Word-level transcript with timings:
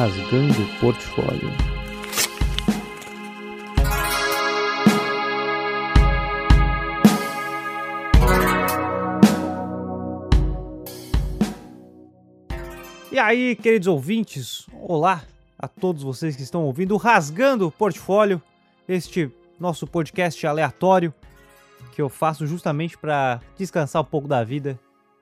Rasgando 0.00 0.62
o 0.62 0.80
Portfólio. 0.80 1.50
E 13.12 13.18
aí, 13.18 13.54
queridos 13.54 13.88
ouvintes, 13.88 14.66
olá 14.72 15.22
a 15.58 15.68
todos 15.68 16.02
vocês 16.02 16.34
que 16.34 16.42
estão 16.42 16.64
ouvindo 16.64 16.96
Rasgando 16.96 17.66
o 17.66 17.70
Portfólio, 17.70 18.40
este 18.88 19.30
nosso 19.60 19.86
podcast 19.86 20.46
aleatório 20.46 21.12
que 21.92 22.00
eu 22.00 22.08
faço 22.08 22.46
justamente 22.46 22.96
para 22.96 23.42
descansar 23.58 24.00
um 24.00 24.06
pouco 24.06 24.26
da 24.26 24.42
vida 24.42 24.80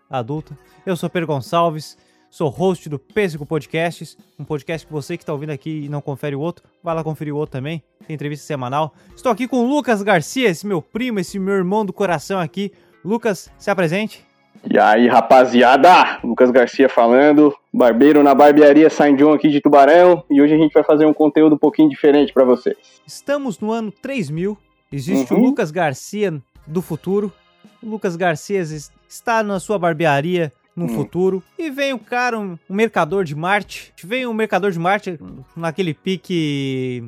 adulta. 0.08 0.56
Eu 0.86 0.96
sou 0.96 1.10
Pedro 1.10 1.26
Gonçalves, 1.26 1.98
sou 2.30 2.48
host 2.48 2.88
do 2.88 2.98
Pêssego 2.98 3.46
Podcasts, 3.46 4.16
um 4.38 4.44
podcast 4.44 4.86
que 4.86 4.92
você 4.92 5.16
que 5.16 5.22
está 5.22 5.32
ouvindo 5.32 5.50
aqui 5.50 5.84
e 5.84 5.88
não 5.88 6.00
confere 6.00 6.36
o 6.36 6.40
outro, 6.40 6.64
vai 6.82 6.94
lá 6.94 7.02
conferir 7.02 7.34
o 7.34 7.36
outro 7.36 7.52
também, 7.52 7.82
tem 8.06 8.14
entrevista 8.14 8.46
semanal. 8.46 8.94
Estou 9.14 9.32
aqui 9.32 9.48
com 9.48 9.58
o 9.58 9.68
Lucas 9.68 10.02
Garcia, 10.02 10.48
esse 10.48 10.66
meu 10.66 10.82
primo, 10.82 11.18
esse 11.18 11.38
meu 11.38 11.54
irmão 11.54 11.84
do 11.84 11.92
coração 11.92 12.38
aqui. 12.38 12.72
Lucas, 13.04 13.50
se 13.58 13.70
apresente. 13.70 14.26
E 14.68 14.78
aí, 14.78 15.06
rapaziada, 15.06 16.18
Lucas 16.22 16.50
Garcia 16.50 16.88
falando, 16.88 17.54
barbeiro 17.72 18.22
na 18.22 18.34
barbearia 18.34 18.90
Saint 18.90 19.16
John 19.16 19.32
aqui 19.32 19.48
de 19.48 19.60
Tubarão, 19.60 20.24
e 20.28 20.42
hoje 20.42 20.54
a 20.54 20.58
gente 20.58 20.72
vai 20.72 20.82
fazer 20.82 21.06
um 21.06 21.14
conteúdo 21.14 21.54
um 21.54 21.58
pouquinho 21.58 21.88
diferente 21.88 22.32
para 22.32 22.44
vocês. 22.44 22.76
Estamos 23.06 23.60
no 23.60 23.70
ano 23.70 23.92
3000, 23.92 24.58
existe 24.92 25.32
uhum. 25.32 25.40
o 25.40 25.44
Lucas 25.44 25.70
Garcia 25.70 26.42
do 26.66 26.82
futuro. 26.82 27.32
O 27.82 27.88
Lucas 27.88 28.16
Garcia 28.16 28.60
está 29.08 29.42
na 29.42 29.60
sua 29.60 29.78
barbearia 29.78 30.52
no 30.78 30.86
hum. 30.86 30.94
futuro. 30.94 31.42
E 31.58 31.70
vem 31.70 31.92
o 31.92 31.98
cara, 31.98 32.38
um, 32.38 32.58
um, 32.68 32.74
mercador 32.74 33.24
de 33.24 33.34
Marte. 33.34 33.92
Vem 34.02 34.26
um 34.26 34.32
mercador 34.32 34.70
de 34.70 34.78
Marte 34.78 35.18
naquele 35.56 35.92
pique 35.92 37.04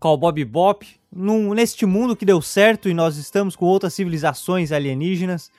Bob 0.00 0.44
Bop. 0.44 0.86
Num, 1.12 1.54
neste 1.54 1.86
mundo 1.86 2.16
que 2.16 2.24
deu 2.24 2.42
certo 2.42 2.88
e 2.88 2.94
nós 2.94 3.16
estamos 3.16 3.54
com 3.54 3.66
outras 3.66 3.94
civilizações 3.94 4.72
alienígenas. 4.72 5.50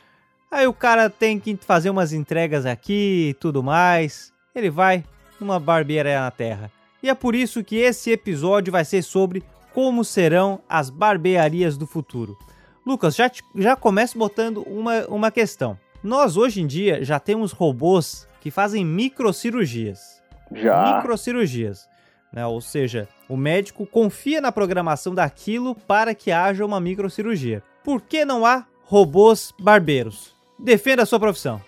Aí 0.52 0.68
o 0.68 0.74
cara 0.74 1.10
tem 1.10 1.40
que 1.40 1.58
fazer 1.62 1.90
umas 1.90 2.12
entregas 2.12 2.66
aqui 2.66 3.30
e 3.30 3.34
tudo 3.36 3.64
mais. 3.64 4.34
Ele 4.54 4.70
vai 4.70 5.04
numa 5.40 5.60
barbearia 5.60 6.20
na 6.22 6.32
Terra. 6.32 6.72
E 7.02 7.10
é 7.10 7.14
por 7.14 7.36
isso 7.36 7.64
que 7.64 7.78
esse 7.78 8.12
episódio 8.12 8.72
vai 8.72 8.84
ser 8.84 9.02
sobre 9.02 9.44
como 9.74 10.04
serão 10.04 10.62
as 10.68 10.90
barbearias 10.90 11.78
do 11.78 11.86
futuro. 11.86 12.38
Lucas, 12.86 13.16
já, 13.16 13.30
já 13.56 13.76
começo 13.76 14.18
botando 14.18 14.64
uma, 14.68 15.06
uma 15.08 15.32
questão. 15.32 15.78
Nós 16.06 16.38
hoje 16.38 16.62
em 16.62 16.68
dia 16.68 17.04
já 17.04 17.20
temos 17.20 17.52
robôs 17.52 18.28
que 18.40 18.52
fazem 18.52 18.86
microcirurgias. 18.86 20.22
Já. 20.52 20.98
Microcirurgias. 20.98 21.90
Né? 22.32 22.46
Ou 22.46 22.62
seja, 22.62 23.08
o 23.28 23.36
médico 23.36 23.88
confia 23.88 24.40
na 24.40 24.52
programação 24.52 25.16
daquilo 25.16 25.74
para 25.74 26.14
que 26.14 26.32
haja 26.32 26.64
uma 26.64 26.80
microcirurgia. 26.80 27.64
Por 27.84 28.02
que 28.02 28.24
não 28.24 28.46
há 28.46 28.68
robôs 28.84 29.52
barbeiros? 29.60 30.36
Defenda 30.60 31.02
a 31.02 31.08
sua 31.08 31.20
profissão. 31.20 31.60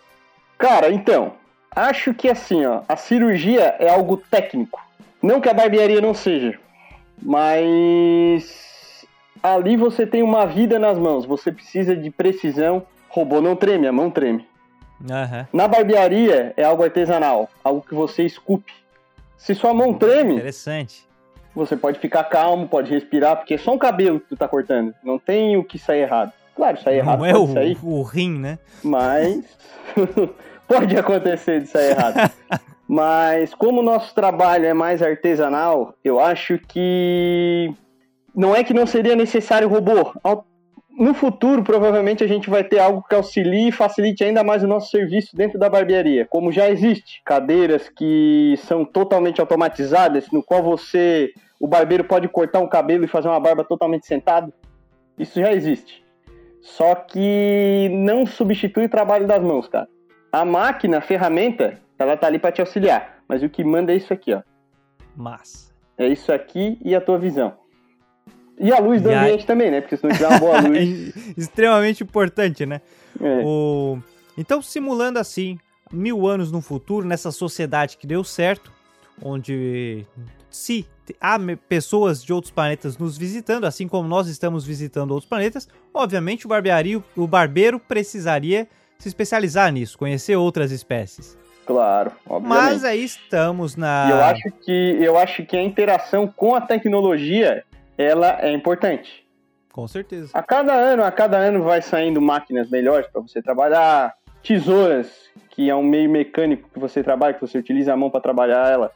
Cara, 0.59 0.91
então, 0.91 1.33
acho 1.75 2.13
que 2.13 2.29
assim, 2.29 2.63
ó, 2.63 2.83
a 2.87 2.95
cirurgia 2.95 3.75
é 3.79 3.89
algo 3.89 4.17
técnico. 4.17 4.79
Não 5.19 5.41
que 5.41 5.49
a 5.49 5.53
barbearia 5.53 5.99
não 5.99 6.13
seja, 6.13 6.59
mas 7.19 9.03
ali 9.41 9.75
você 9.75 10.05
tem 10.05 10.21
uma 10.21 10.45
vida 10.45 10.77
nas 10.77 10.95
mãos, 10.95 11.25
você 11.25 11.51
precisa 11.51 11.95
de 11.95 12.11
precisão. 12.11 12.85
Robô 13.17 13.41
não 13.41 13.55
treme, 13.55 13.87
a 13.87 13.91
mão 13.91 14.11
treme. 14.11 14.47
Uhum. 15.01 15.45
Na 15.51 15.67
barbearia 15.67 16.53
é 16.55 16.63
algo 16.63 16.83
artesanal, 16.83 17.49
algo 17.63 17.81
que 17.81 17.95
você 17.95 18.23
esculpe. 18.23 18.71
Se 19.35 19.55
sua 19.55 19.73
mão 19.73 19.91
treme, 19.91 20.35
interessante. 20.35 21.07
Você 21.55 21.75
pode 21.75 21.97
ficar 21.97 22.25
calmo, 22.25 22.67
pode 22.67 22.91
respirar, 22.91 23.37
porque 23.37 23.55
é 23.55 23.57
só 23.57 23.73
um 23.73 23.77
cabelo 23.79 24.19
que 24.19 24.27
tu 24.29 24.37
tá 24.37 24.47
cortando. 24.47 24.93
Não 25.03 25.17
tem 25.17 25.57
o 25.57 25.63
que 25.63 25.79
sair 25.79 26.01
errado. 26.01 26.31
Claro, 26.55 26.79
sair 26.79 26.97
errado 26.97 27.17
não 27.17 27.25
é 27.25 27.35
o, 27.35 27.47
sair. 27.47 27.77
o 27.81 28.03
rim, 28.03 28.37
né? 28.37 28.59
Mas 28.83 29.43
pode 30.67 30.95
acontecer 30.95 31.61
de 31.61 31.67
sair 31.67 31.91
errado. 31.93 32.31
Mas 32.87 33.51
como 33.55 33.81
o 33.81 33.83
nosso 33.83 34.13
trabalho 34.13 34.67
é 34.67 34.75
mais 34.75 35.01
artesanal, 35.01 35.95
eu 36.03 36.19
acho 36.19 36.59
que 36.67 37.73
não 38.35 38.55
é 38.55 38.63
que 38.63 38.75
não 38.75 38.85
seria 38.85 39.15
necessário 39.15 39.67
robô. 39.67 40.13
No 40.97 41.13
futuro, 41.13 41.63
provavelmente, 41.63 42.23
a 42.23 42.27
gente 42.27 42.49
vai 42.49 42.63
ter 42.63 42.79
algo 42.79 43.03
que 43.07 43.13
auxilie 43.13 43.67
e 43.67 43.71
facilite 43.71 44.23
ainda 44.23 44.43
mais 44.43 44.63
o 44.63 44.67
nosso 44.67 44.89
serviço 44.89 45.35
dentro 45.35 45.59
da 45.59 45.69
barbearia. 45.69 46.25
Como 46.25 46.51
já 46.51 46.67
existe 46.71 47.21
cadeiras 47.23 47.87
que 47.87 48.55
são 48.57 48.83
totalmente 48.83 49.39
automatizadas, 49.39 50.31
no 50.31 50.41
qual 50.41 50.63
você, 50.63 51.31
o 51.59 51.67
barbeiro 51.67 52.03
pode 52.03 52.27
cortar 52.27 52.61
um 52.61 52.67
cabelo 52.67 53.05
e 53.05 53.07
fazer 53.07 53.27
uma 53.27 53.39
barba 53.39 53.63
totalmente 53.63 54.07
sentado. 54.07 54.51
Isso 55.19 55.39
já 55.39 55.53
existe. 55.53 56.03
Só 56.61 56.95
que 56.95 57.89
não 57.91 58.25
substitui 58.25 58.85
o 58.85 58.89
trabalho 58.89 59.27
das 59.27 59.43
mãos, 59.43 59.67
cara. 59.67 59.87
A 60.31 60.43
máquina, 60.43 60.97
a 60.97 61.01
ferramenta, 61.01 61.79
ela 61.99 62.17
tá 62.17 62.25
ali 62.25 62.39
para 62.39 62.51
te 62.51 62.59
auxiliar. 62.59 63.19
Mas 63.27 63.43
o 63.43 63.49
que 63.49 63.63
manda 63.63 63.93
é 63.93 63.97
isso 63.97 64.11
aqui, 64.11 64.33
ó. 64.33 64.41
Mas. 65.15 65.71
É 65.95 66.07
isso 66.07 66.33
aqui 66.33 66.79
e 66.83 66.95
a 66.95 67.01
tua 67.01 67.19
visão. 67.19 67.53
E 68.59 68.71
a 68.71 68.79
luz 68.79 69.01
do 69.01 69.11
e 69.11 69.13
ambiente 69.13 69.43
a... 69.43 69.47
também, 69.47 69.69
né? 69.69 69.81
Porque 69.81 69.97
se 69.97 70.03
não 70.03 70.11
tiver 70.11 70.27
uma 70.27 70.39
boa 70.39 70.61
luz. 70.67 71.13
Extremamente 71.37 72.03
importante, 72.03 72.65
né? 72.65 72.81
É. 73.21 73.41
O... 73.45 73.99
Então, 74.37 74.61
simulando 74.61 75.19
assim, 75.19 75.59
mil 75.91 76.27
anos 76.27 76.51
no 76.51 76.61
futuro, 76.61 77.05
nessa 77.05 77.31
sociedade 77.31 77.97
que 77.97 78.07
deu 78.07 78.23
certo, 78.23 78.71
onde 79.21 80.05
se 80.49 80.87
há 81.21 81.37
pessoas 81.69 82.23
de 82.23 82.33
outros 82.33 82.51
planetas 82.51 82.97
nos 82.97 83.17
visitando, 83.17 83.65
assim 83.65 83.87
como 83.87 84.07
nós 84.07 84.27
estamos 84.27 84.65
visitando 84.65 85.11
outros 85.11 85.29
planetas, 85.29 85.67
obviamente 85.93 86.45
o 86.45 86.49
barbearia, 86.49 87.01
o 87.15 87.27
barbeiro 87.27 87.79
precisaria 87.79 88.67
se 88.97 89.07
especializar 89.07 89.71
nisso, 89.71 89.97
conhecer 89.97 90.35
outras 90.35 90.71
espécies. 90.71 91.37
Claro, 91.65 92.11
obviamente. 92.25 92.63
Mas 92.63 92.83
aí 92.85 93.03
estamos 93.03 93.75
na. 93.75 94.07
Eu 94.09 94.23
acho 94.23 94.51
que 94.63 94.97
eu 95.01 95.17
acho 95.17 95.45
que 95.45 95.57
a 95.57 95.61
interação 95.61 96.25
com 96.25 96.55
a 96.55 96.61
tecnologia 96.61 97.65
ela 97.97 98.37
é 98.41 98.51
importante. 98.51 99.25
Com 99.71 99.87
certeza. 99.87 100.31
A 100.33 100.41
cada 100.41 100.73
ano, 100.73 101.03
a 101.03 101.11
cada 101.11 101.37
ano 101.37 101.63
vai 101.63 101.81
saindo 101.81 102.21
máquinas 102.21 102.69
melhores 102.69 103.07
para 103.07 103.21
você 103.21 103.41
trabalhar, 103.41 104.13
tesouras, 104.41 105.29
que 105.51 105.69
é 105.69 105.75
um 105.75 105.83
meio 105.83 106.09
mecânico 106.09 106.69
que 106.73 106.79
você 106.79 107.03
trabalha, 107.03 107.33
que 107.33 107.41
você 107.41 107.57
utiliza 107.57 107.93
a 107.93 107.97
mão 107.97 108.09
para 108.09 108.21
trabalhar 108.21 108.71
ela. 108.71 108.91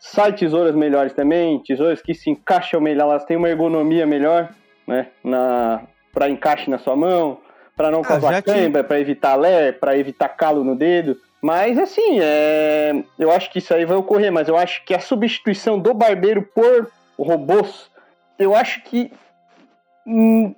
Sai 0.00 0.32
tesouras 0.32 0.74
melhores 0.74 1.12
também, 1.12 1.58
tesouras 1.60 2.00
que 2.00 2.14
se 2.14 2.30
encaixam 2.30 2.80
melhor, 2.80 3.10
elas 3.10 3.24
têm 3.24 3.36
uma 3.36 3.48
ergonomia 3.48 4.06
melhor, 4.06 4.50
né, 4.86 5.08
na 5.22 5.82
para 6.12 6.28
encaixe 6.28 6.68
na 6.68 6.78
sua 6.78 6.96
mão, 6.96 7.38
para 7.76 7.90
não 7.90 8.00
ah, 8.00 8.04
causar 8.04 8.42
câimbra, 8.42 8.82
te... 8.82 8.86
para 8.88 8.98
evitar 8.98 9.36
lé, 9.36 9.70
para 9.70 9.96
evitar 9.96 10.28
calo 10.30 10.64
no 10.64 10.74
dedo. 10.74 11.16
Mas 11.40 11.78
assim, 11.78 12.18
é... 12.20 13.04
eu 13.16 13.30
acho 13.30 13.50
que 13.52 13.58
isso 13.58 13.72
aí 13.72 13.84
vai 13.84 13.96
ocorrer, 13.96 14.32
mas 14.32 14.48
eu 14.48 14.56
acho 14.56 14.84
que 14.84 14.94
a 14.94 14.98
substituição 14.98 15.78
do 15.78 15.94
barbeiro 15.94 16.42
por 16.42 16.90
robôs 17.16 17.88
eu 18.38 18.54
acho 18.54 18.82
que 18.82 19.10
hum, 20.06 20.54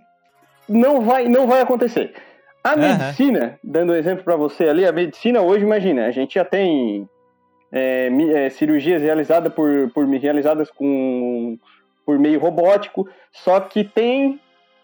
não 0.69 1.01
vai, 1.01 1.29
não 1.29 1.47
vai 1.47 1.61
acontecer. 1.61 2.15
A 2.63 2.75
uhum. 2.75 2.81
medicina, 2.81 3.59
dando 3.65 3.93
um 3.93 3.97
exemplo 3.97 4.23
para 4.23 4.37
você 4.37 4.69
ali, 4.69 4.87
a 4.87 4.93
medicina 4.93 5.41
hoje, 5.41 5.65
imagina, 5.65 6.07
a 6.07 6.11
gente 6.11 6.35
já 6.35 6.45
tem 6.45 7.09
é, 7.73 8.11
é, 8.35 8.51
cirurgias 8.51 9.03
realizadas 9.03 9.53
por, 9.53 9.91
por 9.93 10.07
realizadas 10.07 10.71
com 10.71 11.59
por 12.05 12.19
meio 12.19 12.41
robótico, 12.41 13.09
só 13.31 13.61
que 13.61 13.85
tem 13.85 14.41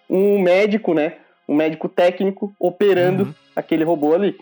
um 0.09 0.39
médico, 0.41 0.95
né, 0.95 1.15
um 1.49 1.57
médico 1.57 1.89
técnico 1.89 2.55
operando 2.59 3.25
uhum. 3.25 3.35
aquele 3.55 3.85
robô 3.85 4.15
ali. 4.15 4.37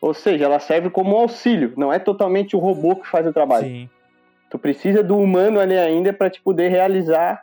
Ou 0.00 0.14
seja, 0.14 0.44
ela 0.44 0.60
serve 0.60 0.88
como 0.88 1.16
um 1.16 1.18
auxílio, 1.18 1.72
não 1.76 1.92
é 1.92 1.98
totalmente 1.98 2.54
o 2.54 2.60
robô 2.60 2.94
que 2.94 3.08
faz 3.08 3.26
o 3.26 3.32
trabalho. 3.32 3.66
Sim. 3.66 3.90
Tu 4.48 4.58
precisa 4.58 5.02
do 5.02 5.18
humano 5.18 5.58
ali 5.58 5.76
ainda 5.76 6.12
para 6.12 6.30
te 6.30 6.40
poder 6.40 6.68
realizar 6.68 7.42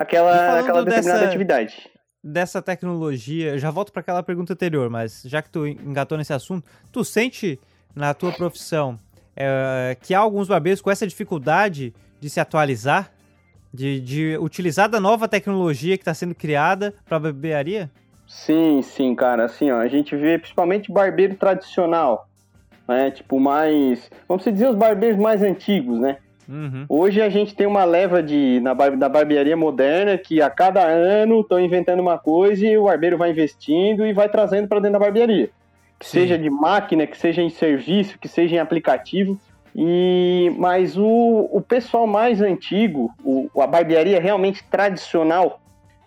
aquela, 0.00 0.60
aquela 0.60 0.84
determinada 0.84 1.18
dessa, 1.18 1.28
atividade. 1.28 1.90
Dessa 2.24 2.62
tecnologia, 2.62 3.58
já 3.58 3.70
volto 3.70 3.92
para 3.92 4.00
aquela 4.00 4.22
pergunta 4.22 4.54
anterior, 4.54 4.88
mas 4.88 5.22
já 5.26 5.42
que 5.42 5.50
tu 5.50 5.66
engatou 5.66 6.16
nesse 6.16 6.32
assunto, 6.32 6.66
tu 6.90 7.04
sente 7.04 7.60
na 7.94 8.14
tua 8.14 8.32
profissão 8.32 8.98
é, 9.36 9.96
que 10.00 10.14
há 10.14 10.18
alguns 10.18 10.48
barbeiros 10.48 10.80
com 10.80 10.90
essa 10.90 11.06
dificuldade 11.06 11.94
de 12.18 12.30
se 12.30 12.40
atualizar, 12.40 13.12
de, 13.72 14.00
de 14.00 14.38
utilizar 14.38 14.88
da 14.88 14.98
nova 14.98 15.28
tecnologia 15.28 15.96
que 15.96 16.02
está 16.02 16.14
sendo 16.14 16.34
criada 16.34 16.94
para 17.04 17.18
a 17.18 17.20
barbearia? 17.20 17.90
Sim, 18.26 18.80
sim, 18.82 19.14
cara. 19.14 19.44
Assim, 19.44 19.70
ó, 19.70 19.80
a 19.80 19.88
gente 19.88 20.16
vê 20.16 20.38
principalmente 20.38 20.90
barbeiro 20.90 21.34
tradicional, 21.34 22.28
né? 22.88 23.10
Tipo, 23.10 23.38
mais. 23.38 24.10
Vamos 24.28 24.44
dizer 24.44 24.68
os 24.68 24.76
barbeiros 24.76 25.20
mais 25.20 25.42
antigos, 25.42 25.98
né? 25.98 26.18
Uhum. 26.50 26.84
Hoje 26.88 27.22
a 27.22 27.28
gente 27.28 27.54
tem 27.54 27.64
uma 27.64 27.84
leva 27.84 28.20
de 28.20 28.58
na, 28.60 28.74
da 28.74 29.08
barbearia 29.08 29.56
moderna 29.56 30.18
que 30.18 30.42
a 30.42 30.50
cada 30.50 30.82
ano 30.82 31.42
estão 31.42 31.60
inventando 31.60 32.00
uma 32.00 32.18
coisa 32.18 32.66
e 32.66 32.76
o 32.76 32.84
barbeiro 32.84 33.16
vai 33.16 33.30
investindo 33.30 34.04
e 34.04 34.12
vai 34.12 34.28
trazendo 34.28 34.66
para 34.66 34.80
dentro 34.80 34.94
da 34.94 34.98
barbearia. 34.98 35.48
Que 35.96 36.06
Sim. 36.06 36.20
seja 36.22 36.36
de 36.36 36.50
máquina, 36.50 37.06
que 37.06 37.16
seja 37.16 37.40
em 37.40 37.50
serviço, 37.50 38.18
que 38.18 38.26
seja 38.26 38.56
em 38.56 38.58
aplicativo. 38.58 39.38
E, 39.76 40.52
mas 40.58 40.98
o, 40.98 41.48
o 41.52 41.60
pessoal 41.60 42.04
mais 42.04 42.42
antigo, 42.42 43.14
o, 43.22 43.48
a 43.60 43.66
barbearia 43.68 44.20
realmente 44.20 44.64
tradicional, 44.64 45.60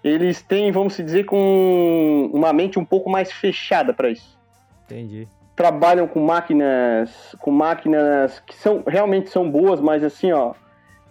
eles 0.03 0.41
têm, 0.41 0.69
vamos 0.73 0.97
dizer, 0.97 1.23
com 1.23 2.29
uma 2.33 2.51
mente 2.51 2.77
um 2.77 2.83
pouco 2.83 3.09
mais 3.09 3.31
fechada 3.31 3.93
para 3.93 4.09
isso. 4.09 4.37
Entendi. 4.85 5.25
Trabalham 5.55 6.07
com 6.07 6.19
máquinas, 6.19 7.35
com 7.39 7.51
máquinas 7.51 8.39
que 8.39 8.55
são 8.55 8.83
realmente 8.87 9.29
são 9.29 9.49
boas, 9.49 9.79
mas 9.79 10.03
assim, 10.03 10.31
ó, 10.31 10.53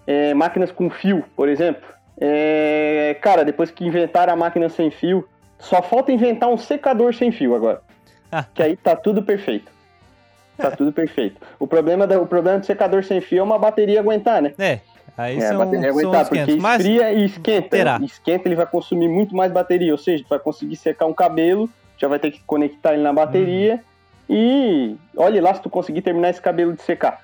é, 0.06 0.34
máquinas 0.34 0.72
com 0.72 0.90
fio, 0.90 1.24
por 1.36 1.48
exemplo. 1.48 1.82
É, 2.20 3.16
cara, 3.20 3.44
depois 3.44 3.70
que 3.70 3.86
inventaram 3.86 4.32
a 4.32 4.36
máquina 4.36 4.68
sem 4.68 4.90
fio, 4.90 5.28
só 5.58 5.80
falta 5.80 6.10
inventar 6.12 6.48
um 6.48 6.58
secador 6.58 7.14
sem 7.14 7.30
fio 7.30 7.54
agora. 7.54 7.80
que 8.54 8.62
aí 8.62 8.76
tá 8.76 8.96
tudo 8.96 9.22
perfeito. 9.22 9.70
Tá 10.56 10.70
tudo 10.76 10.92
perfeito. 10.92 11.40
O 11.58 11.66
problema, 11.66 12.06
do, 12.06 12.20
o 12.20 12.26
problema 12.26 12.58
do 12.58 12.66
secador 12.66 13.04
sem 13.04 13.20
fio 13.20 13.38
é 13.38 13.42
uma 13.42 13.58
bateria 13.58 14.00
aguentar, 14.00 14.42
né? 14.42 14.52
É, 14.58 14.80
aí 15.16 15.38
É, 15.38 15.46
a 15.46 15.48
são, 15.48 15.58
bateria 15.58 15.92
são 15.92 16.00
aguentar, 16.00 16.28
porque 16.28 16.44
500. 16.44 16.62
Mas 16.62 16.80
esfria 16.80 17.12
e 17.12 17.24
esquenta. 17.24 17.68
terá. 17.68 18.00
Esquenta, 18.02 18.48
ele 18.48 18.56
vai 18.56 18.66
consumir 18.66 19.08
muito 19.08 19.36
mais 19.36 19.52
bateria. 19.52 19.92
Ou 19.92 19.98
seja, 19.98 20.24
vai 20.28 20.38
conseguir 20.38 20.76
secar 20.76 21.06
um 21.06 21.14
cabelo, 21.14 21.70
já 21.96 22.08
vai 22.08 22.18
ter 22.18 22.32
que 22.32 22.40
conectar 22.44 22.92
ele 22.92 23.02
na 23.02 23.12
bateria. 23.12 23.80
E 24.28 24.96
olhe 25.16 25.40
lá 25.40 25.54
se 25.54 25.62
tu 25.62 25.70
conseguir 25.70 26.02
terminar 26.02 26.30
esse 26.30 26.40
cabelo 26.40 26.72
de 26.72 26.82
secar. 26.82 27.20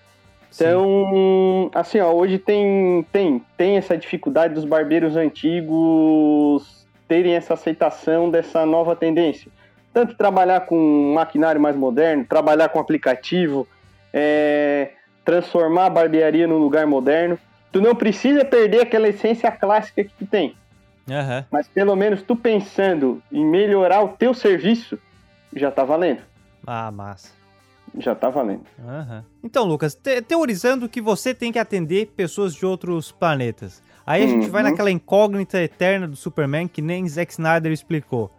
sim. 0.50 0.64
Então, 0.64 1.70
assim, 1.74 2.00
ó, 2.00 2.12
hoje 2.12 2.38
tem, 2.38 3.06
tem, 3.12 3.42
tem 3.56 3.76
essa 3.76 3.96
dificuldade 3.96 4.54
dos 4.54 4.64
barbeiros 4.64 5.16
antigos 5.16 6.86
terem 7.06 7.34
essa 7.34 7.54
aceitação 7.54 8.30
dessa 8.30 8.66
nova 8.66 8.94
tendência. 8.94 9.50
Tanto 9.92 10.14
trabalhar 10.14 10.60
com 10.60 11.14
maquinário 11.14 11.60
mais 11.60 11.74
moderno, 11.74 12.24
trabalhar 12.24 12.68
com 12.68 12.78
aplicativo, 12.78 13.66
é, 14.12 14.90
transformar 15.24 15.86
a 15.86 15.90
barbearia 15.90 16.46
num 16.46 16.58
lugar 16.58 16.86
moderno. 16.86 17.38
Tu 17.72 17.80
não 17.80 17.94
precisa 17.94 18.44
perder 18.44 18.82
aquela 18.82 19.08
essência 19.08 19.50
clássica 19.50 20.04
que 20.04 20.12
tu 20.18 20.26
tem, 20.26 20.54
Aham. 21.10 21.44
mas 21.50 21.66
pelo 21.68 21.96
menos 21.96 22.22
tu 22.22 22.36
pensando 22.36 23.22
em 23.32 23.44
melhorar 23.44 24.02
o 24.02 24.08
teu 24.08 24.32
serviço, 24.34 24.98
já 25.54 25.70
tá 25.70 25.84
valendo. 25.84 26.20
Ah, 26.66 26.90
massa. 26.90 27.30
Já 27.98 28.14
tá 28.14 28.28
valendo. 28.28 28.62
Aham. 28.86 29.24
Então, 29.42 29.64
Lucas, 29.64 29.94
te- 29.94 30.20
teorizando 30.20 30.88
que 30.88 31.00
você 31.00 31.32
tem 31.32 31.50
que 31.50 31.58
atender 31.58 32.08
pessoas 32.16 32.54
de 32.54 32.66
outros 32.66 33.10
planetas. 33.10 33.82
Aí 34.06 34.22
a 34.22 34.26
gente 34.26 34.48
vai 34.48 34.62
Uhum. 34.62 34.70
naquela 34.70 34.90
incógnita 34.90 35.60
eterna 35.62 36.06
do 36.06 36.16
Superman 36.16 36.68
que 36.68 36.82
nem 36.82 37.06
Zack 37.08 37.32
Snyder 37.32 37.72
explicou. 37.72 38.30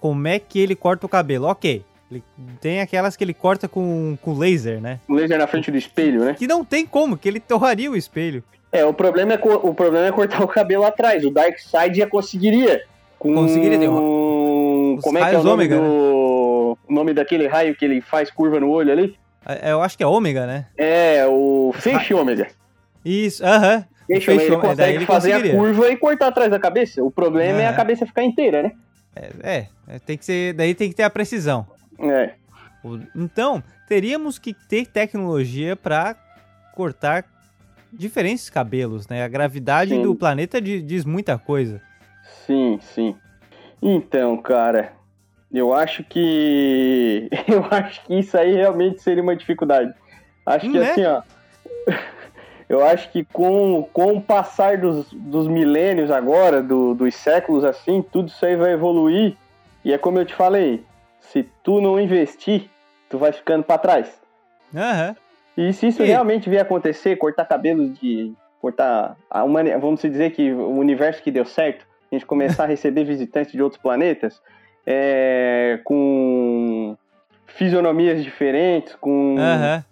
Como 0.00 0.26
é 0.28 0.38
que 0.38 0.58
ele 0.58 0.74
corta 0.74 1.06
o 1.06 1.08
cabelo? 1.08 1.46
Ok. 1.46 1.84
Ele 2.10 2.22
tem 2.60 2.80
aquelas 2.80 3.16
que 3.16 3.22
ele 3.24 3.32
corta 3.34 3.68
com, 3.68 4.18
com 4.20 4.36
laser, 4.36 4.80
né? 4.80 4.98
O 5.08 5.14
laser 5.14 5.38
na 5.38 5.46
frente 5.46 5.70
do 5.70 5.76
espelho, 5.78 6.24
né? 6.24 6.34
Que 6.34 6.46
não 6.46 6.64
tem 6.64 6.84
como, 6.86 7.16
que 7.16 7.28
ele 7.28 7.38
torraria 7.38 7.90
o 7.90 7.96
espelho. 7.96 8.42
É, 8.72 8.84
o 8.84 8.92
problema 8.94 9.32
é, 9.34 9.40
o 9.42 9.74
problema 9.74 10.06
é 10.06 10.12
cortar 10.12 10.42
o 10.42 10.48
cabelo 10.48 10.84
atrás. 10.84 11.24
O 11.24 11.30
Darkseid 11.30 11.96
já 11.98 12.06
conseguiria. 12.06 12.82
Com... 13.18 13.34
Conseguiria, 13.34 13.78
deu 13.78 13.92
Como 15.02 15.18
é 15.18 15.28
que 15.30 15.36
é 15.36 15.38
o 15.38 15.42
nome 15.42 15.52
ômega, 15.64 15.80
né? 15.80 15.86
O 16.90 16.92
nome 16.92 17.14
daquele 17.14 17.46
raio 17.46 17.76
que 17.76 17.84
ele 17.84 18.00
faz 18.00 18.30
curva 18.32 18.58
no 18.58 18.68
olho 18.68 18.90
ali? 18.90 19.16
É, 19.46 19.70
Eu 19.70 19.80
acho 19.80 19.96
que 19.96 20.02
é 20.02 20.06
ômega, 20.06 20.44
né? 20.44 20.66
É, 20.76 21.24
o 21.26 21.72
Feixe 21.78 22.12
Ômega. 22.12 22.48
Isso, 23.04 23.46
aham. 23.46 23.84
Feixe 24.08 24.26
Feixe 24.26 24.50
Ômega, 24.50 24.58
ele 24.58 24.60
consegue 24.68 24.96
ele 24.96 25.06
fazer 25.06 25.32
a 25.34 25.50
curva 25.56 25.88
e 25.88 25.96
cortar 25.96 26.26
atrás 26.26 26.50
da 26.50 26.58
cabeça. 26.58 27.02
O 27.02 27.10
problema 27.12 27.62
é 27.62 27.66
a 27.68 27.72
cabeça 27.72 28.04
ficar 28.04 28.24
inteira, 28.24 28.62
né? 28.64 28.72
É, 29.14 29.30
é, 29.42 29.66
é, 29.86 29.98
tem 30.00 30.18
que 30.18 30.24
ser, 30.24 30.52
daí 30.52 30.74
tem 30.74 30.88
que 30.88 30.96
ter 30.96 31.04
a 31.04 31.10
precisão. 31.10 31.64
É. 31.98 32.32
Então, 33.14 33.62
teríamos 33.88 34.36
que 34.38 34.52
ter 34.52 34.86
tecnologia 34.86 35.76
para 35.76 36.16
cortar 36.74 37.24
diferentes 37.92 38.50
cabelos, 38.50 39.06
né? 39.08 39.22
A 39.22 39.28
gravidade 39.28 39.94
Sim. 39.94 40.02
do 40.02 40.14
planeta 40.14 40.60
di- 40.60 40.82
diz 40.82 41.04
muita 41.04 41.38
coisa. 41.38 41.80
Sim, 42.46 42.78
sim. 42.82 43.14
Então, 43.82 44.36
cara, 44.36 44.92
eu 45.52 45.72
acho 45.74 46.04
que. 46.04 47.28
Eu 47.48 47.64
acho 47.70 48.02
que 48.04 48.18
isso 48.18 48.36
aí 48.38 48.54
realmente 48.54 49.02
seria 49.02 49.22
uma 49.22 49.34
dificuldade. 49.36 49.92
Acho 50.46 50.70
que 50.70 50.78
Né? 50.78 50.90
assim, 50.90 51.04
ó. 51.04 51.22
Eu 52.68 52.84
acho 52.84 53.10
que 53.10 53.24
com, 53.24 53.88
com 53.92 54.12
o 54.14 54.20
passar 54.22 54.78
dos, 54.78 55.12
dos 55.12 55.48
milênios 55.48 56.08
agora, 56.08 56.62
do- 56.62 56.94
dos 56.94 57.14
séculos 57.16 57.64
assim, 57.64 58.00
tudo 58.00 58.28
isso 58.28 58.46
aí 58.46 58.54
vai 58.54 58.72
evoluir. 58.72 59.34
E 59.84 59.92
é 59.92 59.98
como 59.98 60.18
eu 60.20 60.24
te 60.24 60.34
falei, 60.34 60.84
se 61.20 61.42
tu 61.64 61.80
não 61.80 61.98
investir, 61.98 62.70
tu 63.08 63.18
vai 63.18 63.32
ficando 63.32 63.64
pra 63.64 63.76
trás. 63.76 64.20
Aham. 64.72 65.16
E 65.56 65.72
se 65.72 65.88
isso 65.88 66.02
E- 66.04 66.06
realmente 66.06 66.48
vier 66.48 66.62
acontecer, 66.62 67.16
cortar 67.16 67.44
cabelos 67.44 67.98
de. 67.98 68.32
cortar. 68.60 69.16
A 69.28 69.42
humani... 69.42 69.70
Vamos 69.78 70.00
dizer 70.00 70.30
que 70.30 70.52
o 70.52 70.70
universo 70.78 71.20
que 71.24 71.30
deu 71.32 71.44
certo, 71.44 71.84
a 72.10 72.14
gente 72.14 72.24
começar 72.24 72.62
a 72.64 72.66
receber 72.68 73.02
visitantes 73.04 73.50
de 73.50 73.60
outros 73.60 73.82
planetas, 73.82 74.40
é, 74.86 75.80
com 75.84 76.96
fisionomias 77.46 78.22
diferentes, 78.22 78.94
com 78.94 79.36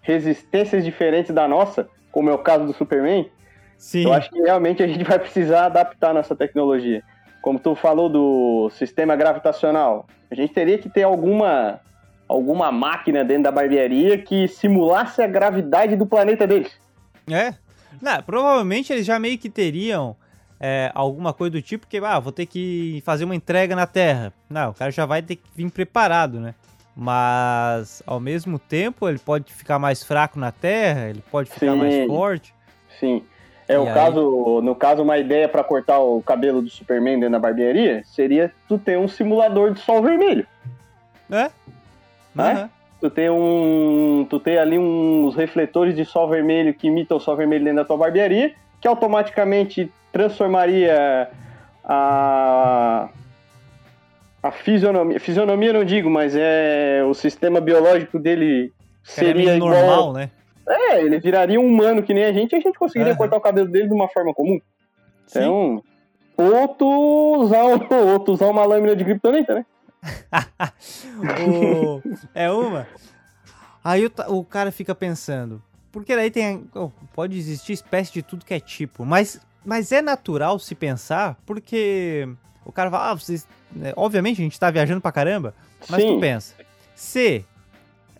resistências 0.00 0.84
diferentes 0.84 1.34
da 1.34 1.46
nossa, 1.46 1.88
como 2.10 2.30
é 2.30 2.32
o 2.32 2.38
caso 2.38 2.64
do 2.64 2.72
Superman, 2.72 3.30
Sim. 3.76 4.04
eu 4.04 4.12
acho 4.12 4.30
que 4.30 4.40
realmente 4.40 4.82
a 4.82 4.86
gente 4.86 5.04
vai 5.04 5.18
precisar 5.18 5.66
adaptar 5.66 6.12
nossa 6.12 6.34
tecnologia. 6.34 7.02
Como 7.42 7.58
tu 7.58 7.74
falou 7.74 8.08
do 8.08 8.70
sistema 8.70 9.14
gravitacional, 9.14 10.06
a 10.30 10.34
gente 10.34 10.52
teria 10.52 10.78
que 10.78 10.88
ter 10.88 11.04
alguma 11.04 11.80
alguma 12.28 12.70
máquina 12.70 13.24
dentro 13.24 13.44
da 13.44 13.50
barbearia 13.50 14.18
que 14.18 14.46
simulasse 14.48 15.22
a 15.22 15.26
gravidade 15.26 15.96
do 15.96 16.04
planeta 16.04 16.46
deles. 16.46 16.78
É. 17.30 17.54
Não, 18.02 18.22
provavelmente 18.22 18.92
eles 18.92 19.06
já 19.06 19.18
meio 19.18 19.38
que 19.38 19.48
teriam 19.48 20.14
é, 20.60 20.90
alguma 20.94 21.32
coisa 21.32 21.52
do 21.52 21.62
tipo 21.62 21.86
que, 21.86 21.98
ah, 21.98 22.18
vou 22.18 22.32
ter 22.32 22.46
que 22.46 23.02
fazer 23.04 23.24
uma 23.24 23.34
entrega 23.34 23.76
na 23.76 23.86
Terra. 23.86 24.32
Não, 24.48 24.70
o 24.70 24.74
cara 24.74 24.90
já 24.90 25.06
vai 25.06 25.22
ter 25.22 25.36
que 25.36 25.44
vir 25.54 25.70
preparado, 25.70 26.40
né? 26.40 26.54
Mas, 26.96 28.02
ao 28.04 28.18
mesmo 28.18 28.58
tempo, 28.58 29.08
ele 29.08 29.20
pode 29.20 29.52
ficar 29.52 29.78
mais 29.78 30.02
fraco 30.02 30.38
na 30.38 30.50
Terra, 30.50 31.08
ele 31.08 31.22
pode 31.30 31.48
ficar 31.48 31.72
Sim. 31.72 31.78
mais 31.78 32.06
forte. 32.06 32.52
Sim. 32.98 33.22
É 33.68 33.74
E 33.74 33.76
o 33.76 33.86
aí? 33.86 33.94
caso, 33.94 34.60
no 34.62 34.74
caso, 34.74 35.02
uma 35.02 35.16
ideia 35.16 35.48
para 35.48 35.62
cortar 35.62 36.00
o 36.00 36.20
cabelo 36.22 36.60
do 36.60 36.68
Superman 36.68 37.20
dentro 37.20 37.32
da 37.32 37.38
barbearia 37.38 38.02
seria 38.04 38.52
tu 38.66 38.78
ter 38.78 38.98
um 38.98 39.06
simulador 39.06 39.72
de 39.72 39.80
sol 39.80 40.02
vermelho. 40.02 40.44
É? 41.30 41.50
Né? 42.34 42.52
Aham. 42.52 42.70
Tu 43.00 43.10
ter 43.10 43.30
um, 43.30 44.26
tu 44.28 44.40
ter 44.40 44.58
ali 44.58 44.76
uns 44.76 45.36
refletores 45.36 45.94
de 45.94 46.04
sol 46.04 46.28
vermelho 46.28 46.74
que 46.74 46.88
imitam 46.88 47.18
o 47.18 47.20
sol 47.20 47.36
vermelho 47.36 47.62
dentro 47.62 47.76
da 47.76 47.84
tua 47.84 47.96
barbearia, 47.96 48.54
que 48.80 48.88
automaticamente 48.88 49.92
transformaria 50.12 51.30
a 51.84 53.08
a 54.42 54.52
fisionomia, 54.52 55.18
fisionomia 55.18 55.72
não 55.72 55.84
digo, 55.84 56.08
mas 56.08 56.34
é 56.36 57.02
o 57.04 57.12
sistema 57.12 57.60
biológico 57.60 58.18
dele 58.18 58.72
Seria 59.02 59.32
seria 59.32 59.44
meio 59.52 59.56
igual 59.56 59.72
normal, 59.74 60.12
né? 60.12 60.30
É, 60.68 61.00
ele 61.02 61.18
viraria 61.18 61.58
um 61.60 61.66
humano 61.66 62.02
que 62.02 62.14
nem 62.14 62.24
a 62.24 62.32
gente 62.32 62.52
e 62.52 62.56
a 62.56 62.60
gente 62.60 62.78
conseguiria 62.78 63.12
Aham. 63.12 63.18
cortar 63.18 63.36
o 63.36 63.40
cabelo 63.40 63.68
dele 63.68 63.88
de 63.88 63.94
uma 63.94 64.08
forma 64.08 64.32
comum. 64.34 64.60
Sim. 65.26 65.38
Então, 65.40 65.82
ou 66.36 66.68
tu 66.68 67.36
usar, 67.42 67.64
um- 67.64 67.80
ou 68.12 68.18
tu 68.20 68.32
usar 68.32 68.46
uma 68.48 68.64
lâmina 68.64 68.94
de 68.94 69.04
kryptonita, 69.04 69.54
né? 69.54 69.66
O- 71.44 72.02
é 72.34 72.50
uma. 72.50 72.86
Aí 73.82 74.06
o, 74.06 74.12
o 74.28 74.44
cara 74.44 74.70
fica 74.70 74.94
pensando, 74.94 75.62
porque 75.90 76.14
daí 76.14 76.30
tem. 76.30 76.68
oh, 76.74 76.90
pode 77.14 77.36
existir 77.36 77.72
espécie 77.72 78.12
de 78.12 78.22
tudo 78.22 78.44
que 78.44 78.54
é 78.54 78.60
tipo, 78.60 79.04
mas, 79.04 79.40
mas 79.64 79.92
é 79.92 80.00
natural 80.02 80.58
se 80.58 80.74
pensar, 80.74 81.36
porque 81.46 82.28
o 82.64 82.72
cara 82.72 82.90
fala, 82.90 83.10
ah, 83.10 83.14
vocês. 83.14 83.46
né, 83.72 83.92
obviamente 83.96 84.40
a 84.40 84.44
gente 84.44 84.58
tá 84.58 84.70
viajando 84.70 85.00
pra 85.00 85.12
caramba, 85.12 85.54
mas 85.88 86.02
tu 86.04 86.14
Sim. 86.14 86.20
pensa, 86.20 86.54
se. 86.94 87.44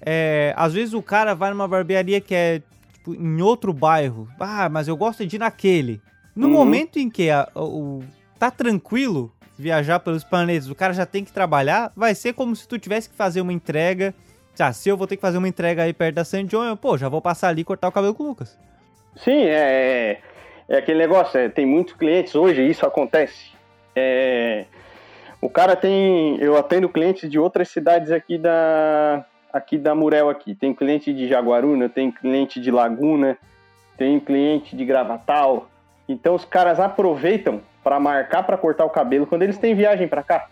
é, 0.00 0.52
às 0.56 0.72
vezes 0.74 0.94
o 0.94 1.02
cara 1.02 1.34
vai 1.34 1.50
numa 1.50 1.66
barbearia 1.68 2.20
que 2.20 2.34
é 2.34 2.62
tipo, 2.92 3.14
em 3.14 3.40
outro 3.42 3.72
bairro, 3.72 4.28
ah, 4.38 4.68
mas 4.68 4.88
eu 4.88 4.96
gosto 4.96 5.26
de 5.26 5.36
ir 5.36 5.38
naquele. 5.38 6.00
No 6.34 6.46
Uhum. 6.46 6.52
momento 6.52 6.98
em 6.98 7.10
que 7.10 7.30
a- 7.30 7.48
o, 7.54 8.02
tá 8.38 8.50
tranquilo 8.50 9.32
viajar 9.58 9.98
pelos 9.98 10.22
planetas, 10.22 10.70
o 10.70 10.74
cara 10.74 10.92
já 10.92 11.04
tem 11.04 11.24
que 11.24 11.32
trabalhar, 11.32 11.90
vai 11.96 12.14
ser 12.14 12.32
como 12.32 12.54
se 12.54 12.68
tu 12.68 12.78
tivesse 12.78 13.08
que 13.10 13.16
fazer 13.16 13.40
uma 13.40 13.52
entrega. 13.52 14.14
Ah, 14.60 14.72
se 14.72 14.88
eu 14.88 14.96
vou 14.96 15.06
ter 15.06 15.16
que 15.16 15.22
fazer 15.22 15.38
uma 15.38 15.48
entrega 15.48 15.82
aí 15.84 15.92
perto 15.92 16.16
da 16.16 16.24
St. 16.24 16.44
John, 16.44 16.64
eu, 16.64 16.76
pô, 16.76 16.96
já 16.98 17.08
vou 17.08 17.20
passar 17.22 17.48
ali 17.48 17.62
e 17.62 17.64
cortar 17.64 17.88
o 17.88 17.92
cabelo 17.92 18.14
com 18.14 18.22
o 18.24 18.26
Lucas. 18.28 18.56
Sim, 19.16 19.30
é, 19.46 20.20
é 20.68 20.78
aquele 20.78 20.98
negócio, 20.98 21.38
é, 21.38 21.48
tem 21.48 21.64
muitos 21.64 21.94
clientes 21.94 22.34
hoje, 22.34 22.62
isso 22.62 22.84
acontece. 22.84 23.52
É, 23.96 24.66
o 25.40 25.48
cara 25.48 25.74
tem. 25.76 26.36
Eu 26.40 26.56
atendo 26.56 26.88
clientes 26.88 27.30
de 27.30 27.38
outras 27.38 27.68
cidades 27.68 28.10
aqui 28.10 28.36
da. 28.36 29.24
Aqui 29.52 29.78
da 29.78 29.94
Murel 29.94 30.28
aqui. 30.28 30.54
Tem 30.54 30.74
cliente 30.74 31.12
de 31.12 31.26
Jaguaruna, 31.26 31.88
tem 31.88 32.10
cliente 32.10 32.60
de 32.60 32.70
Laguna, 32.70 33.38
tem 33.96 34.20
cliente 34.20 34.76
de 34.76 34.84
Gravatal. 34.84 35.68
Então 36.06 36.34
os 36.34 36.44
caras 36.44 36.78
aproveitam 36.78 37.62
para 37.82 37.98
marcar 37.98 38.42
para 38.42 38.58
cortar 38.58 38.84
o 38.84 38.90
cabelo 38.90 39.26
quando 39.26 39.42
eles 39.42 39.56
têm 39.56 39.74
viagem 39.74 40.06
para 40.06 40.22
cá. 40.22 40.48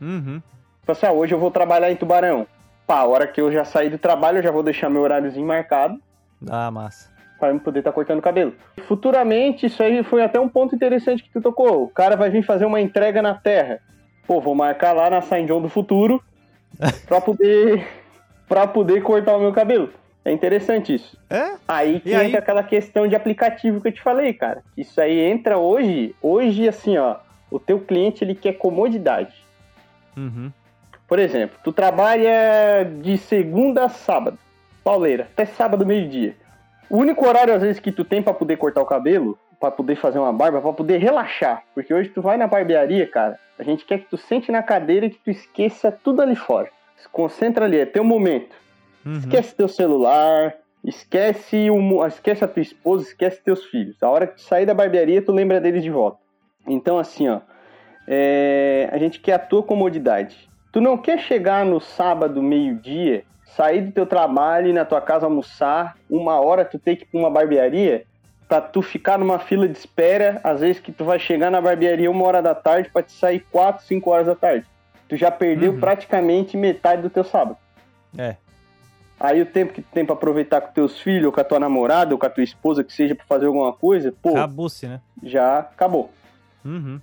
Uhum. 0.00 0.42
Tipo 0.80 0.92
assim, 0.92 1.06
ah, 1.06 1.12
hoje 1.12 1.32
eu 1.32 1.38
vou 1.38 1.50
trabalhar 1.50 1.92
em 1.92 1.96
Tubarão. 1.96 2.46
Pá, 2.86 2.98
a 2.98 3.06
hora 3.06 3.26
que 3.28 3.40
eu 3.40 3.52
já 3.52 3.64
sair 3.64 3.90
do 3.90 3.98
trabalho, 3.98 4.38
eu 4.38 4.42
já 4.42 4.50
vou 4.50 4.62
deixar 4.62 4.90
meu 4.90 5.02
horáriozinho 5.02 5.46
marcado. 5.46 6.00
Ah, 6.50 6.70
massa. 6.70 7.11
Para 7.42 7.58
poder 7.58 7.80
estar 7.80 7.90
tá 7.90 7.94
cortando 7.94 8.20
o 8.20 8.22
cabelo. 8.22 8.54
Futuramente, 8.86 9.66
isso 9.66 9.82
aí 9.82 10.04
foi 10.04 10.22
até 10.22 10.38
um 10.38 10.48
ponto 10.48 10.76
interessante 10.76 11.24
que 11.24 11.30
tu 11.30 11.40
tocou. 11.40 11.82
O 11.82 11.88
cara 11.88 12.14
vai 12.14 12.30
vir 12.30 12.44
fazer 12.44 12.64
uma 12.64 12.80
entrega 12.80 13.20
na 13.20 13.34
Terra. 13.34 13.80
Pô, 14.28 14.40
vou 14.40 14.54
marcar 14.54 14.92
lá 14.92 15.10
na 15.10 15.20
Saint 15.20 15.48
John 15.48 15.60
do 15.60 15.68
futuro 15.68 16.22
para 17.08 17.20
poder 17.20 17.84
para 18.48 18.68
poder 18.68 19.02
cortar 19.02 19.36
o 19.36 19.40
meu 19.40 19.52
cabelo. 19.52 19.90
É 20.24 20.30
interessante 20.30 20.94
isso. 20.94 21.18
É? 21.28 21.54
Aí 21.66 21.98
que 21.98 22.12
entra 22.12 22.38
aquela 22.38 22.62
questão 22.62 23.08
de 23.08 23.16
aplicativo 23.16 23.80
que 23.80 23.88
eu 23.88 23.92
te 23.92 24.00
falei, 24.00 24.32
cara. 24.32 24.62
Isso 24.76 25.00
aí 25.00 25.18
entra 25.18 25.58
hoje, 25.58 26.14
hoje 26.22 26.68
assim, 26.68 26.96
ó, 26.96 27.16
o 27.50 27.58
teu 27.58 27.80
cliente 27.80 28.22
ele 28.22 28.36
quer 28.36 28.52
comodidade. 28.52 29.34
Uhum. 30.16 30.52
Por 31.08 31.18
exemplo, 31.18 31.58
tu 31.64 31.72
trabalha 31.72 32.84
de 33.02 33.18
segunda 33.18 33.86
a 33.86 33.88
sábado, 33.88 34.38
pauleira, 34.84 35.24
até 35.32 35.44
sábado 35.44 35.84
meio-dia. 35.84 36.36
O 36.90 36.98
único 36.98 37.26
horário, 37.26 37.54
às 37.54 37.62
vezes, 37.62 37.80
que 37.80 37.92
tu 37.92 38.04
tem 38.04 38.22
para 38.22 38.34
poder 38.34 38.56
cortar 38.56 38.82
o 38.82 38.86
cabelo, 38.86 39.38
para 39.58 39.70
poder 39.70 39.96
fazer 39.96 40.18
uma 40.18 40.32
barba, 40.32 40.60
para 40.60 40.72
poder 40.72 40.98
relaxar. 40.98 41.62
Porque 41.74 41.94
hoje 41.94 42.08
tu 42.08 42.20
vai 42.20 42.36
na 42.36 42.46
barbearia, 42.46 43.06
cara, 43.06 43.38
a 43.58 43.62
gente 43.62 43.84
quer 43.84 43.98
que 44.00 44.10
tu 44.10 44.16
sente 44.16 44.50
na 44.50 44.62
cadeira 44.62 45.06
e 45.06 45.10
que 45.10 45.18
tu 45.18 45.30
esqueça 45.30 45.92
tudo 45.92 46.20
ali 46.20 46.34
fora. 46.34 46.68
Se 46.96 47.08
concentra 47.08 47.64
ali, 47.64 47.78
é 47.78 47.86
teu 47.86 48.02
momento. 48.02 48.54
Uhum. 49.06 49.18
Esquece 49.18 49.54
teu 49.54 49.68
celular, 49.68 50.54
esquece, 50.84 51.70
o, 51.70 52.06
esquece 52.06 52.44
a 52.44 52.48
tua 52.48 52.62
esposa, 52.62 53.06
esquece 53.06 53.40
teus 53.42 53.64
filhos. 53.66 54.02
A 54.02 54.08
hora 54.08 54.26
que 54.26 54.34
tu 54.36 54.42
sair 54.42 54.66
da 54.66 54.74
barbearia, 54.74 55.22
tu 55.22 55.32
lembra 55.32 55.60
deles 55.60 55.82
de 55.82 55.90
volta. 55.90 56.18
Então, 56.66 56.98
assim, 56.98 57.28
ó, 57.28 57.40
é, 58.06 58.88
a 58.92 58.98
gente 58.98 59.20
quer 59.20 59.34
a 59.34 59.38
tua 59.38 59.62
comodidade. 59.62 60.48
Tu 60.72 60.80
não 60.80 60.96
quer 60.96 61.18
chegar 61.18 61.64
no 61.64 61.80
sábado, 61.80 62.42
meio-dia, 62.42 63.24
sair 63.56 63.82
do 63.82 63.92
teu 63.92 64.06
trabalho 64.06 64.68
e 64.68 64.72
na 64.72 64.84
tua 64.84 65.00
casa 65.00 65.26
almoçar, 65.26 65.96
uma 66.08 66.40
hora 66.40 66.64
tu 66.64 66.78
ter 66.78 66.96
que 66.96 67.02
ir 67.04 67.06
pra 67.06 67.20
uma 67.20 67.30
barbearia, 67.30 68.04
pra 68.48 68.60
tu 68.60 68.82
ficar 68.82 69.18
numa 69.18 69.38
fila 69.38 69.68
de 69.68 69.76
espera, 69.76 70.40
às 70.44 70.60
vezes 70.60 70.80
que 70.80 70.92
tu 70.92 71.04
vai 71.04 71.18
chegar 71.18 71.50
na 71.50 71.60
barbearia 71.60 72.10
uma 72.10 72.24
hora 72.24 72.42
da 72.42 72.54
tarde 72.54 72.90
para 72.90 73.02
te 73.02 73.12
sair 73.12 73.40
quatro, 73.50 73.84
cinco 73.84 74.10
horas 74.10 74.26
da 74.26 74.34
tarde. 74.34 74.66
Tu 75.08 75.16
já 75.16 75.30
perdeu 75.30 75.72
uhum. 75.72 75.80
praticamente 75.80 76.56
metade 76.56 77.02
do 77.02 77.10
teu 77.10 77.24
sábado. 77.24 77.56
É. 78.16 78.36
Aí 79.18 79.40
o 79.40 79.46
tempo 79.46 79.72
que 79.72 79.82
tu 79.82 79.88
tem 79.92 80.04
pra 80.04 80.14
aproveitar 80.14 80.60
com 80.60 80.72
teus 80.72 80.98
filhos, 80.98 81.26
ou 81.26 81.32
com 81.32 81.40
a 81.40 81.44
tua 81.44 81.60
namorada, 81.60 82.12
ou 82.12 82.18
com 82.18 82.26
a 82.26 82.30
tua 82.30 82.42
esposa, 82.42 82.82
que 82.82 82.92
seja 82.92 83.14
pra 83.14 83.24
fazer 83.24 83.46
alguma 83.46 83.72
coisa, 83.72 84.12
pô. 84.20 84.30
Acabou-se, 84.30 84.86
né? 84.86 85.00
Já 85.22 85.60
acabou. 85.60 86.10
Uhum. 86.64 87.00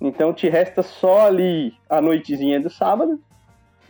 Então 0.00 0.32
te 0.32 0.48
resta 0.48 0.82
só 0.82 1.26
ali 1.26 1.74
a 1.88 2.00
noitezinha 2.00 2.60
do 2.60 2.70
sábado 2.70 3.20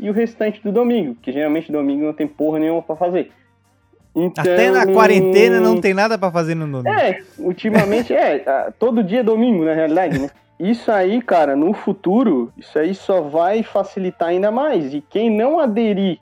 e 0.00 0.08
o 0.08 0.12
restante 0.12 0.62
do 0.62 0.72
domingo, 0.72 1.14
que 1.20 1.30
geralmente 1.30 1.70
domingo 1.70 2.06
não 2.06 2.14
tem 2.14 2.26
porra 2.26 2.58
nenhuma 2.58 2.82
para 2.82 2.96
fazer. 2.96 3.30
Então, 4.16 4.42
Até 4.42 4.70
na 4.70 4.86
quarentena 4.86 5.60
não 5.60 5.80
tem 5.80 5.94
nada 5.94 6.18
para 6.18 6.32
fazer 6.32 6.54
no 6.54 6.66
domingo. 6.66 6.88
É, 6.88 7.22
ultimamente 7.38 8.12
é, 8.12 8.72
todo 8.78 9.04
dia 9.04 9.20
é 9.20 9.22
domingo 9.22 9.64
na 9.64 9.74
realidade, 9.74 10.18
né? 10.18 10.30
Isso 10.58 10.90
aí, 10.90 11.22
cara, 11.22 11.54
no 11.54 11.72
futuro, 11.72 12.52
isso 12.56 12.78
aí 12.78 12.94
só 12.94 13.20
vai 13.20 13.62
facilitar 13.62 14.30
ainda 14.30 14.50
mais. 14.50 14.92
E 14.92 15.00
quem 15.00 15.30
não 15.30 15.58
aderir 15.58 16.18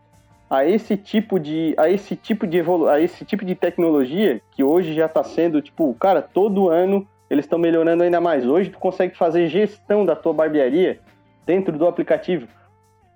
a 0.51 0.65
esse 0.65 0.97
tipo 0.97 1.39
de 1.39 1.75
a 1.77 1.91
esse 1.91 2.17
tipo 2.17 2.47
de 2.47 2.59
evolu 2.59 2.89
a 2.89 3.01
esse 3.01 3.25
tipo 3.25 3.45
de 3.45 3.55
tecnologia 3.55 4.41
que 4.53 4.65
hoje 4.65 4.95
já 4.95 5.07
está 5.07 5.23
sendo 5.23 5.61
tipo, 5.61 5.93
cara, 5.95 6.23
todo 6.23 6.69
ano 6.69 7.07
eles 7.29 7.45
estão 7.45 7.59
melhorando 7.59 8.03
ainda 8.03 8.21
mais. 8.21 8.47
Hoje 8.47 8.71
tu 8.71 8.79
consegue 8.79 9.17
fazer 9.17 9.49
gestão 9.49 10.05
da 10.05 10.17
tua 10.17 10.33
barbearia 10.33 11.01
dentro 11.45 11.77
do 11.77 11.87
aplicativo 11.87 12.47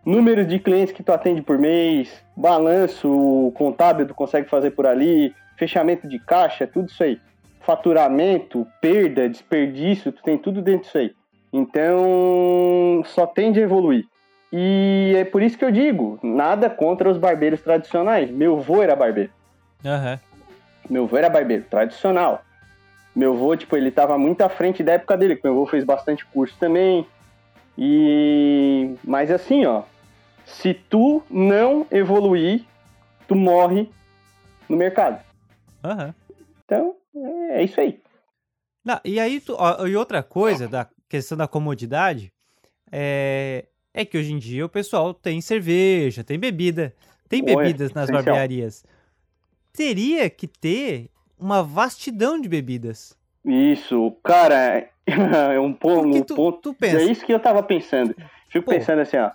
número 0.04 0.44
de 0.44 0.58
clientes 0.58 0.92
que 0.92 1.02
tu 1.02 1.12
atende 1.12 1.42
por 1.42 1.58
mês, 1.58 2.22
balanço 2.36 3.52
contábil 3.54 4.06
tu 4.06 4.14
consegue 4.14 4.48
fazer 4.48 4.72
por 4.72 4.86
ali, 4.86 5.34
fechamento 5.56 6.08
de 6.08 6.18
caixa, 6.18 6.66
tudo 6.66 6.88
isso 6.88 7.02
aí. 7.02 7.20
Faturamento, 7.60 8.66
perda, 8.80 9.28
desperdício, 9.28 10.10
tu 10.10 10.22
tem 10.22 10.36
tudo 10.36 10.60
dentro 10.60 10.82
disso 10.82 10.98
aí. 10.98 11.14
Então, 11.52 13.02
só 13.04 13.26
tende 13.26 13.60
a 13.60 13.62
evoluir. 13.62 14.04
E 14.52 15.14
é 15.16 15.24
por 15.24 15.42
isso 15.42 15.56
que 15.56 15.64
eu 15.64 15.70
digo, 15.70 16.18
nada 16.22 16.68
contra 16.68 17.08
os 17.08 17.16
barbeiros 17.16 17.60
tradicionais. 17.60 18.30
Meu 18.30 18.58
avô 18.58 18.82
era 18.82 18.96
barbeiro. 18.96 19.30
Uhum. 19.84 20.18
Meu 20.90 21.04
avô 21.04 21.16
era 21.16 21.30
barbeiro, 21.30 21.64
tradicional. 21.70 22.42
Meu 23.14 23.34
avô, 23.34 23.56
tipo, 23.56 23.76
ele 23.76 23.90
tava 23.90 24.18
muito 24.18 24.42
à 24.42 24.48
frente 24.48 24.82
da 24.82 24.92
época 24.92 25.16
dele, 25.16 25.38
meu 25.42 25.52
avô 25.52 25.66
fez 25.66 25.84
bastante 25.84 26.24
curso 26.26 26.56
também. 26.58 27.06
E... 27.78 28.94
Mas 29.04 29.30
assim, 29.30 29.64
ó, 29.64 29.82
se 30.44 30.74
tu 30.74 31.22
não 31.30 31.86
evoluir, 31.90 32.64
tu 33.26 33.34
morre 33.34 33.88
no 34.68 34.76
mercado. 34.76 35.22
Uhum. 35.84 36.14
Então, 36.64 36.96
é 37.50 37.62
isso 37.62 37.80
aí. 37.80 38.00
Não, 38.84 39.00
e 39.04 39.20
aí, 39.20 39.40
tu, 39.40 39.54
ó, 39.58 39.86
e 39.86 39.94
outra 39.96 40.22
coisa 40.22 40.66
da 40.66 40.88
questão 41.08 41.36
da 41.36 41.46
comodidade 41.46 42.32
é, 42.90 43.66
é 43.94 44.04
que 44.04 44.18
hoje 44.18 44.32
em 44.32 44.38
dia 44.38 44.64
o 44.64 44.68
pessoal 44.68 45.14
tem 45.14 45.40
cerveja, 45.40 46.24
tem 46.24 46.38
bebida, 46.38 46.94
tem 47.28 47.44
bebidas 47.44 47.92
nas 47.92 48.04
essencial. 48.04 48.24
barbearias. 48.24 48.84
Teria 49.72 50.28
que 50.28 50.46
ter 50.46 51.08
uma 51.38 51.62
vastidão 51.62 52.40
de 52.40 52.48
bebidas. 52.48 53.16
Isso, 53.44 54.16
cara, 54.22 54.88
é 55.06 55.60
um, 55.60 55.72
ponto, 55.72 56.16
um 56.16 56.22
tu, 56.22 56.34
ponto. 56.34 56.58
Tu 56.60 56.74
pensa. 56.74 56.98
É 56.98 57.04
isso 57.04 57.24
que 57.24 57.32
eu 57.32 57.40
tava 57.40 57.62
pensando. 57.62 58.14
Fico 58.48 58.66
Pô. 58.66 58.70
pensando 58.70 59.00
assim, 59.00 59.16
ó. 59.16 59.30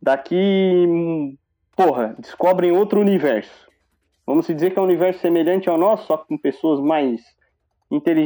Daqui, 0.00 1.36
porra, 1.74 2.14
descobrem 2.18 2.72
outro 2.72 3.00
universo. 3.00 3.66
Vamos 4.26 4.46
dizer 4.46 4.72
que 4.72 4.78
é 4.78 4.82
um 4.82 4.86
universo 4.86 5.20
semelhante 5.20 5.68
ao 5.68 5.78
nosso, 5.78 6.06
só 6.06 6.16
com 6.18 6.36
pessoas 6.36 6.80
mais 6.80 7.20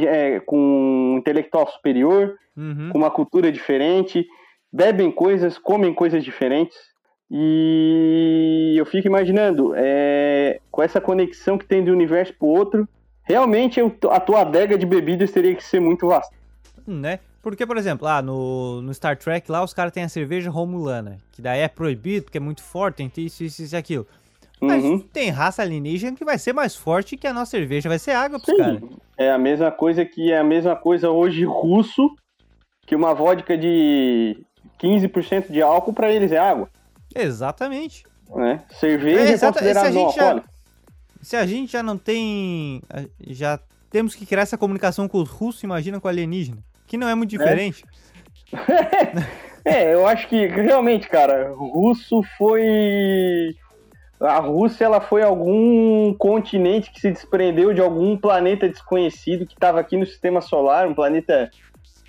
é, 0.07 0.39
com 0.39 0.57
um 0.57 1.17
intelectual 1.17 1.67
superior, 1.67 2.35
uhum. 2.57 2.89
com 2.91 2.97
uma 2.97 3.11
cultura 3.11 3.51
diferente, 3.51 4.25
bebem 4.71 5.11
coisas, 5.11 5.57
comem 5.57 5.93
coisas 5.93 6.23
diferentes. 6.23 6.77
E 7.29 8.73
eu 8.75 8.85
fico 8.85 9.07
imaginando, 9.07 9.73
é, 9.75 10.59
com 10.69 10.81
essa 10.81 10.99
conexão 10.99 11.57
que 11.57 11.65
tem 11.65 11.83
de 11.83 11.91
um 11.91 11.93
universo 11.93 12.33
para 12.37 12.47
o 12.47 12.49
outro, 12.49 12.89
realmente 13.23 13.79
a 14.09 14.19
tua 14.19 14.41
adega 14.41 14.77
de 14.77 14.85
bebidas 14.85 15.31
teria 15.31 15.55
que 15.55 15.63
ser 15.63 15.79
muito 15.79 16.07
vasta. 16.07 16.35
Né? 16.85 17.19
Porque, 17.41 17.65
por 17.65 17.77
exemplo, 17.77 18.05
lá 18.05 18.21
no, 18.21 18.81
no 18.81 18.93
Star 18.93 19.17
Trek, 19.17 19.51
lá 19.51 19.63
os 19.63 19.73
caras 19.73 19.91
têm 19.91 20.03
a 20.03 20.09
cerveja 20.09 20.49
romulana, 20.49 21.17
que 21.31 21.41
daí 21.41 21.61
é 21.61 21.67
proibido, 21.67 22.25
porque 22.25 22.37
é 22.37 22.41
muito 22.41 22.61
forte, 22.61 22.97
tem 22.97 23.25
isso, 23.25 23.43
isso, 23.43 23.63
isso 23.63 23.75
e 23.75 23.77
aquilo. 23.77 24.05
Mas 24.61 24.83
uhum. 24.83 24.99
tem 24.99 25.31
raça 25.31 25.63
alienígena 25.63 26.15
que 26.15 26.23
vai 26.23 26.37
ser 26.37 26.53
mais 26.53 26.75
forte 26.75 27.17
que 27.17 27.25
a 27.25 27.33
nossa 27.33 27.49
cerveja, 27.49 27.89
vai 27.89 27.97
ser 27.97 28.11
água 28.11 28.39
pros 28.39 28.55
caras. 28.55 28.79
É 29.17 29.31
a 29.31 29.37
mesma 29.37 29.71
coisa 29.71 30.05
que 30.05 30.31
é 30.31 30.37
a 30.37 30.43
mesma 30.43 30.75
coisa 30.75 31.09
hoje 31.09 31.43
russo, 31.43 32.15
que 32.85 32.95
uma 32.95 33.15
vodka 33.15 33.57
de 33.57 34.37
15% 34.79 35.51
de 35.51 35.63
álcool 35.63 35.93
para 35.93 36.11
eles 36.11 36.31
é 36.31 36.37
água. 36.37 36.69
Exatamente. 37.15 38.05
É. 38.37 38.59
Cerveja 38.75 39.31
é, 39.31 39.33
é 39.33 39.37
considerado 39.39 39.93
não 39.93 40.05
alcoólico. 40.05 40.47
Se 41.23 41.35
a 41.35 41.45
gente 41.45 41.71
já 41.71 41.81
não 41.81 41.97
tem. 41.97 42.81
Já 43.27 43.59
temos 43.89 44.15
que 44.15 44.25
criar 44.27 44.43
essa 44.43 44.57
comunicação 44.57 45.07
com 45.07 45.17
os 45.19 45.29
russos, 45.29 45.63
imagina 45.63 45.99
com 45.99 46.07
alienígena. 46.07 46.63
Que 46.91 46.97
não 46.97 47.07
é 47.07 47.15
muito 47.15 47.33
é. 47.33 47.37
diferente. 47.37 47.85
É, 49.63 49.93
eu 49.93 50.07
acho 50.07 50.27
que 50.27 50.47
realmente, 50.47 51.07
cara, 51.07 51.53
russo 51.53 52.23
foi 52.35 53.55
a 54.19 54.39
Rússia 54.39 54.85
ela 54.85 54.99
foi 54.99 55.21
algum 55.21 56.15
continente 56.15 56.91
que 56.91 56.99
se 56.99 57.11
desprendeu 57.11 57.71
de 57.71 57.79
algum 57.79 58.17
planeta 58.17 58.67
desconhecido 58.67 59.45
que 59.45 59.53
estava 59.53 59.79
aqui 59.79 59.95
no 59.95 60.05
sistema 60.05 60.41
solar, 60.41 60.87
um 60.87 60.95
planeta 60.95 61.51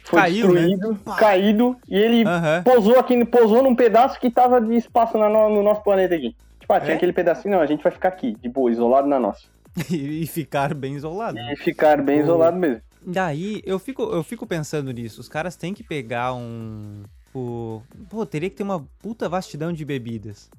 foi 0.05 0.21
Caiu, 0.21 0.49
né? 0.49 0.61
destruído, 0.63 0.93
né? 0.93 1.15
caído, 1.19 1.77
e 1.87 1.95
ele 1.95 2.25
uhum. 2.25 2.63
pousou 2.65 2.99
aqui, 2.99 3.23
pousou 3.27 3.63
num 3.63 3.75
pedaço 3.75 4.19
que 4.19 4.29
estava 4.29 4.59
de 4.59 4.75
espaço 4.75 5.19
no, 5.19 5.29
no 5.51 5.63
nosso 5.63 5.83
planeta 5.83 6.15
aqui. 6.15 6.35
Tipo, 6.59 6.73
ah, 6.73 6.81
tinha 6.81 6.95
é? 6.95 6.97
aquele 6.97 7.13
pedacinho, 7.13 7.55
não, 7.55 7.61
a 7.61 7.67
gente 7.67 7.83
vai 7.83 7.93
ficar 7.93 8.09
aqui, 8.09 8.35
de 8.41 8.49
boa, 8.49 8.71
isolado 8.71 9.07
na 9.07 9.21
nossa. 9.21 9.45
e 9.91 10.27
ficar 10.27 10.73
bem 10.73 10.95
isolado. 10.95 11.39
E 11.39 11.57
ficar 11.57 12.01
bem 12.01 12.21
isolado 12.21 12.57
mesmo. 12.57 12.81
Daí, 13.05 13.63
eu 13.65 13.79
fico, 13.79 14.03
eu 14.03 14.23
fico 14.23 14.47
pensando 14.47 14.93
nisso, 14.93 15.21
os 15.21 15.29
caras 15.29 15.57
têm 15.57 15.75
que 15.75 15.83
pegar 15.83 16.35
um... 16.35 17.03
O... 17.35 17.83
Pô, 18.11 18.27
teria 18.27 18.51
que 18.51 18.57
ter 18.57 18.63
uma 18.63 18.87
puta 19.01 19.29
vastidão 19.29 19.73
de 19.73 19.85
bebidas 19.85 20.51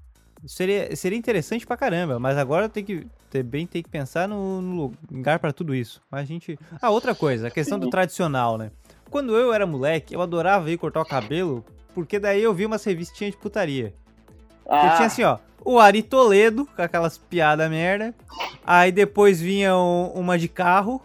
seria, 0.45 0.95
seria 0.95 1.17
interessante 1.17 1.65
pra 1.65 1.77
caramba, 1.77 2.19
mas 2.19 2.37
agora 2.37 2.67
tem 2.67 2.83
que 2.83 3.07
também 3.29 3.65
tem 3.65 3.81
que 3.81 3.89
pensar 3.89 4.27
no, 4.27 4.61
no 4.61 4.93
lugar 5.11 5.39
para 5.39 5.51
tudo 5.51 5.73
isso. 5.73 6.01
Mas 6.09 6.21
a 6.21 6.25
gente. 6.25 6.57
Ah, 6.81 6.89
outra 6.89 7.15
coisa, 7.15 7.47
a 7.47 7.51
questão 7.51 7.79
do 7.79 7.89
tradicional, 7.89 8.57
né? 8.57 8.71
Quando 9.09 9.35
eu 9.35 9.53
era 9.53 9.65
moleque, 9.65 10.13
eu 10.13 10.21
adorava 10.21 10.69
ir 10.71 10.77
cortar 10.77 11.01
o 11.01 11.05
cabelo, 11.05 11.63
porque 11.93 12.19
daí 12.19 12.43
eu 12.43 12.53
vi 12.53 12.65
umas 12.65 12.83
revistinhas 12.83 13.33
de 13.33 13.39
putaria. 13.39 13.93
Ah. 14.67 14.87
Eu 14.87 14.95
tinha 14.95 15.07
assim, 15.07 15.23
ó, 15.23 15.37
o 15.63 15.79
Ari 15.79 16.01
Toledo, 16.03 16.65
com 16.75 16.81
aquelas 16.81 17.17
piadas 17.17 17.69
merda. 17.69 18.13
Aí 18.65 18.91
depois 18.91 19.39
vinha 19.39 19.75
uma 19.75 20.37
de 20.37 20.47
carro. 20.47 21.01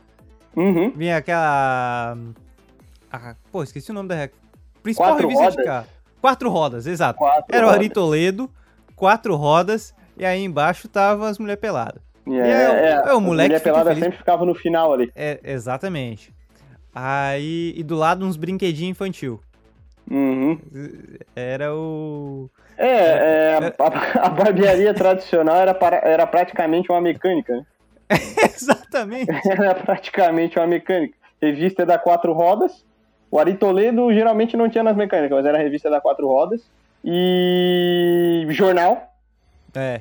Uhum. 0.59 0.91
Vinha 0.91 1.17
aquela. 1.17 2.17
Ah, 3.13 3.35
pô, 3.53 3.63
esqueci 3.63 3.91
o 3.91 3.95
nome 3.95 4.09
da 4.09 4.29
principal 4.83 5.13
Quatro 5.13 5.29
revista 5.29 5.45
rodas. 5.45 5.57
de 5.57 5.65
carro. 5.65 5.87
Quatro 6.21 6.51
rodas, 6.51 6.87
exato. 6.87 7.19
Quatro 7.19 7.57
Era 7.57 7.67
o 7.67 7.71
Ari 7.71 7.89
Toledo 7.89 8.51
quatro 8.99 9.37
rodas, 9.37 9.95
e 10.17 10.27
aí 10.27 10.45
embaixo 10.45 10.89
tava 10.89 11.29
as 11.29 11.39
mulheres 11.39 11.61
peladas. 11.61 12.03
E 12.27 12.39
é, 12.39 12.51
é, 12.51 13.03
é, 13.07 13.15
o 13.15 13.21
moleque 13.21 13.49
mulher 13.49 13.63
pelada 13.63 13.91
feliz. 13.91 14.05
sempre 14.05 14.19
ficava 14.19 14.45
no 14.45 14.55
final 14.55 14.93
ali. 14.93 15.11
É, 15.17 15.41
exatamente. 15.43 16.35
Aí, 16.95 17.73
e 17.75 17.83
do 17.83 17.95
lado 17.95 18.27
uns 18.27 18.37
brinquedinhos 18.37 18.91
infantil. 18.91 19.41
Uhum. 20.11 20.59
Era 21.35 21.75
o. 21.75 22.51
É, 22.77 22.87
é 22.87 23.75
a, 23.79 24.27
a, 24.27 24.29
barbearia 24.29 24.93
tradicional 24.93 25.57
era, 25.57 25.75
para, 25.75 25.97
era 25.99 26.27
praticamente 26.27 26.91
uma 26.91 27.01
mecânica, 27.01 27.57
né? 27.57 27.67
Exatamente. 28.55 29.31
Era 29.49 29.75
praticamente 29.75 30.59
uma 30.59 30.67
mecânica. 30.67 31.17
Revista 31.41 31.87
da 31.87 31.99
quatro 31.99 32.33
rodas. 32.33 32.85
O 33.31 33.39
Ari 33.39 33.55
Toledo 33.55 34.13
geralmente 34.13 34.57
não 34.57 34.69
tinha 34.69 34.83
nas 34.83 34.97
mecânicas, 34.97 35.37
mas 35.37 35.45
era 35.45 35.59
revista 35.59 35.91
da 35.91 36.01
quatro 36.01 36.27
rodas. 36.27 36.63
E 37.05 38.47
jornal. 38.49 39.13
É. 39.75 40.01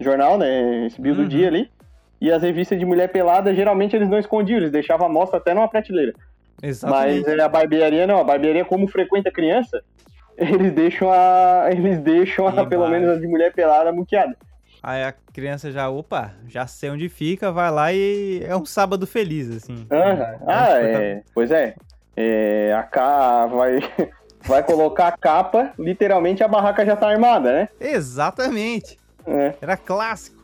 Jornal, 0.00 0.38
né? 0.38 0.86
Esse 0.86 1.00
bio 1.00 1.12
uhum. 1.14 1.22
do 1.22 1.28
dia 1.28 1.48
ali. 1.48 1.70
E 2.18 2.32
as 2.32 2.42
revistas 2.42 2.78
de 2.78 2.86
mulher 2.86 3.08
pelada, 3.08 3.54
geralmente 3.54 3.94
eles 3.94 4.08
não 4.08 4.18
escondiam, 4.18 4.56
eles 4.56 4.70
deixavam 4.70 5.06
a 5.06 5.10
mostra 5.10 5.38
até 5.38 5.52
numa 5.52 5.68
prateleira. 5.68 6.14
Exatamente. 6.62 7.26
Mas 7.26 7.40
a 7.40 7.48
barbearia 7.48 8.06
não, 8.06 8.18
a 8.18 8.24
barbearia 8.24 8.64
como 8.64 8.88
frequenta 8.88 9.30
criança, 9.30 9.82
eles 10.38 10.72
deixam 10.72 11.10
a. 11.12 11.68
Eles 11.70 11.98
deixam 11.98 12.46
a, 12.46 12.64
pelo 12.64 12.88
menos 12.88 13.08
a 13.10 13.20
de 13.20 13.26
mulher 13.26 13.52
pelada 13.52 13.92
muqueada. 13.92 14.36
Aí 14.82 15.04
a 15.04 15.12
criança 15.12 15.70
já, 15.70 15.88
opa, 15.88 16.32
já 16.48 16.66
sei 16.66 16.90
onde 16.90 17.08
fica, 17.08 17.52
vai 17.52 17.70
lá 17.70 17.92
e 17.92 18.42
é 18.44 18.56
um 18.56 18.66
sábado 18.66 19.06
feliz, 19.06 19.48
assim. 19.48 19.86
Uhum. 19.90 20.46
Ah, 20.48 20.70
é. 20.72 21.22
Pois 21.32 21.52
é. 21.52 21.76
é 22.16 22.74
a 22.76 22.82
K 22.82 23.46
vai, 23.46 23.78
vai 24.42 24.62
colocar 24.64 25.08
a 25.08 25.16
capa, 25.16 25.72
literalmente 25.78 26.42
a 26.42 26.48
barraca 26.48 26.84
já 26.84 26.96
tá 26.96 27.08
armada, 27.08 27.52
né? 27.52 27.68
Exatamente. 27.80 28.98
É. 29.24 29.54
Era 29.60 29.76
clássico. 29.76 30.42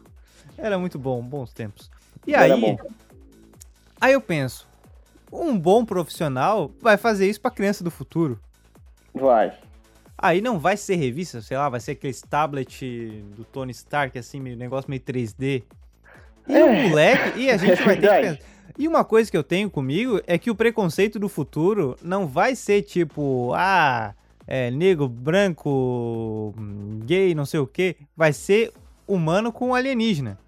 Era 0.56 0.78
muito 0.78 1.00
bom, 1.00 1.20
bons 1.20 1.52
tempos. 1.52 1.90
E 2.24 2.32
Era 2.32 2.54
aí. 2.54 2.60
Bom. 2.60 2.76
Aí 4.00 4.12
eu 4.12 4.20
penso, 4.20 4.68
um 5.32 5.58
bom 5.58 5.84
profissional 5.84 6.70
vai 6.80 6.96
fazer 6.96 7.28
isso 7.28 7.40
pra 7.40 7.50
criança 7.50 7.82
do 7.82 7.90
futuro. 7.90 8.38
Vai. 9.12 9.52
Aí 10.20 10.40
não 10.40 10.58
vai 10.58 10.76
ser 10.76 10.96
revista, 10.96 11.40
sei 11.40 11.56
lá, 11.56 11.68
vai 11.68 11.78
ser 11.78 11.92
aquele 11.92 12.14
tablet 12.28 13.22
do 13.36 13.44
Tony 13.44 13.70
Stark, 13.70 14.18
assim, 14.18 14.40
negócio 14.40 14.90
meio 14.90 15.00
3D. 15.00 15.62
E 16.48 16.52
é. 16.52 16.64
o 16.64 16.88
moleque, 16.88 17.38
e 17.38 17.50
a 17.50 17.56
gente 17.58 17.80
é 17.80 17.84
vai 17.84 17.96
ter 17.96 18.08
que 18.08 18.28
pensar. 18.28 18.58
E 18.76 18.86
uma 18.86 19.04
coisa 19.04 19.30
que 19.30 19.36
eu 19.36 19.42
tenho 19.42 19.70
comigo 19.70 20.20
é 20.26 20.38
que 20.38 20.50
o 20.50 20.54
preconceito 20.54 21.18
do 21.18 21.28
futuro 21.28 21.96
não 22.02 22.26
vai 22.26 22.54
ser 22.54 22.82
tipo, 22.82 23.52
ah, 23.54 24.14
é, 24.46 24.70
negro, 24.70 25.08
branco, 25.08 26.54
gay, 27.04 27.34
não 27.34 27.44
sei 27.44 27.60
o 27.60 27.66
que. 27.66 27.96
Vai 28.16 28.32
ser 28.32 28.72
humano 29.06 29.52
com 29.52 29.74
alienígena. 29.74 30.38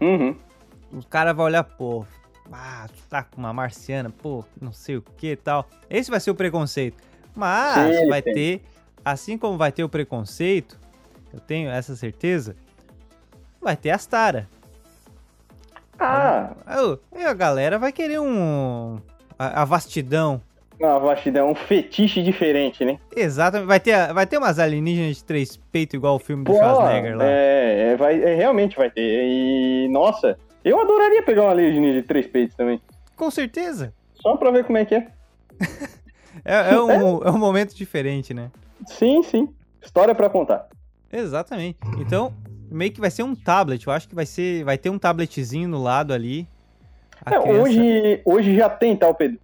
Uhum. 0.00 0.36
O 0.92 1.06
cara 1.06 1.32
vai 1.32 1.46
olhar, 1.46 1.62
pô, 1.62 2.04
ah, 2.52 2.88
tu 2.88 3.02
tá 3.08 3.22
com 3.22 3.38
uma 3.38 3.52
marciana, 3.52 4.10
pô, 4.10 4.44
não 4.60 4.72
sei 4.72 4.96
o 4.96 5.02
que 5.02 5.32
e 5.32 5.36
tal. 5.36 5.68
Esse 5.88 6.10
vai 6.10 6.18
ser 6.18 6.32
o 6.32 6.34
preconceito. 6.34 6.96
Mas 7.34 7.96
sim, 7.96 8.08
vai 8.08 8.20
ter 8.20 8.62
assim 9.04 9.38
como 9.38 9.56
vai 9.56 9.72
ter 9.72 9.84
o 9.84 9.88
preconceito, 9.88 10.78
eu 11.32 11.40
tenho 11.40 11.70
essa 11.70 11.94
certeza, 11.96 12.56
vai 13.60 13.76
ter 13.76 13.90
as 13.90 14.06
tara. 14.06 14.48
Ah! 15.98 16.54
Aí 17.12 17.24
a 17.24 17.34
galera 17.34 17.78
vai 17.78 17.92
querer 17.92 18.18
um. 18.20 18.98
A, 19.38 19.62
a 19.62 19.64
vastidão. 19.64 20.40
A 20.82 20.98
vastidão, 20.98 21.50
um 21.50 21.54
fetiche 21.54 22.22
diferente, 22.22 22.86
né? 22.86 22.98
Exatamente. 23.14 23.68
Vai 23.68 23.78
ter, 23.78 24.14
vai 24.14 24.26
ter 24.26 24.38
umas 24.38 24.58
alienígenas 24.58 25.16
de 25.16 25.24
três 25.24 25.58
peitos 25.70 25.94
igual 25.94 26.16
o 26.16 26.18
filme 26.18 26.42
do 26.42 26.52
Pô, 26.52 26.58
Schwarzenegger 26.58 27.18
lá. 27.18 27.24
É, 27.26 27.92
é, 27.92 27.96
vai, 27.96 28.22
é, 28.22 28.34
realmente 28.34 28.78
vai 28.78 28.90
ter. 28.90 29.02
E, 29.02 29.88
nossa, 29.90 30.38
eu 30.64 30.80
adoraria 30.80 31.22
pegar 31.22 31.42
uma 31.42 31.50
alienígena 31.50 32.00
de 32.00 32.02
três 32.02 32.26
peitos 32.26 32.56
também. 32.56 32.80
Com 33.14 33.30
certeza. 33.30 33.92
Só 34.14 34.38
pra 34.38 34.50
ver 34.50 34.64
como 34.64 34.78
é 34.78 34.86
que 34.86 34.94
é. 34.94 35.06
é, 36.42 36.72
é, 36.72 36.80
um, 36.80 37.22
é 37.24 37.30
um 37.30 37.38
momento 37.38 37.74
diferente, 37.74 38.32
né? 38.32 38.50
Sim, 38.86 39.22
sim. 39.22 39.48
História 39.82 40.14
para 40.14 40.30
contar. 40.30 40.68
Exatamente. 41.12 41.78
Então, 41.98 42.32
meio 42.70 42.92
que 42.92 43.00
vai 43.00 43.10
ser 43.10 43.22
um 43.22 43.34
tablet. 43.34 43.86
Eu 43.86 43.92
acho 43.92 44.08
que 44.08 44.14
vai 44.14 44.26
ser, 44.26 44.64
vai 44.64 44.78
ter 44.78 44.90
um 44.90 44.98
tabletzinho 44.98 45.68
no 45.68 45.82
lado 45.82 46.12
ali. 46.12 46.46
É, 47.26 47.38
hoje, 47.38 48.22
hoje 48.24 48.56
já 48.56 48.68
tem, 48.68 48.96
tal, 48.96 49.14
Pedro. 49.14 49.38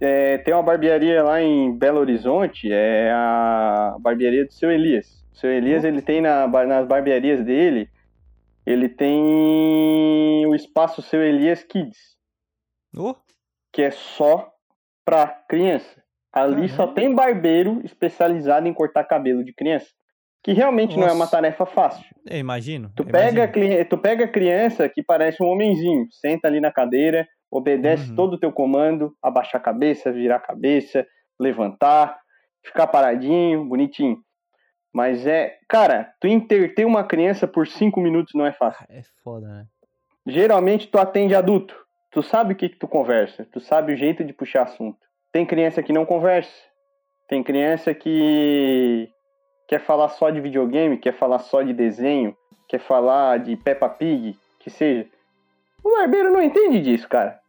É, 0.00 0.38
tem 0.38 0.54
uma 0.54 0.62
barbearia 0.62 1.22
lá 1.22 1.42
em 1.42 1.76
Belo 1.76 1.98
Horizonte, 1.98 2.70
é 2.70 3.10
a 3.10 3.96
barbearia 3.98 4.44
do 4.44 4.52
seu 4.52 4.70
Elias. 4.70 5.24
O 5.32 5.36
seu 5.36 5.50
Elias, 5.50 5.82
uhum. 5.82 5.88
ele 5.88 6.02
tem 6.02 6.20
na, 6.20 6.46
nas 6.46 6.86
barbearias 6.86 7.44
dele, 7.44 7.88
ele 8.64 8.88
tem 8.88 10.46
o 10.46 10.54
espaço 10.54 11.02
seu 11.02 11.22
Elias 11.22 11.64
Kids. 11.64 12.16
Oh. 12.96 13.16
Que 13.72 13.82
é 13.82 13.90
só 13.90 14.52
pra 15.04 15.26
criança. 15.26 16.03
Ali 16.34 16.68
só 16.68 16.86
tem 16.86 17.14
barbeiro 17.14 17.80
especializado 17.84 18.66
em 18.66 18.74
cortar 18.74 19.04
cabelo 19.04 19.44
de 19.44 19.54
criança. 19.54 19.86
Que 20.42 20.52
realmente 20.52 20.96
Nossa. 20.96 21.00
não 21.00 21.08
é 21.08 21.12
uma 21.12 21.26
tarefa 21.26 21.64
fácil. 21.64 22.04
Eu 22.26 22.38
imagino. 22.38 22.90
Tu, 22.94 23.02
eu 23.02 23.06
pega, 23.06 23.44
imagino. 23.44 23.84
tu 23.86 23.96
pega 23.96 24.28
criança 24.28 24.88
que 24.88 25.02
parece 25.02 25.42
um 25.42 25.46
homenzinho, 25.46 26.06
senta 26.10 26.48
ali 26.48 26.60
na 26.60 26.70
cadeira, 26.70 27.26
obedece 27.50 28.10
uhum. 28.10 28.16
todo 28.16 28.34
o 28.34 28.38
teu 28.38 28.52
comando, 28.52 29.14
abaixar 29.22 29.60
a 29.60 29.64
cabeça, 29.64 30.12
virar 30.12 30.36
a 30.36 30.40
cabeça, 30.40 31.06
levantar, 31.40 32.18
ficar 32.64 32.88
paradinho, 32.88 33.64
bonitinho. 33.64 34.18
Mas 34.92 35.26
é, 35.26 35.56
cara, 35.68 36.12
tu 36.20 36.28
interter 36.28 36.84
uma 36.84 37.04
criança 37.04 37.48
por 37.48 37.66
cinco 37.66 38.00
minutos 38.00 38.32
não 38.34 38.44
é 38.44 38.52
fácil. 38.52 38.84
É 38.88 39.02
foda, 39.22 39.46
né? 39.46 39.66
Geralmente 40.26 40.88
tu 40.88 40.98
atende 40.98 41.34
adulto. 41.34 41.74
Tu 42.10 42.22
sabe 42.22 42.54
o 42.54 42.56
que, 42.56 42.68
que 42.68 42.78
tu 42.78 42.86
conversa, 42.86 43.46
tu 43.52 43.60
sabe 43.60 43.92
o 43.92 43.96
jeito 43.96 44.22
de 44.22 44.32
puxar 44.32 44.62
assunto. 44.62 44.98
Tem 45.34 45.44
criança 45.44 45.82
que 45.82 45.92
não 45.92 46.06
conversa. 46.06 46.52
Tem 47.28 47.42
criança 47.42 47.92
que 47.92 49.08
quer 49.66 49.80
falar 49.80 50.08
só 50.10 50.30
de 50.30 50.40
videogame, 50.40 50.96
quer 50.96 51.12
falar 51.12 51.40
só 51.40 51.60
de 51.60 51.72
desenho, 51.72 52.36
quer 52.68 52.78
falar 52.78 53.40
de 53.40 53.56
Peppa 53.56 53.88
Pig, 53.88 54.38
que 54.60 54.70
seja. 54.70 55.08
O 55.82 55.90
barbeiro 55.90 56.30
não 56.30 56.40
entende 56.40 56.78
disso, 56.80 57.08
cara. 57.08 57.40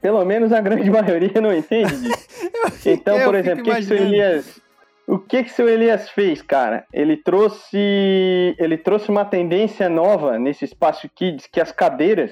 Pelo 0.00 0.24
menos 0.24 0.52
a 0.52 0.60
grande 0.60 0.88
maioria 0.92 1.40
não 1.40 1.52
entende 1.52 1.96
disso. 2.02 2.28
então, 2.86 3.18
por 3.24 3.34
exemplo, 3.34 3.62
o 3.62 3.64
que, 3.64 3.74
que 3.74 3.82
seu 3.82 3.96
Elias, 3.96 4.60
o 5.04 5.18
que 5.18 5.42
que 5.42 5.50
seu 5.50 5.68
Elias 5.68 6.08
fez, 6.10 6.40
cara? 6.40 6.86
Ele 6.92 7.16
trouxe, 7.16 8.54
ele 8.60 8.78
trouxe 8.78 9.10
uma 9.10 9.24
tendência 9.24 9.88
nova 9.88 10.38
nesse 10.38 10.64
espaço 10.64 11.08
kids 11.08 11.48
que 11.48 11.60
as 11.60 11.72
cadeiras 11.72 12.30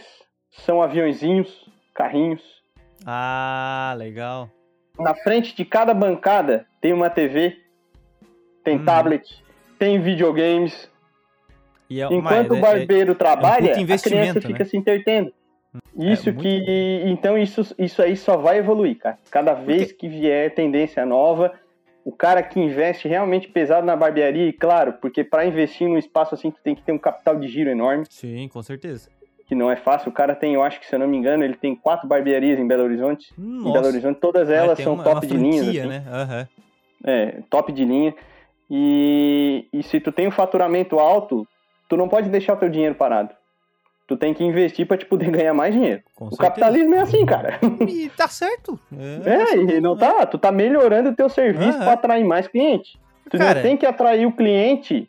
são 0.53 0.81
aviãozinhos, 0.81 1.69
carrinhos. 1.93 2.63
Ah, 3.05 3.93
legal 3.99 4.49
na 4.99 5.15
frente 5.15 5.55
de 5.55 5.65
cada 5.65 5.93
bancada 5.95 6.67
tem 6.81 6.93
uma 6.93 7.11
TV, 7.11 7.57
tem 8.65 8.77
hum. 8.77 8.85
tablet, 8.85 9.45
tem 9.79 10.01
videogames. 10.01 10.91
É 11.91 12.03
Enquanto 12.13 12.53
o 12.53 12.57
é- 12.57 12.61
barbeiro 12.61 13.13
é, 13.13 13.15
trabalha, 13.15 13.71
é 13.71 13.79
um 13.79 13.95
a 13.95 13.99
criança 13.99 14.41
fica 14.41 14.65
né? 14.65 14.65
se 14.65 14.77
entretendo. 14.77 15.33
É 15.99 16.13
isso 16.13 16.33
que. 16.33 17.03
Então, 17.05 17.37
isso, 17.37 17.63
isso 17.79 18.03
aí 18.03 18.17
só 18.17 18.37
vai 18.37 18.59
evoluir, 18.59 18.99
cara. 18.99 19.19
Cada 19.31 19.53
vez 19.53 19.93
que 19.93 20.09
vier 20.09 20.55
tendência 20.55 21.05
nova, 21.05 21.53
o 22.05 22.11
cara 22.11 22.43
que 22.43 22.59
investe 22.59 23.07
realmente 23.07 23.49
pesado 23.49 23.87
na 23.87 23.95
barbearia, 23.95 24.49
e 24.49 24.53
claro, 24.53 24.95
porque 24.95 25.23
para 25.23 25.45
investir 25.45 25.87
num 25.87 25.99
espaço 25.99 26.35
assim, 26.35 26.51
tu 26.51 26.59
tem 26.65 26.75
que 26.75 26.83
ter 26.83 26.93
um 26.93 26.99
capital 26.99 27.37
de 27.37 27.47
giro 27.47 27.69
enorme. 27.71 28.05
Sim, 28.09 28.49
com 28.49 28.63
certeza 28.63 29.11
que 29.47 29.55
não 29.55 29.71
é 29.71 29.77
fácil. 29.77 30.11
O 30.11 30.13
cara 30.13 30.35
tem, 30.35 30.55
eu 30.55 30.63
acho 30.63 30.81
que 30.81 30.87
se 30.87 30.95
eu 30.95 30.99
não 30.99 31.07
me 31.07 31.17
engano, 31.17 31.45
ele 31.45 31.57
tem 31.57 31.75
quatro 31.75 32.07
barbearias 32.07 32.59
em 32.59 32.67
Belo 32.67 32.85
Horizonte. 32.85 33.33
Nossa. 33.39 33.69
Em 33.69 33.73
Belo 33.73 33.87
Horizonte, 33.87 34.21
todas 34.21 34.51
elas 34.51 34.79
são 34.79 34.95
uma, 34.95 35.05
top 35.05 35.27
uma 35.27 35.27
de 35.27 35.37
linha. 35.37 35.63
Assim. 35.63 35.87
Né? 35.87 36.05
Uhum. 36.07 36.47
É, 37.05 37.43
top 37.49 37.73
de 37.73 37.85
linha. 37.85 38.15
E, 38.69 39.67
e 39.73 39.83
se 39.83 40.01
tu 40.01 40.11
tem 40.11 40.27
um 40.27 40.33
faturamento 40.33 40.99
alto, 40.99 41.47
tu 41.89 41.97
não 41.97 42.09
pode 42.09 42.29
deixar 42.29 42.55
o 42.55 42.57
teu 42.57 42.69
dinheiro 42.69 42.97
parado. 42.97 43.31
Tu 44.09 44.17
tem 44.17 44.33
que 44.35 44.45
investir 44.45 44.87
para 44.87 44.97
te 44.97 45.07
poder 45.07 45.31
ganhar 45.33 45.55
mais 45.55 45.73
dinheiro. 45.73 46.03
Com 46.17 46.27
o 46.27 46.31
certeza. 46.31 46.49
capitalismo 46.51 46.95
é 46.95 46.99
assim, 46.99 47.25
cara. 47.25 47.59
E 47.89 48.09
tá 48.11 48.29
certo. 48.29 48.79
É, 49.25 49.31
é 49.31 49.43
assim, 49.43 49.69
e 49.69 49.81
não 49.81 49.97
tá. 49.97 50.27
Tu 50.27 50.39
tá 50.39 50.51
melhorando 50.51 51.11
o 51.11 51.15
teu 51.15 51.29
serviço 51.29 51.79
uhum. 51.79 51.85
para 51.85 51.93
atrair 51.93 52.25
mais 52.25 52.49
cliente. 52.49 52.99
Tu 53.31 53.39
cara, 53.39 53.61
tem 53.61 53.77
que 53.77 53.87
atrair 53.87 54.27
o 54.27 54.33
cliente 54.33 55.09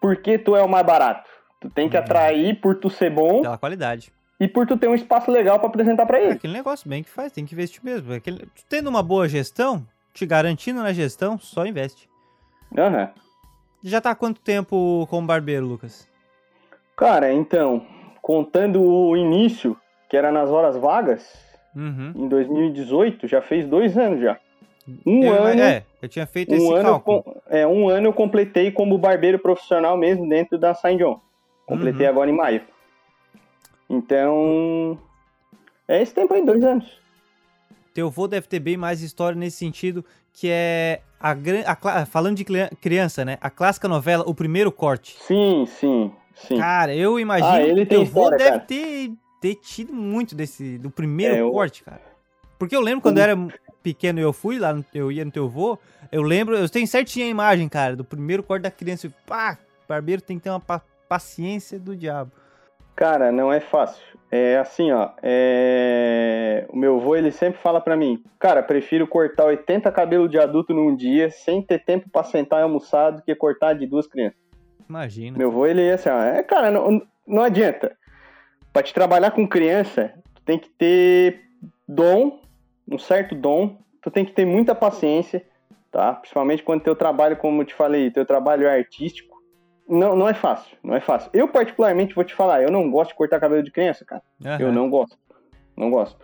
porque 0.00 0.38
tu 0.38 0.56
é 0.56 0.62
o 0.62 0.68
mais 0.68 0.86
barato. 0.86 1.28
Tu 1.60 1.70
tem 1.70 1.88
que 1.88 1.96
atrair 1.96 2.60
por 2.60 2.76
tu 2.76 2.90
ser 2.90 3.10
bom. 3.10 3.42
Pela 3.42 3.58
qualidade. 3.58 4.12
E 4.38 4.46
por 4.46 4.66
tu 4.66 4.76
ter 4.76 4.88
um 4.88 4.94
espaço 4.94 5.30
legal 5.30 5.58
para 5.58 5.68
apresentar 5.68 6.04
para 6.04 6.20
ele. 6.20 6.30
É 6.30 6.32
aquele 6.32 6.52
negócio 6.52 6.88
bem 6.88 7.02
que 7.02 7.08
faz, 7.08 7.32
tem 7.32 7.46
que 7.46 7.54
investir 7.54 7.82
mesmo. 7.82 8.12
É 8.12 8.16
aquele, 8.16 8.40
tu 8.40 8.64
tendo 8.68 8.88
uma 8.88 9.02
boa 9.02 9.28
gestão, 9.28 9.86
te 10.12 10.26
garantindo 10.26 10.82
na 10.82 10.92
gestão, 10.92 11.38
só 11.38 11.64
investe. 11.64 12.08
Aham. 12.76 13.02
Uhum. 13.02 13.26
Já 13.82 14.00
tá 14.00 14.10
há 14.10 14.14
quanto 14.14 14.40
tempo 14.40 15.06
como 15.08 15.26
barbeiro, 15.26 15.64
Lucas? 15.64 16.08
Cara, 16.96 17.32
então, 17.32 17.86
contando 18.20 18.82
o 18.82 19.16
início, 19.16 19.76
que 20.10 20.16
era 20.16 20.32
nas 20.32 20.50
horas 20.50 20.76
vagas, 20.76 21.24
uhum. 21.74 22.12
em 22.16 22.28
2018, 22.28 23.28
já 23.28 23.40
fez 23.40 23.66
dois 23.66 23.96
anos 23.96 24.20
já. 24.20 24.38
Um 25.04 25.24
eu, 25.24 25.44
ano. 25.44 25.60
É, 25.60 25.84
eu 26.00 26.08
tinha 26.08 26.26
feito 26.26 26.52
um 26.52 26.56
esse 26.56 26.72
ano, 26.72 26.82
cálculo. 26.82 27.42
É, 27.48 27.66
um 27.66 27.88
ano 27.88 28.08
eu 28.08 28.12
completei 28.12 28.70
como 28.70 28.98
barbeiro 28.98 29.38
profissional 29.38 29.96
mesmo 29.96 30.28
dentro 30.28 30.58
da 30.58 30.74
Saint 30.74 30.98
John. 30.98 31.20
Completei 31.66 32.06
uhum. 32.06 32.12
agora 32.12 32.30
em 32.30 32.36
maio. 32.36 32.62
Então, 33.90 34.98
é 35.86 36.00
esse 36.00 36.14
tempo 36.14 36.32
aí, 36.32 36.44
dois 36.44 36.62
anos. 36.62 37.00
Teu 37.92 38.06
avô 38.06 38.28
deve 38.28 38.46
ter 38.46 38.60
bem 38.60 38.76
mais 38.76 39.02
história 39.02 39.38
nesse 39.38 39.56
sentido, 39.56 40.04
que 40.32 40.48
é 40.50 41.00
a, 41.18 41.32
a, 41.32 42.02
a 42.02 42.06
falando 42.06 42.36
de 42.36 42.44
criança, 42.80 43.24
né? 43.24 43.38
A 43.40 43.50
clássica 43.50 43.88
novela 43.88 44.22
O 44.26 44.34
Primeiro 44.34 44.70
Corte. 44.70 45.16
Sim, 45.20 45.64
sim, 45.66 46.12
sim. 46.34 46.58
Cara, 46.58 46.94
eu 46.94 47.18
imagino 47.18 47.52
ah, 47.52 47.62
ele 47.62 47.86
que 47.86 47.90
teu 47.90 48.02
avô 48.02 48.30
deve 48.30 48.60
ter, 48.60 49.12
ter 49.40 49.54
tido 49.56 49.94
muito 49.94 50.34
desse 50.34 50.78
do 50.78 50.90
primeiro 50.90 51.48
é, 51.48 51.50
corte, 51.50 51.82
cara. 51.82 52.02
Porque 52.58 52.76
eu 52.76 52.80
lembro 52.80 53.00
quando 53.00 53.18
eu 53.18 53.24
era 53.24 53.36
pequeno 53.82 54.20
eu 54.20 54.32
fui 54.32 54.58
lá, 54.58 54.78
eu 54.92 55.10
ia 55.10 55.24
no 55.24 55.30
teu 55.30 55.44
avô, 55.44 55.78
eu 56.12 56.22
lembro, 56.22 56.56
eu 56.56 56.68
tenho 56.68 56.86
certinho 56.86 57.26
a 57.26 57.30
imagem, 57.30 57.68
cara, 57.68 57.96
do 57.96 58.04
primeiro 58.04 58.42
corte 58.42 58.62
da 58.62 58.70
criança. 58.70 59.10
Pá, 59.24 59.58
barbeiro 59.88 60.20
tem 60.20 60.36
que 60.36 60.44
ter 60.44 60.50
uma 60.50 60.60
paciência 61.08 61.78
do 61.78 61.96
diabo. 61.96 62.32
Cara, 62.96 63.30
não 63.30 63.52
é 63.52 63.60
fácil. 63.60 64.02
É 64.30 64.56
assim, 64.56 64.90
ó. 64.90 65.10
É... 65.22 66.66
O 66.70 66.76
meu 66.76 66.96
avô, 66.96 67.14
ele 67.14 67.30
sempre 67.30 67.60
fala 67.60 67.80
para 67.80 67.96
mim, 67.96 68.24
cara, 68.38 68.62
prefiro 68.62 69.06
cortar 69.06 69.44
80 69.44 69.92
cabelos 69.92 70.30
de 70.30 70.38
adulto 70.38 70.72
num 70.72 70.96
dia 70.96 71.30
sem 71.30 71.60
ter 71.60 71.84
tempo 71.84 72.08
para 72.10 72.24
sentar 72.24 72.60
e 72.60 72.62
almoçar 72.62 73.10
do 73.10 73.22
que 73.22 73.34
cortar 73.34 73.74
de 73.74 73.86
duas 73.86 74.06
crianças. 74.06 74.38
Imagina. 74.88 75.36
Meu 75.36 75.48
avô, 75.48 75.66
ele 75.66 75.82
é 75.82 75.92
assim, 75.92 76.08
ó. 76.08 76.22
É, 76.22 76.42
cara, 76.42 76.70
não, 76.70 77.02
não 77.26 77.42
adianta. 77.42 77.94
Pra 78.72 78.82
te 78.82 78.94
trabalhar 78.94 79.30
com 79.30 79.46
criança, 79.46 80.14
tu 80.34 80.42
tem 80.42 80.58
que 80.58 80.70
ter 80.70 81.42
dom, 81.86 82.40
um 82.90 82.98
certo 82.98 83.34
dom, 83.34 83.78
tu 84.00 84.10
tem 84.10 84.24
que 84.24 84.32
ter 84.32 84.46
muita 84.46 84.74
paciência, 84.74 85.44
tá? 85.92 86.14
Principalmente 86.14 86.62
quando 86.62 86.82
teu 86.82 86.96
trabalho, 86.96 87.36
como 87.36 87.60
eu 87.60 87.66
te 87.66 87.74
falei, 87.74 88.10
teu 88.10 88.24
trabalho 88.24 88.66
é 88.66 88.78
artístico 88.78 89.35
não, 89.88 90.16
não 90.16 90.28
é 90.28 90.34
fácil, 90.34 90.76
não 90.82 90.94
é 90.94 91.00
fácil. 91.00 91.30
Eu, 91.32 91.48
particularmente, 91.48 92.14
vou 92.14 92.24
te 92.24 92.34
falar, 92.34 92.62
eu 92.62 92.70
não 92.70 92.90
gosto 92.90 93.10
de 93.10 93.16
cortar 93.16 93.40
cabelo 93.40 93.62
de 93.62 93.70
criança, 93.70 94.04
cara. 94.04 94.22
Uhum. 94.44 94.56
Eu 94.58 94.72
não 94.72 94.90
gosto. 94.90 95.16
Não 95.76 95.90
gosto. 95.90 96.18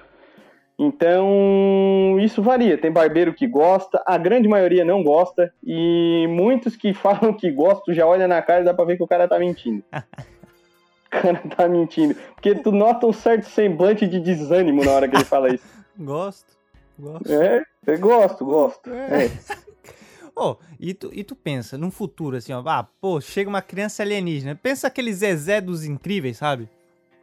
Então, 0.78 2.16
isso 2.20 2.42
varia. 2.42 2.76
Tem 2.76 2.90
barbeiro 2.90 3.34
que 3.34 3.46
gosta, 3.46 4.02
a 4.04 4.18
grande 4.18 4.48
maioria 4.48 4.84
não 4.84 5.02
gosta, 5.02 5.52
e 5.62 6.26
muitos 6.28 6.74
que 6.74 6.92
falam 6.94 7.32
que 7.32 7.50
gostam 7.50 7.94
já 7.94 8.06
olha 8.06 8.26
na 8.26 8.42
cara 8.42 8.62
e 8.62 8.64
dá 8.64 8.74
pra 8.74 8.84
ver 8.84 8.96
que 8.96 9.02
o 9.02 9.08
cara 9.08 9.28
tá 9.28 9.38
mentindo. 9.38 9.84
o 9.92 11.10
cara 11.10 11.40
tá 11.56 11.68
mentindo. 11.68 12.16
Porque 12.34 12.54
tu 12.56 12.72
nota 12.72 13.06
um 13.06 13.12
certo 13.12 13.44
semblante 13.44 14.06
de 14.08 14.18
desânimo 14.18 14.84
na 14.84 14.90
hora 14.90 15.08
que 15.08 15.16
ele 15.16 15.24
fala 15.24 15.54
isso. 15.54 15.64
gosto, 15.96 16.56
gosto. 16.98 17.32
É, 17.32 17.62
eu 17.86 17.98
gosto, 18.00 18.44
gosto. 18.44 18.90
É. 18.90 19.26
é. 19.26 19.30
Oh, 20.34 20.56
e 20.80 20.94
tu, 20.94 21.10
e 21.12 21.22
tu 21.22 21.36
pensa, 21.36 21.76
num 21.76 21.90
futuro, 21.90 22.36
assim, 22.36 22.52
ó, 22.52 22.62
ah, 22.66 22.86
pô, 23.00 23.20
chega 23.20 23.50
uma 23.50 23.60
criança 23.60 24.02
alienígena. 24.02 24.54
Pensa 24.54 24.86
aquele 24.86 25.12
Zezé 25.12 25.60
dos 25.60 25.84
Incríveis, 25.84 26.38
sabe? 26.38 26.68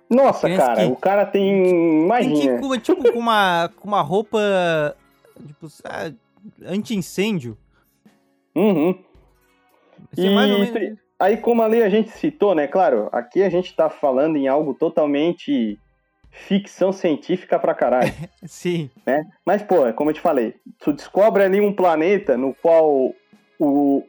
Nossa, 0.09 0.47
criança 0.47 0.65
cara, 0.65 0.85
que, 0.85 0.91
o 0.91 0.95
cara 0.95 1.25
tem. 1.25 2.03
Imagina. 2.03 2.59
Tem 2.59 2.69
que, 2.69 2.79
tipo, 2.79 3.11
com 3.11 3.19
uma, 3.19 3.69
com 3.75 3.87
uma 3.87 4.01
roupa. 4.01 4.95
Tipo, 5.47 5.67
ah, 5.85 6.11
anti-incêndio. 6.65 7.57
Uhum. 8.55 8.97
Assim, 10.11 10.27
e 10.27 10.35
menos... 10.35 10.97
aí, 11.19 11.37
como 11.37 11.61
ali 11.61 11.83
a 11.83 11.89
gente 11.89 12.09
citou, 12.11 12.55
né? 12.55 12.67
Claro, 12.67 13.09
aqui 13.11 13.43
a 13.43 13.49
gente 13.49 13.75
tá 13.75 13.89
falando 13.89 14.35
em 14.35 14.47
algo 14.47 14.73
totalmente 14.73 15.77
ficção 16.31 16.91
científica 16.91 17.59
pra 17.59 17.73
caralho. 17.73 18.13
Sim. 18.45 18.89
Né? 19.05 19.25
Mas, 19.45 19.61
pô, 19.61 19.91
como 19.93 20.09
eu 20.09 20.13
te 20.13 20.21
falei, 20.21 20.55
tu 20.79 20.93
descobre 20.93 21.43
ali 21.43 21.59
um 21.59 21.73
planeta 21.73 22.37
no 22.37 22.53
qual 22.53 23.13
o, 23.59 24.03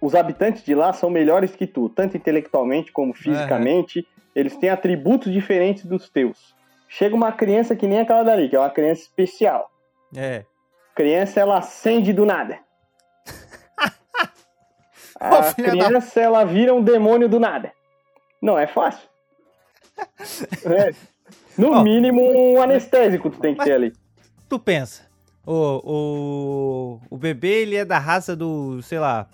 os 0.00 0.14
habitantes 0.14 0.64
de 0.64 0.74
lá 0.74 0.92
são 0.92 1.10
melhores 1.10 1.54
que 1.54 1.66
tu, 1.66 1.88
tanto 1.88 2.16
intelectualmente 2.16 2.92
como 2.92 3.14
fisicamente. 3.14 4.00
Uhum. 4.00 4.04
Eles 4.34 4.56
têm 4.56 4.70
atributos 4.70 5.32
diferentes 5.32 5.84
dos 5.84 6.08
teus. 6.08 6.54
Chega 6.88 7.14
uma 7.14 7.32
criança 7.32 7.76
que 7.76 7.86
nem 7.86 8.00
aquela 8.00 8.22
dali, 8.22 8.48
que 8.48 8.56
é 8.56 8.58
uma 8.58 8.70
criança 8.70 9.02
especial. 9.02 9.70
É. 10.16 10.44
Criança, 10.94 11.40
ela 11.40 11.58
acende 11.58 12.12
do 12.12 12.24
nada. 12.24 12.58
a 15.20 15.52
criança, 15.52 16.20
da... 16.20 16.26
ela 16.26 16.44
vira 16.44 16.72
um 16.72 16.82
demônio 16.82 17.28
do 17.28 17.38
nada. 17.38 17.72
Não 18.40 18.58
é 18.58 18.66
fácil. 18.66 19.08
é. 20.64 21.17
No 21.58 21.72
oh, 21.72 21.82
mínimo, 21.82 22.22
um 22.22 22.62
anestésico 22.62 23.28
tu 23.28 23.40
tem 23.40 23.54
que 23.54 23.64
ter 23.64 23.72
ali. 23.72 23.92
Tu 24.48 24.58
pensa, 24.58 25.02
o, 25.44 27.00
o, 27.10 27.16
o 27.16 27.18
bebê, 27.18 27.62
ele 27.62 27.76
é 27.76 27.84
da 27.84 27.98
raça 27.98 28.36
do, 28.36 28.80
sei 28.82 28.98
lá, 28.98 29.26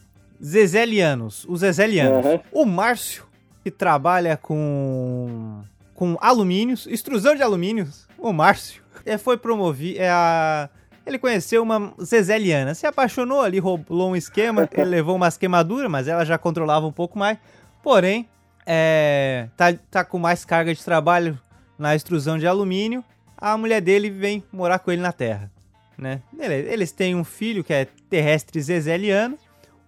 Zezelianos, 0.42 1.44
os 1.48 1.60
Zezelianos. 1.60 2.24
Uhum. 2.24 2.40
O 2.52 2.64
Márcio, 2.64 3.24
que 3.62 3.70
trabalha 3.70 4.36
com, 4.36 5.62
com 5.94 6.16
alumínios, 6.20 6.86
extrusão 6.86 7.34
de 7.34 7.42
alumínios, 7.42 8.08
o 8.18 8.32
Márcio, 8.32 8.82
é, 9.04 9.18
foi 9.18 9.36
promovido, 9.36 10.00
é 10.00 10.08
a... 10.08 10.68
Ele 11.06 11.18
conheceu 11.18 11.62
uma 11.62 11.92
Zezeliana, 12.02 12.74
se 12.74 12.86
apaixonou 12.86 13.42
ali, 13.42 13.58
rolou 13.58 14.10
um 14.10 14.16
esquema, 14.16 14.68
ele 14.72 14.86
levou 14.86 15.16
umas 15.16 15.36
queimaduras, 15.36 15.90
mas 15.90 16.08
ela 16.08 16.24
já 16.24 16.38
controlava 16.38 16.86
um 16.86 16.92
pouco 16.92 17.18
mais. 17.18 17.36
Porém, 17.82 18.26
é, 18.66 19.48
tá, 19.56 19.74
tá 19.90 20.04
com 20.04 20.18
mais 20.18 20.44
carga 20.46 20.74
de 20.74 20.82
trabalho 20.82 21.38
na 21.78 21.94
extrusão 21.94 22.38
de 22.38 22.46
alumínio, 22.46 23.04
a 23.36 23.56
mulher 23.56 23.80
dele 23.80 24.10
vem 24.10 24.42
morar 24.52 24.78
com 24.78 24.90
ele 24.90 25.02
na 25.02 25.12
Terra. 25.12 25.50
Né? 25.96 26.22
Eles 26.38 26.92
têm 26.92 27.14
um 27.14 27.24
filho 27.24 27.62
que 27.62 27.72
é 27.72 27.86
terrestre 28.08 28.60
zezeliano, 28.60 29.38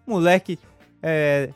o 0.06 0.12
moleque 0.12 0.58
é, 1.02 1.50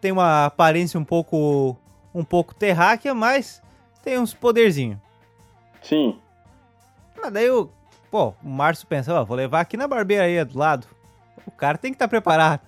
tem 0.00 0.10
uma 0.12 0.46
aparência 0.46 0.98
um 0.98 1.04
pouco 1.04 1.76
um 2.14 2.24
pouco 2.24 2.54
terráquea, 2.54 3.12
mas 3.12 3.60
tem 4.02 4.18
uns 4.18 4.32
poderzinhos. 4.32 4.98
Sim. 5.82 6.18
Mas 7.20 7.32
daí 7.32 7.50
o, 7.50 7.68
pô, 8.10 8.34
o 8.42 8.48
Márcio 8.48 8.86
pensa, 8.86 9.12
ó, 9.12 9.24
vou 9.24 9.36
levar 9.36 9.60
aqui 9.60 9.76
na 9.76 9.88
barbearia 9.88 10.44
do 10.44 10.56
lado. 10.56 10.86
O 11.46 11.50
cara 11.50 11.76
tem 11.76 11.90
que 11.90 11.96
estar 11.96 12.06
tá 12.06 12.10
preparado. 12.10 12.60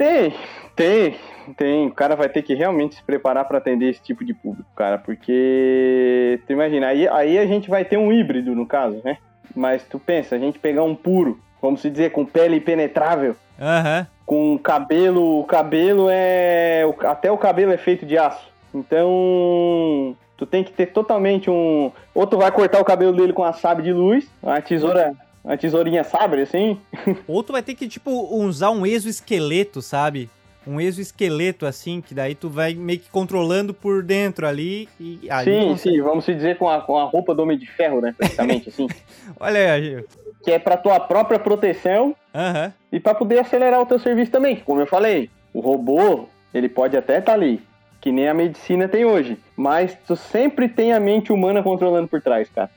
Tem, 0.00 0.34
tem, 0.74 1.16
tem. 1.58 1.86
O 1.88 1.92
cara 1.92 2.16
vai 2.16 2.26
ter 2.26 2.40
que 2.40 2.54
realmente 2.54 2.94
se 2.94 3.02
preparar 3.02 3.44
para 3.44 3.58
atender 3.58 3.90
esse 3.90 4.00
tipo 4.00 4.24
de 4.24 4.32
público, 4.32 4.66
cara, 4.74 4.96
porque 4.96 6.40
tu 6.46 6.54
imagina, 6.54 6.86
aí, 6.86 7.06
aí 7.06 7.38
a 7.38 7.44
gente 7.44 7.68
vai 7.68 7.84
ter 7.84 7.98
um 7.98 8.10
híbrido 8.10 8.54
no 8.54 8.64
caso, 8.64 8.98
né? 9.04 9.18
Mas 9.54 9.84
tu 9.84 9.98
pensa, 9.98 10.36
a 10.36 10.38
gente 10.38 10.58
pegar 10.58 10.84
um 10.84 10.94
puro, 10.94 11.38
vamos 11.60 11.82
dizer, 11.82 12.12
com 12.12 12.24
pele 12.24 12.56
impenetrável, 12.56 13.36
uhum. 13.58 14.06
com 14.24 14.58
cabelo, 14.58 15.40
o 15.40 15.44
cabelo 15.44 16.08
é, 16.10 16.82
até 17.00 17.30
o 17.30 17.36
cabelo 17.36 17.70
é 17.70 17.76
feito 17.76 18.06
de 18.06 18.16
aço. 18.16 18.48
Então, 18.74 20.16
tu 20.34 20.46
tem 20.46 20.64
que 20.64 20.72
ter 20.72 20.86
totalmente 20.86 21.50
um, 21.50 21.92
ou 22.14 22.26
tu 22.26 22.38
vai 22.38 22.50
cortar 22.50 22.80
o 22.80 22.86
cabelo 22.86 23.12
dele 23.12 23.34
com 23.34 23.44
a 23.44 23.52
sabre 23.52 23.82
de 23.82 23.92
luz, 23.92 24.26
a 24.42 24.62
tesoura 24.62 25.12
uma 25.44 25.56
tesourinha 25.56 26.04
sabre, 26.04 26.42
assim. 26.42 26.78
Ou 27.26 27.42
tu 27.42 27.52
vai 27.52 27.62
ter 27.62 27.74
que, 27.74 27.88
tipo, 27.88 28.10
usar 28.34 28.70
um 28.70 28.86
exoesqueleto, 28.86 29.80
sabe? 29.80 30.28
Um 30.66 30.80
exoesqueleto, 30.80 31.64
assim, 31.64 32.00
que 32.00 32.14
daí 32.14 32.34
tu 32.34 32.48
vai 32.48 32.74
meio 32.74 32.98
que 32.98 33.08
controlando 33.08 33.72
por 33.72 34.02
dentro 34.02 34.46
ali. 34.46 34.88
E 35.00 35.20
sim, 35.42 35.76
sim, 35.76 36.00
vamos 36.02 36.26
dizer 36.26 36.58
com 36.58 36.68
a, 36.68 36.82
com 36.82 36.98
a 36.98 37.04
roupa 37.04 37.34
do 37.34 37.42
Homem 37.42 37.58
de 37.58 37.66
Ferro, 37.66 38.00
né? 38.00 38.14
Praticamente, 38.16 38.68
assim. 38.68 38.86
Olha 39.40 39.72
aí, 39.72 40.04
Que 40.44 40.52
é 40.52 40.58
pra 40.58 40.76
tua 40.76 41.00
própria 41.00 41.38
proteção 41.38 42.14
uhum. 42.34 42.72
e 42.92 43.00
pra 43.00 43.14
poder 43.14 43.38
acelerar 43.38 43.80
o 43.80 43.86
teu 43.86 43.98
serviço 43.98 44.30
também. 44.30 44.56
Como 44.56 44.80
eu 44.80 44.86
falei, 44.86 45.30
o 45.54 45.60
robô, 45.60 46.28
ele 46.52 46.68
pode 46.68 46.94
até 46.94 47.18
estar 47.18 47.32
tá 47.32 47.38
ali, 47.38 47.62
que 47.98 48.12
nem 48.12 48.28
a 48.28 48.34
medicina 48.34 48.86
tem 48.86 49.06
hoje. 49.06 49.38
Mas 49.56 49.96
tu 50.06 50.14
sempre 50.14 50.68
tem 50.68 50.92
a 50.92 51.00
mente 51.00 51.32
humana 51.32 51.62
controlando 51.62 52.06
por 52.06 52.20
trás, 52.20 52.50
cara. 52.50 52.70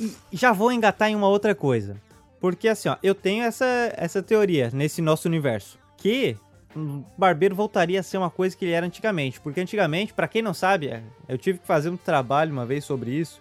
E 0.00 0.12
já 0.32 0.52
vou 0.52 0.72
engatar 0.72 1.10
em 1.10 1.14
uma 1.14 1.28
outra 1.28 1.54
coisa. 1.54 1.96
Porque 2.40 2.68
assim, 2.68 2.88
ó, 2.88 2.96
eu 3.02 3.14
tenho 3.14 3.44
essa, 3.44 3.92
essa 3.96 4.22
teoria 4.22 4.70
nesse 4.72 5.02
nosso 5.02 5.28
universo. 5.28 5.78
Que 5.96 6.36
o 6.74 7.04
barbeiro 7.18 7.54
voltaria 7.54 8.00
a 8.00 8.02
ser 8.02 8.16
uma 8.16 8.30
coisa 8.30 8.56
que 8.56 8.64
ele 8.64 8.72
era 8.72 8.86
antigamente. 8.86 9.38
Porque 9.40 9.60
antigamente, 9.60 10.14
para 10.14 10.26
quem 10.26 10.40
não 10.40 10.54
sabe, 10.54 10.88
é, 10.88 11.02
eu 11.28 11.36
tive 11.36 11.58
que 11.58 11.66
fazer 11.66 11.90
um 11.90 11.96
trabalho 11.96 12.52
uma 12.52 12.64
vez 12.64 12.84
sobre 12.84 13.10
isso. 13.10 13.40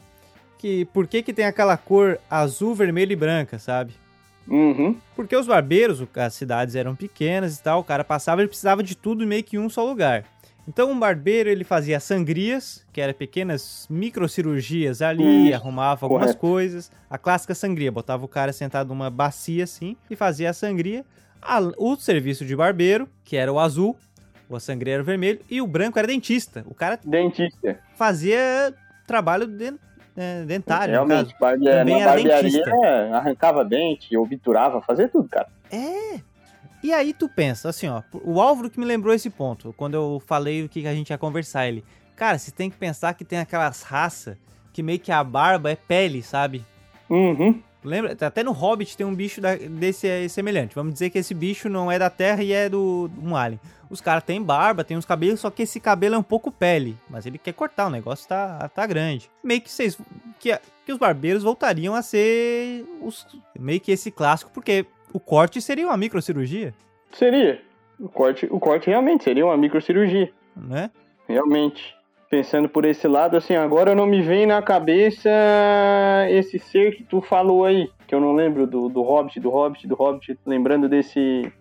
Que 0.58 0.84
por 0.86 1.08
que, 1.08 1.24
que 1.24 1.34
tem 1.34 1.46
aquela 1.46 1.78
cor 1.78 2.20
azul, 2.30 2.76
vermelho 2.76 3.14
e 3.14 3.16
branca, 3.16 3.58
sabe? 3.58 3.94
Uhum. 4.46 4.98
Porque 5.16 5.36
os 5.36 5.48
barbeiros, 5.48 6.04
as 6.16 6.34
cidades 6.34 6.76
eram 6.76 6.96
pequenas 6.96 7.58
e 7.58 7.64
tal, 7.64 7.80
o 7.80 7.84
cara 7.84 8.04
passava 8.04 8.44
e 8.44 8.48
precisava 8.48 8.84
de 8.84 8.98
tudo 8.98 9.26
meio 9.26 9.44
que 9.44 9.56
em 9.56 9.60
um 9.60 9.70
só 9.70 9.86
lugar. 9.86 10.26
Então, 10.70 10.92
um 10.92 11.00
barbeiro 11.00 11.50
ele 11.50 11.64
fazia 11.64 12.00
sangrias, 12.00 12.86
que 12.94 13.02
eram 13.02 13.12
pequenas 13.16 13.88
microcirurgias 13.90 15.02
ali, 15.02 15.52
hum, 15.52 15.56
arrumava 15.56 16.06
algumas 16.06 16.26
correto. 16.28 16.40
coisas. 16.40 16.92
A 17.10 17.18
clássica 17.18 17.56
sangria, 17.56 17.92
botava 17.92 18.24
o 18.24 18.28
cara 18.28 18.54
sentado 18.54 18.90
numa 18.90 19.10
bacia 19.10 19.64
assim 19.64 19.98
e 20.12 20.16
fazia 20.16 20.52
a 20.52 20.54
sangria. 20.54 21.04
o 21.76 21.96
serviço 21.96 22.46
de 22.46 22.56
barbeiro, 22.56 23.10
que 23.24 23.36
era 23.36 23.52
o 23.52 23.60
azul, 23.60 23.98
o 24.48 24.60
sangria 24.60 24.94
era 24.94 25.02
o 25.02 25.06
vermelho, 25.06 25.40
e 25.50 25.60
o 25.60 25.66
branco 25.66 25.98
era 25.98 26.08
dentista. 26.08 26.64
O 26.68 26.76
cara 26.76 27.00
dentista. 27.04 27.80
fazia 27.96 28.72
trabalho 29.08 29.48
de, 29.48 29.74
é, 30.16 30.44
dentário. 30.44 30.92
Realmente, 30.92 31.36
barbearia, 31.40 31.80
Também 31.80 32.00
era 32.00 32.14
barbearia 32.14 32.44
dentista. 32.44 33.18
arrancava 33.18 33.66
dente, 33.66 34.16
obturava, 34.16 34.84
fazia 34.84 35.08
tudo, 35.08 35.28
cara. 35.28 35.48
É. 35.72 36.20
E 36.82 36.94
aí 36.94 37.14
tu 37.14 37.28
pensa, 37.28 37.70
assim, 37.70 37.88
ó, 37.88 38.02
o 38.24 38.40
Álvaro 38.42 38.70
que 38.70 38.80
me 38.80 38.86
lembrou 38.86 39.14
esse 39.14 39.30
ponto, 39.30 39.74
quando 39.76 39.96
eu 39.96 40.22
falei 40.26 40.64
o 40.64 40.70
que 40.70 40.88
a 40.88 40.94
gente 40.94 41.10
ia 41.10 41.18
conversar, 41.18 41.68
ele, 41.68 41.84
cara, 42.16 42.38
você 42.38 42.52
tem 42.52 42.70
que 42.70 42.78
pensar 42.78 43.14
que 43.14 43.26
tem 43.26 43.40
aquelas 43.40 43.82
raças 43.82 44.38
que 44.72 44.82
meio 44.82 45.00
que 45.00 45.12
a 45.12 45.24
barba 45.24 45.70
é 45.70 45.76
pele, 45.76 46.24
sabe? 46.24 46.66
Uhum. 47.10 47.62
Lembra? 47.84 48.16
Até 48.20 48.44
no 48.44 48.52
Hobbit 48.52 48.98
tem 48.98 49.06
um 49.06 49.16
bicho 49.16 49.42
desse 49.72 50.08
é, 50.08 50.28
semelhante. 50.28 50.76
Vamos 50.76 50.94
dizer 50.94 51.10
que 51.10 51.18
esse 51.18 51.34
bicho 51.34 51.70
não 51.70 51.92
é 51.92 51.98
da 51.98 52.10
Terra 52.10 52.44
e 52.44 52.52
é 52.52 52.68
do, 52.68 53.10
um 53.22 53.36
alien. 53.36 53.60
Os 53.90 54.02
caras 54.02 54.24
têm 54.24 54.42
barba, 54.42 54.84
tem 54.84 54.98
uns 54.98 55.06
cabelos, 55.06 55.40
só 55.40 55.50
que 55.50 55.64
esse 55.64 55.80
cabelo 55.80 56.16
é 56.16 56.18
um 56.18 56.24
pouco 56.24 56.52
pele. 56.52 56.98
Mas 57.10 57.26
ele 57.26 57.38
quer 57.38 57.54
cortar, 57.54 57.88
o 57.88 57.90
negócio 57.90 58.28
tá, 58.28 58.70
tá 58.70 58.86
grande. 58.86 59.30
Meio 59.44 59.62
que 59.62 59.72
vocês. 59.72 59.98
Que, 60.40 60.60
que 60.86 60.92
os 60.92 60.98
barbeiros 60.98 61.44
voltariam 61.44 61.96
a 61.96 62.02
ser 62.02 62.86
os, 63.02 63.26
meio 63.58 63.80
que 63.80 63.92
esse 63.92 64.12
clássico, 64.12 64.52
porque 64.54 64.86
o 65.14 65.20
corte 65.20 65.62
seria 65.62 65.88
uma 65.88 65.98
microcirurgia. 65.98 66.74
Seria. 67.12 67.62
O 68.00 68.08
corte, 68.08 68.48
o 68.50 68.60
corte 68.60 68.90
realmente 68.90 69.24
seria 69.24 69.46
uma 69.46 69.58
microcirurgia. 69.58 70.32
Né? 70.56 70.90
Realmente 71.28 72.00
pensando 72.30 72.70
por 72.70 72.86
esse 72.86 73.08
lado, 73.08 73.36
assim, 73.36 73.56
agora 73.56 73.96
não 73.96 74.06
me 74.06 74.22
vem 74.22 74.46
na 74.46 74.62
cabeça 74.62 75.30
esse 76.30 76.60
ser 76.60 76.96
que 76.96 77.04
tu 77.04 77.22
falou 77.22 77.66
aí, 77.66 77.90
que 78.08 78.14
eu 78.14 78.22
não 78.22 78.34
lembro 78.34 78.68
do, 78.68 78.88
do 78.88 79.02
Hobbit, 79.02 79.40
do 79.40 79.50
Hobbit, 79.50 79.88
do 79.88 79.96
Hobbit, 79.96 80.38
lembrando 80.46 80.88
desse. 80.88 81.52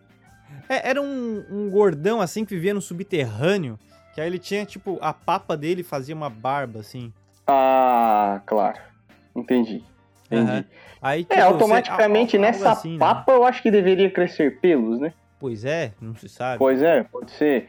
É, 0.69 0.91
era 0.91 1.01
um, 1.01 1.45
um 1.51 1.71
gordão 1.71 2.21
assim 2.21 2.45
que 2.45 2.55
vivia 2.55 2.75
no 2.75 2.83
subterrâneo, 2.83 3.79
que 4.15 4.21
aí 4.21 4.27
ele 4.27 4.39
tinha, 4.39 4.65
tipo, 4.67 4.99
a 5.01 5.15
papa 5.15 5.57
dele 5.57 5.83
fazia 5.83 6.15
uma 6.15 6.29
barba, 6.29 6.81
assim. 6.81 7.13
Ah, 7.47 8.43
claro. 8.45 8.79
Entendi. 9.35 9.83
Entendi. 10.31 10.53
Uhum. 10.53 10.65
Aí, 11.01 11.25
tipo, 11.25 11.35
é, 11.35 11.41
automaticamente 11.43 12.33
você, 12.33 12.39
nessa 12.39 12.73
assim, 12.73 12.93
né? 12.93 12.99
papa 12.99 13.33
né? 13.33 13.39
eu 13.39 13.45
acho 13.45 13.63
que 13.63 13.71
deveria 13.71 14.11
crescer 14.11 14.59
pelos, 14.61 14.99
né? 14.99 15.13
Pois 15.39 15.65
é, 15.65 15.93
não 16.01 16.15
se 16.17 16.29
sabe. 16.29 16.59
Pois 16.59 16.83
é, 16.83 17.05
pode 17.05 17.31
ser 17.31 17.69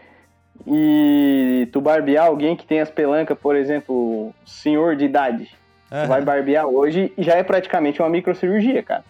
e 0.67 1.67
tu 1.71 1.79
barbear 1.79 2.27
alguém 2.27 2.55
que 2.55 2.65
tem 2.65 2.79
as 2.79 2.89
pelancas, 2.89 3.37
por 3.37 3.55
exemplo, 3.55 4.33
senhor 4.45 4.95
de 4.95 5.05
idade, 5.05 5.49
uhum. 5.91 6.07
vai 6.07 6.21
barbear 6.21 6.65
hoje 6.65 7.13
e 7.17 7.23
já 7.23 7.35
é 7.35 7.43
praticamente 7.43 8.01
uma 8.01 8.09
microcirurgia, 8.09 8.83
cara. 8.83 9.03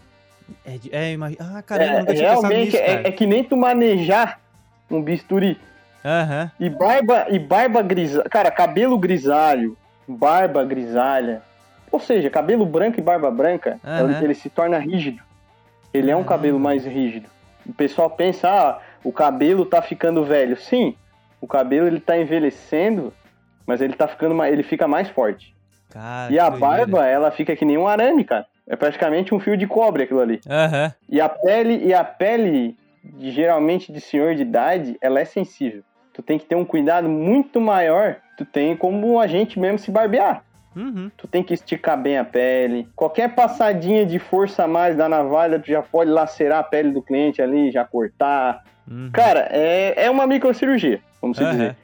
É, 0.65 0.79
é 0.91 1.11
imagina. 1.13 1.57
Ah, 1.57 1.61
caramba, 1.61 1.91
é, 1.91 1.99
nunca 1.99 2.13
tinha 2.13 2.29
realmente 2.29 2.65
nisso, 2.65 2.77
é, 2.77 3.07
é, 3.07 3.11
que 3.11 3.25
nem 3.25 3.43
tu 3.43 3.55
manejar 3.55 4.39
um 4.89 5.01
bisturi. 5.01 5.59
Uhum. 6.03 6.49
E 6.59 6.69
barba 6.69 7.25
e 7.29 7.37
barba 7.37 7.81
grisalha, 7.81 8.29
cara, 8.29 8.49
cabelo 8.49 8.97
grisalho, 8.97 9.77
barba 10.07 10.63
grisalha. 10.63 11.41
Ou 11.91 11.99
seja, 11.99 12.29
cabelo 12.29 12.65
branco 12.65 12.99
e 12.99 13.03
barba 13.03 13.31
branca, 13.31 13.79
uhum. 13.83 14.11
ele, 14.11 14.25
ele, 14.25 14.35
se 14.35 14.49
torna 14.49 14.77
rígido. 14.77 15.21
Ele 15.93 16.11
é 16.11 16.15
um 16.15 16.23
cabelo 16.23 16.59
mais 16.59 16.85
rígido. 16.85 17.29
O 17.65 17.73
pessoal 17.73 18.09
pensa, 18.09 18.49
ah, 18.49 18.79
o 19.03 19.11
cabelo 19.11 19.65
tá 19.65 19.81
ficando 19.81 20.23
velho. 20.23 20.55
Sim, 20.57 20.95
o 21.41 21.47
cabelo 21.47 21.87
ele 21.87 21.99
tá 21.99 22.17
envelhecendo, 22.17 23.13
mas 23.65 23.81
ele 23.81 23.93
tá 23.93 24.07
ficando 24.07 24.43
ele 24.43 24.63
fica 24.63 24.87
mais 24.87 25.09
forte. 25.09 25.55
Cara, 25.89 26.31
e 26.31 26.37
a 26.37 26.49
barba, 26.49 27.05
ela 27.07 27.31
fica 27.31 27.55
que 27.55 27.65
nem 27.65 27.77
um 27.77 27.87
arame, 27.87 28.23
cara. 28.23 28.45
É 28.67 28.75
praticamente 28.75 29.33
um 29.33 29.39
fio 29.39 29.57
de 29.57 29.65
cobre 29.65 30.03
aquilo 30.03 30.19
ali. 30.19 30.39
Uhum. 30.45 30.91
E 31.09 31.19
a 31.19 31.27
pele, 31.27 31.83
e 31.83 31.91
a 31.91 32.03
pele, 32.03 32.77
geralmente 33.19 33.91
de 33.91 33.99
senhor 33.99 34.35
de 34.35 34.43
idade, 34.43 34.95
ela 35.01 35.19
é 35.19 35.25
sensível. 35.25 35.83
Tu 36.13 36.21
tem 36.21 36.37
que 36.37 36.45
ter 36.45 36.55
um 36.55 36.65
cuidado 36.65 37.09
muito 37.09 37.59
maior. 37.59 38.17
Tu 38.37 38.45
tem 38.45 38.77
como 38.77 39.19
a 39.19 39.25
gente 39.25 39.59
mesmo 39.59 39.79
se 39.79 39.89
barbear. 39.89 40.43
Uhum. 40.75 41.11
Tu 41.17 41.27
tem 41.27 41.43
que 41.43 41.53
esticar 41.53 41.99
bem 41.99 42.17
a 42.17 42.23
pele. 42.23 42.87
Qualquer 42.95 43.33
passadinha 43.33 44.05
de 44.05 44.19
força 44.19 44.63
a 44.63 44.67
mais 44.67 44.95
da 44.95 45.09
navalha, 45.09 45.59
tu 45.59 45.67
já 45.67 45.81
pode 45.81 46.09
lacerar 46.09 46.59
a 46.59 46.63
pele 46.63 46.91
do 46.91 47.01
cliente 47.01 47.41
ali, 47.41 47.71
já 47.71 47.83
cortar. 47.83 48.63
Uhum. 48.89 49.09
Cara, 49.11 49.47
é, 49.51 50.05
é 50.05 50.09
uma 50.09 50.25
microcirurgia, 50.27 50.99
vamos 51.21 51.37
uhum. 51.39 51.51
dizer. 51.51 51.75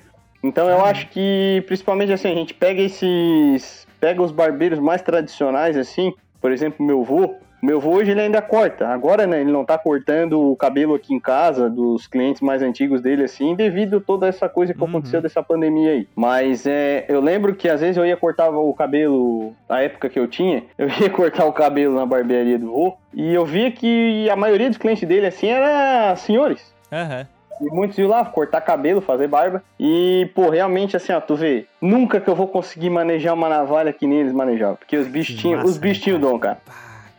Então 0.43 0.69
eu 0.69 0.85
acho 0.85 1.07
que, 1.09 1.63
principalmente 1.65 2.13
assim, 2.13 2.31
a 2.31 2.35
gente 2.35 2.53
pega 2.53 2.81
esses. 2.81 3.87
Pega 3.99 4.21
os 4.21 4.31
barbeiros 4.31 4.77
mais 4.77 5.01
tradicionais, 5.01 5.75
assim, 5.75 6.13
por 6.39 6.51
exemplo, 6.51 6.85
meu 6.85 7.01
avô. 7.01 7.35
Meu 7.65 7.78
avô 7.78 7.95
hoje 7.95 8.12
ele 8.12 8.21
ainda 8.21 8.43
corta. 8.43 8.88
Agora, 8.88 9.25
né, 9.25 9.41
ele 9.41 9.51
não 9.51 9.65
tá 9.65 9.75
cortando 9.75 10.51
o 10.51 10.56
cabelo 10.56 10.93
aqui 10.93 11.15
em 11.15 11.19
casa 11.19 11.67
dos 11.67 12.06
clientes 12.06 12.39
mais 12.39 12.62
antigos 12.62 13.01
dele, 13.01 13.23
assim, 13.23 13.56
devido 13.56 13.97
a 13.97 13.99
toda 13.99 14.28
essa 14.28 14.47
coisa 14.47 14.71
que 14.71 14.80
uhum. 14.80 14.88
aconteceu 14.88 15.19
dessa 15.19 15.41
pandemia 15.41 15.93
aí. 15.93 16.08
Mas 16.15 16.67
é, 16.67 17.06
eu 17.10 17.19
lembro 17.19 17.56
que 17.56 17.67
às 17.67 17.82
vezes 17.82 17.97
eu 17.97 18.06
ia 18.06 18.15
cortar 18.15 18.49
o 18.49 18.71
cabelo, 18.75 19.56
na 19.67 19.82
época 19.82 20.10
que 20.10 20.19
eu 20.19 20.28
tinha, 20.28 20.63
eu 20.78 20.88
ia 20.88 21.10
cortar 21.10 21.45
o 21.45 21.54
cabelo 21.54 21.95
na 21.95 22.06
barbearia 22.06 22.60
do 22.60 22.71
vô, 22.71 22.97
e 23.12 23.34
eu 23.34 23.43
via 23.45 23.71
que 23.71 24.30
a 24.30 24.36
maioria 24.36 24.69
dos 24.69 24.78
clientes 24.78 25.08
dele, 25.08 25.25
assim, 25.25 25.47
era 25.47 26.15
senhores. 26.17 26.71
Uhum. 26.91 27.25
E 27.62 27.73
muitos 27.73 27.97
iam 27.97 28.10
lá 28.10 28.23
cortar 28.25 28.62
cabelo, 28.62 29.01
fazer 29.01 29.28
barba. 29.28 29.63
E, 29.80 30.30
pô, 30.36 30.49
realmente, 30.49 30.95
assim, 30.95 31.13
ó, 31.13 31.19
tu 31.19 31.36
vê, 31.36 31.65
nunca 31.82 32.19
que 32.19 32.30
eu 32.30 32.36
vou 32.36 32.47
conseguir 32.47 32.91
manejar 32.91 33.34
uma 33.34 33.49
navalha 33.49 33.91
que 33.91 34.06
nem 34.06 34.19
eles 34.19 34.34
manejavam. 34.34 34.75
Porque 34.75 34.97
os 34.97 35.08
bichos 35.08 35.36
tinham, 35.36 35.63
os 35.63 35.78
bichos 35.78 36.04
tinham 36.04 36.19
dom, 36.19 36.38
cara. 36.38 36.60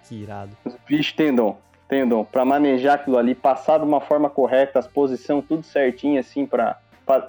Que 0.09 0.23
irado. 0.23 0.51
Os 0.65 0.75
bichos. 0.89 1.13
Tem 1.13 1.35
dom. 1.35 2.25
Pra 2.25 2.45
manejar 2.45 2.95
aquilo 2.95 3.17
ali, 3.17 3.35
passar 3.35 3.79
de 3.79 3.85
uma 3.85 4.01
forma 4.01 4.29
correta, 4.29 4.79
as 4.79 4.87
posições 4.87 5.45
tudo 5.47 5.63
certinho, 5.63 6.19
assim, 6.19 6.45
pra. 6.45 6.79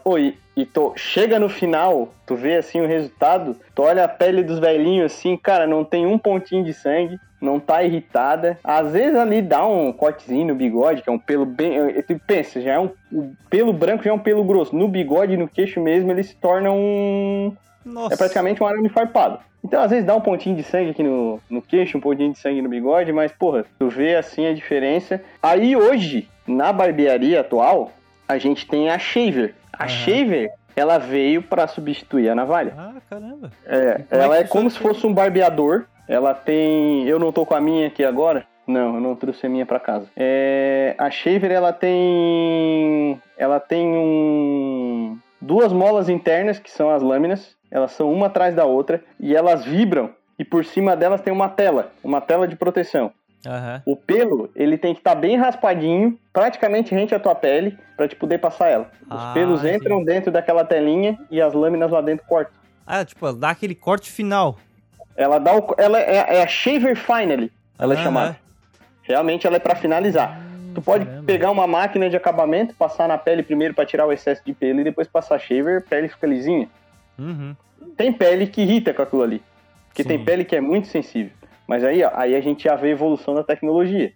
Oi, 0.03 0.35
e 0.55 0.65
tô, 0.65 0.93
chega 0.95 1.37
no 1.37 1.47
final, 1.47 2.11
tu 2.25 2.35
vê 2.35 2.55
assim 2.55 2.81
o 2.81 2.87
resultado, 2.87 3.55
tu 3.75 3.83
olha 3.83 4.05
a 4.05 4.07
pele 4.07 4.41
dos 4.41 4.57
velhinhos 4.57 5.13
assim, 5.13 5.37
cara, 5.37 5.67
não 5.67 5.85
tem 5.85 6.07
um 6.07 6.17
pontinho 6.17 6.63
de 6.63 6.73
sangue, 6.73 7.19
não 7.39 7.59
tá 7.59 7.83
irritada. 7.83 8.57
Às 8.63 8.91
vezes 8.91 9.15
ali 9.15 9.39
dá 9.39 9.65
um 9.67 9.93
cortezinho 9.93 10.47
no 10.47 10.55
bigode, 10.55 11.03
que 11.03 11.09
é 11.09 11.13
um 11.13 11.19
pelo 11.19 11.45
bem. 11.45 11.93
Tu 12.01 12.19
pensa, 12.25 12.59
já 12.59 12.73
é 12.73 12.79
um. 12.79 12.89
O 13.11 13.31
pelo 13.49 13.71
branco 13.71 14.03
já 14.03 14.09
é 14.09 14.13
um 14.13 14.19
pelo 14.19 14.43
grosso. 14.43 14.75
No 14.75 14.87
bigode 14.87 15.37
no 15.37 15.47
queixo 15.47 15.79
mesmo, 15.79 16.11
ele 16.11 16.23
se 16.23 16.35
torna 16.35 16.71
um. 16.71 17.55
Nossa. 17.87 18.13
É 18.13 18.17
praticamente 18.17 18.61
um 18.61 18.67
arame 18.67 18.89
farpado. 18.89 19.39
Então, 19.63 19.81
às 19.81 19.89
vezes 19.89 20.05
dá 20.05 20.15
um 20.15 20.21
pontinho 20.21 20.55
de 20.55 20.63
sangue 20.63 20.91
aqui 20.91 21.03
no, 21.03 21.39
no 21.49 21.61
queixo, 21.61 21.97
um 21.97 22.01
pontinho 22.01 22.31
de 22.31 22.39
sangue 22.39 22.61
no 22.61 22.69
bigode, 22.69 23.11
mas, 23.11 23.31
porra, 23.31 23.65
tu 23.79 23.89
vê 23.89 24.15
assim 24.15 24.45
a 24.45 24.53
diferença. 24.53 25.21
Aí 25.41 25.75
hoje, 25.75 26.29
na 26.47 26.71
barbearia 26.71 27.41
atual, 27.41 27.91
a 28.27 28.37
gente 28.37 28.67
tem 28.67 28.89
a 28.89 28.99
shaver. 28.99 29.55
A 29.73 29.83
uhum. 29.83 29.89
shaver, 29.89 30.51
ela 30.75 30.97
veio 30.97 31.41
para 31.41 31.67
substituir 31.67 32.29
a 32.29 32.35
navalha. 32.35 32.73
Ah, 32.77 32.93
caramba. 33.09 33.51
É, 33.65 34.01
ela 34.11 34.37
é, 34.37 34.41
é 34.41 34.43
como 34.43 34.69
se 34.69 34.77
fosse 34.77 35.05
um 35.07 35.13
barbeador. 35.13 35.85
Ela 36.07 36.33
tem. 36.33 37.05
Eu 37.07 37.19
não 37.19 37.31
tô 37.31 37.45
com 37.45 37.55
a 37.55 37.59
minha 37.59 37.87
aqui 37.87 38.03
agora. 38.03 38.45
Não, 38.65 38.95
eu 38.95 39.01
não 39.01 39.15
trouxe 39.15 39.45
a 39.45 39.49
minha 39.49 39.65
para 39.65 39.79
casa. 39.79 40.07
É, 40.15 40.93
a 40.97 41.09
shaver 41.09 41.51
ela 41.51 41.73
tem. 41.73 43.19
Ela 43.37 43.59
tem 43.59 43.87
um. 43.87 45.17
Duas 45.41 45.73
molas 45.73 46.09
internas, 46.09 46.59
que 46.59 46.69
são 46.69 46.89
as 46.89 47.01
lâminas. 47.01 47.56
Elas 47.69 47.91
são 47.91 48.11
uma 48.11 48.27
atrás 48.27 48.55
da 48.55 48.65
outra. 48.65 49.03
E 49.19 49.35
elas 49.35 49.65
vibram. 49.65 50.09
E 50.39 50.45
por 50.45 50.63
cima 50.63 50.95
delas 50.95 51.21
tem 51.21 51.33
uma 51.33 51.49
tela. 51.49 51.91
Uma 52.03 52.21
tela 52.21 52.47
de 52.47 52.55
proteção. 52.55 53.11
Uhum. 53.45 53.93
O 53.93 53.95
pelo, 53.95 54.49
ele 54.55 54.77
tem 54.77 54.93
que 54.93 54.99
estar 54.99 55.15
tá 55.15 55.21
bem 55.21 55.37
raspadinho, 55.37 56.19
praticamente 56.33 56.93
rente 56.93 57.15
à 57.15 57.19
tua 57.19 57.35
pele, 57.35 57.77
para 57.95 58.07
te 58.07 58.15
poder 58.15 58.39
passar 58.39 58.67
ela. 58.67 58.91
Os 59.09 59.21
ah, 59.21 59.31
pelos 59.33 59.63
entram 59.63 60.03
dentro 60.03 60.31
daquela 60.31 60.65
telinha 60.65 61.17
e 61.29 61.41
as 61.41 61.53
lâminas 61.53 61.91
lá 61.91 62.01
dentro 62.01 62.25
cortam. 62.25 62.53
Ah, 62.85 63.05
tipo, 63.05 63.31
dá 63.33 63.51
aquele 63.51 63.75
corte 63.75 64.11
final. 64.11 64.57
Ela 65.15 65.39
dá 65.39 65.55
o, 65.55 65.75
ela 65.77 65.99
é, 65.99 66.37
é 66.37 66.43
a 66.43 66.47
shaver 66.47 66.95
finally, 66.95 67.51
ela 67.77 67.93
uhum. 67.93 67.99
é 67.99 68.03
chamada. 68.03 68.37
Realmente 69.03 69.47
ela 69.47 69.55
é 69.55 69.59
para 69.59 69.75
finalizar. 69.75 70.37
Hum, 70.37 70.73
tu 70.75 70.81
pode 70.81 71.05
caramba. 71.05 71.25
pegar 71.25 71.49
uma 71.49 71.65
máquina 71.65 72.09
de 72.09 72.17
acabamento, 72.17 72.75
passar 72.75 73.07
na 73.07 73.17
pele 73.17 73.41
primeiro 73.41 73.73
para 73.73 73.85
tirar 73.85 74.05
o 74.05 74.11
excesso 74.11 74.41
de 74.45 74.53
pelo 74.53 74.81
e 74.81 74.83
depois 74.83 75.07
passar 75.07 75.39
shaver, 75.39 75.79
a 75.79 75.89
pele 75.89 76.09
fica 76.09 76.27
lisinha. 76.27 76.67
Uhum. 77.17 77.55
Tem 77.95 78.11
pele 78.11 78.47
que 78.47 78.61
irrita 78.61 78.93
com 78.93 79.01
aquilo 79.01 79.23
ali. 79.23 79.41
Porque 79.87 80.03
Sim. 80.03 80.09
tem 80.09 80.23
pele 80.23 80.45
que 80.45 80.55
é 80.55 80.61
muito 80.61 80.87
sensível. 80.87 81.31
Mas 81.67 81.83
aí, 81.83 82.03
ó, 82.03 82.11
aí 82.13 82.35
a 82.35 82.41
gente 82.41 82.63
já 82.63 82.75
vê 82.75 82.89
a 82.89 82.91
evolução 82.91 83.33
da 83.33 83.43
tecnologia. 83.43 84.13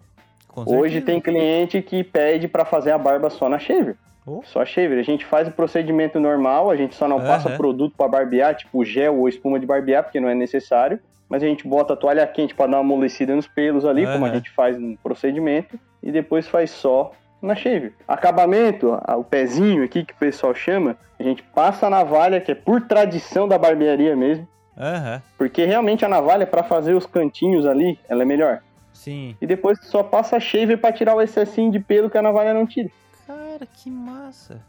Hoje 0.55 1.01
tem 1.01 1.19
cliente 1.19 1.81
que 1.81 2.03
pede 2.03 2.47
para 2.47 2.65
fazer 2.65 2.91
a 2.91 2.97
barba 2.97 3.29
só 3.29 3.47
na 3.47 3.57
shaver. 3.57 3.97
Oh. 4.25 4.41
Só 4.43 4.63
shaver. 4.65 4.99
A 4.99 5.03
gente 5.03 5.25
faz 5.25 5.47
o 5.47 5.51
procedimento 5.51 6.19
normal, 6.19 6.69
a 6.69 6.75
gente 6.75 6.93
só 6.95 7.07
não 7.07 7.19
passa 7.19 7.49
produto 7.57 7.93
para 7.97 8.07
barbear, 8.07 8.55
tipo 8.55 8.83
gel 8.85 9.17
ou 9.17 9.27
espuma 9.27 9.59
de 9.59 9.65
barbear, 9.65 10.03
porque 10.03 10.19
não 10.19 10.29
é 10.29 10.35
necessário. 10.35 10.99
Mas 11.27 11.41
a 11.41 11.47
gente 11.47 11.67
bota 11.67 11.93
a 11.93 11.95
toalha 11.95 12.27
quente 12.27 12.53
para 12.53 12.69
dar 12.69 12.77
uma 12.77 12.93
amolecida 12.93 13.35
nos 13.35 13.47
pelos 13.47 13.85
ali, 13.85 14.05
como 14.05 14.25
a 14.25 14.29
gente 14.29 14.49
faz 14.51 14.77
no 14.77 14.97
procedimento, 14.97 15.79
e 16.03 16.11
depois 16.11 16.47
faz 16.47 16.69
só 16.71 17.13
na 17.41 17.55
shave. 17.55 17.93
Acabamento, 18.07 18.97
o 19.17 19.23
pezinho 19.23 19.83
aqui 19.83 20.05
que 20.05 20.13
o 20.13 20.17
pessoal 20.17 20.53
chama, 20.53 20.95
a 21.19 21.23
gente 21.23 21.43
passa 21.43 21.87
a 21.87 21.89
navalha, 21.89 22.39
que 22.41 22.51
é 22.51 22.55
por 22.55 22.81
tradição 22.81 23.47
da 23.47 23.57
barbearia 23.57 24.15
mesmo. 24.15 24.47
Uhum. 24.77 25.21
Porque 25.37 25.65
realmente 25.65 26.05
a 26.05 26.09
navalha, 26.09 26.47
para 26.47 26.63
fazer 26.63 26.93
os 26.93 27.05
cantinhos 27.05 27.65
ali, 27.65 27.99
ela 28.07 28.23
é 28.23 28.25
melhor. 28.25 28.61
Sim. 28.93 29.35
E 29.41 29.47
depois 29.47 29.79
só 29.83 30.03
passa 30.03 30.37
a 30.37 30.39
shaver 30.39 30.79
para 30.79 30.93
tirar 30.93 31.15
o 31.15 31.21
excessinho 31.21 31.71
de 31.71 31.79
pelo 31.79 32.09
que 32.09 32.17
a 32.17 32.21
navalha 32.21 32.53
não 32.53 32.65
tira. 32.65 32.89
Cara, 33.25 33.65
que 33.65 33.89
massa. 33.89 34.61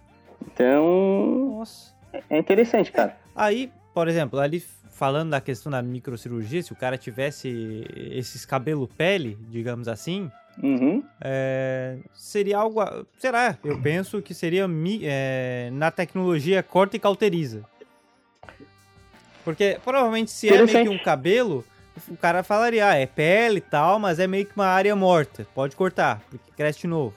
Então. 0.46 1.54
Nossa. 1.58 1.92
É 2.28 2.38
interessante, 2.38 2.92
cara. 2.92 3.16
Aí, 3.35 3.72
por 3.94 4.08
exemplo, 4.08 4.38
ali 4.38 4.62
falando 4.90 5.30
da 5.30 5.40
questão 5.40 5.72
da 5.72 5.82
microcirurgia, 5.82 6.62
se 6.62 6.72
o 6.72 6.76
cara 6.76 6.98
tivesse 6.98 7.85
esses 8.12 8.44
cabelo 8.44 8.87
pele, 8.87 9.38
digamos 9.48 9.88
assim, 9.88 10.30
Uhum. 10.62 11.02
É, 11.20 11.96
seria 12.12 12.58
algo. 12.58 12.80
a- 12.80 13.04
Será? 13.18 13.56
Eu 13.64 13.80
penso 13.80 14.20
que 14.20 14.34
seria 14.34 14.66
mi- 14.68 15.00
é, 15.04 15.70
na 15.72 15.90
tecnologia 15.90 16.62
corta 16.62 16.96
e 16.96 17.00
cauteriza. 17.00 17.64
Porque 19.44 19.78
provavelmente 19.84 20.30
se 20.30 20.48
é 20.48 20.62
meio 20.64 20.82
que 20.84 20.88
um 20.88 20.98
cabelo, 20.98 21.64
o 22.08 22.16
cara 22.16 22.42
falaria, 22.42 22.86
ah, 22.88 22.94
é 22.94 23.06
pele 23.06 23.58
e 23.58 23.60
tal, 23.60 23.98
mas 23.98 24.18
é 24.18 24.26
meio 24.26 24.46
que 24.46 24.54
uma 24.54 24.66
área 24.66 24.94
morta. 24.94 25.46
Pode 25.54 25.74
cortar, 25.74 26.20
porque 26.30 26.50
cresce 26.56 26.80
de 26.80 26.86
novo. 26.86 27.14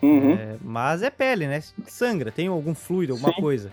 Uhum. 0.00 0.32
É, 0.34 0.56
mas 0.62 1.02
é 1.02 1.10
pele, 1.10 1.46
né? 1.46 1.62
Sangra, 1.86 2.30
tem 2.30 2.46
algum 2.46 2.74
fluido, 2.74 3.12
alguma 3.14 3.34
Sim. 3.34 3.40
coisa. 3.40 3.72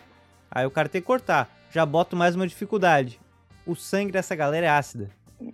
Aí 0.51 0.65
o 0.65 0.71
cara 0.71 0.89
tem 0.89 0.99
que 1.01 1.07
cortar. 1.07 1.49
Já 1.71 1.85
boto 1.85 2.15
mais 2.15 2.35
uma 2.35 2.47
dificuldade. 2.47 3.19
O 3.65 3.75
sangue 3.75 4.11
dessa 4.11 4.35
galera 4.35 4.65
é 4.65 4.69
ácida. 4.69 5.09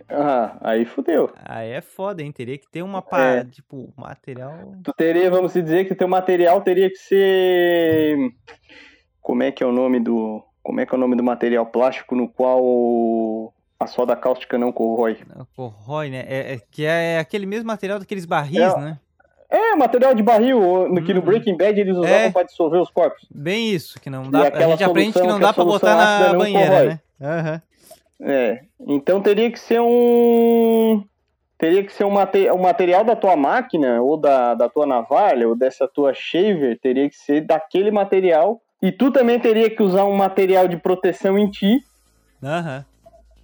Ah, 0.08 0.56
aí 0.60 0.84
fudeu. 0.84 1.30
Aí 1.44 1.70
é 1.70 1.80
foda, 1.80 2.22
hein? 2.22 2.30
Teria 2.32 2.56
que 2.58 2.68
ter 2.70 2.82
uma 2.82 3.02
pá, 3.02 3.20
É. 3.20 3.44
tipo, 3.44 3.92
material. 3.96 4.74
Tu 4.82 4.92
teria, 4.96 5.30
vamos 5.30 5.52
dizer 5.52 5.86
que 5.86 5.94
teu 5.94 6.08
material 6.08 6.60
teria 6.60 6.88
que 6.88 6.96
ser. 6.96 8.16
Como 9.20 9.42
é 9.42 9.50
que 9.52 9.62
é 9.62 9.66
o 9.66 9.72
nome 9.72 10.00
do. 10.00 10.42
Como 10.62 10.80
é 10.80 10.86
que 10.86 10.94
é 10.94 10.96
o 10.96 11.00
nome 11.00 11.16
do 11.16 11.22
material 11.24 11.66
plástico 11.66 12.14
no 12.14 12.28
qual 12.28 13.52
a 13.80 13.86
soda 13.86 14.14
cáustica 14.14 14.56
não 14.56 14.70
corrói? 14.70 15.18
Corrói, 15.56 16.08
né? 16.10 16.24
É, 16.28 16.54
é- 16.54 16.60
que 16.70 16.84
é 16.84 17.18
aquele 17.18 17.46
mesmo 17.46 17.66
material 17.66 17.98
daqueles 17.98 18.24
barris, 18.24 18.60
É. 18.60 18.78
né? 18.80 18.98
É, 19.50 19.74
material 19.74 20.14
de 20.14 20.22
barril, 20.22 20.88
no 20.88 21.02
que 21.04 21.12
no 21.12 21.20
Hum. 21.20 21.24
Breaking 21.24 21.56
Bad 21.58 21.78
eles 21.78 21.94
usavam 21.94 22.16
É. 22.16 22.30
pra 22.30 22.42
dissolver 22.42 22.80
os 22.80 22.88
corpos. 22.90 23.26
Bem 23.30 23.68
isso, 23.70 24.00
que 24.00 24.08
não 24.08 24.24
E 24.24 24.30
dá. 24.30 24.44
A 24.44 24.46
aquela 24.46 24.70
gente 24.70 24.84
aprende 24.84 25.12
que 25.12 25.18
não 25.20 25.38
que 25.38 25.44
a 25.44 25.46
dá 25.48 25.52
pra 25.52 25.64
botar 25.64 25.94
na 25.96 26.32
não 26.32 26.38
banheira, 26.38 26.66
corrói. 26.70 26.88
né? 26.88 27.00
Aham. 27.20 27.62
É. 28.22 28.60
Então 28.86 29.20
teria 29.20 29.50
que 29.50 29.58
ser 29.58 29.80
um. 29.80 31.04
Teria 31.58 31.84
que 31.84 31.92
ser 31.92 32.04
um, 32.04 32.10
mate- 32.10 32.50
o 32.50 32.58
material 32.58 33.04
da 33.04 33.14
tua 33.14 33.36
máquina, 33.36 34.02
ou 34.02 34.16
da, 34.16 34.54
da 34.54 34.68
tua 34.68 34.84
navalha, 34.86 35.48
ou 35.48 35.54
dessa 35.56 35.86
tua 35.86 36.12
shaver, 36.12 36.78
teria 36.80 37.08
que 37.08 37.14
ser 37.16 37.40
daquele 37.42 37.90
material. 37.90 38.60
E 38.80 38.90
tu 38.90 39.12
também 39.12 39.38
teria 39.38 39.70
que 39.70 39.80
usar 39.80 40.04
um 40.04 40.16
material 40.16 40.66
de 40.66 40.76
proteção 40.76 41.38
em 41.38 41.48
ti, 41.48 41.84
Aham. 42.42 42.84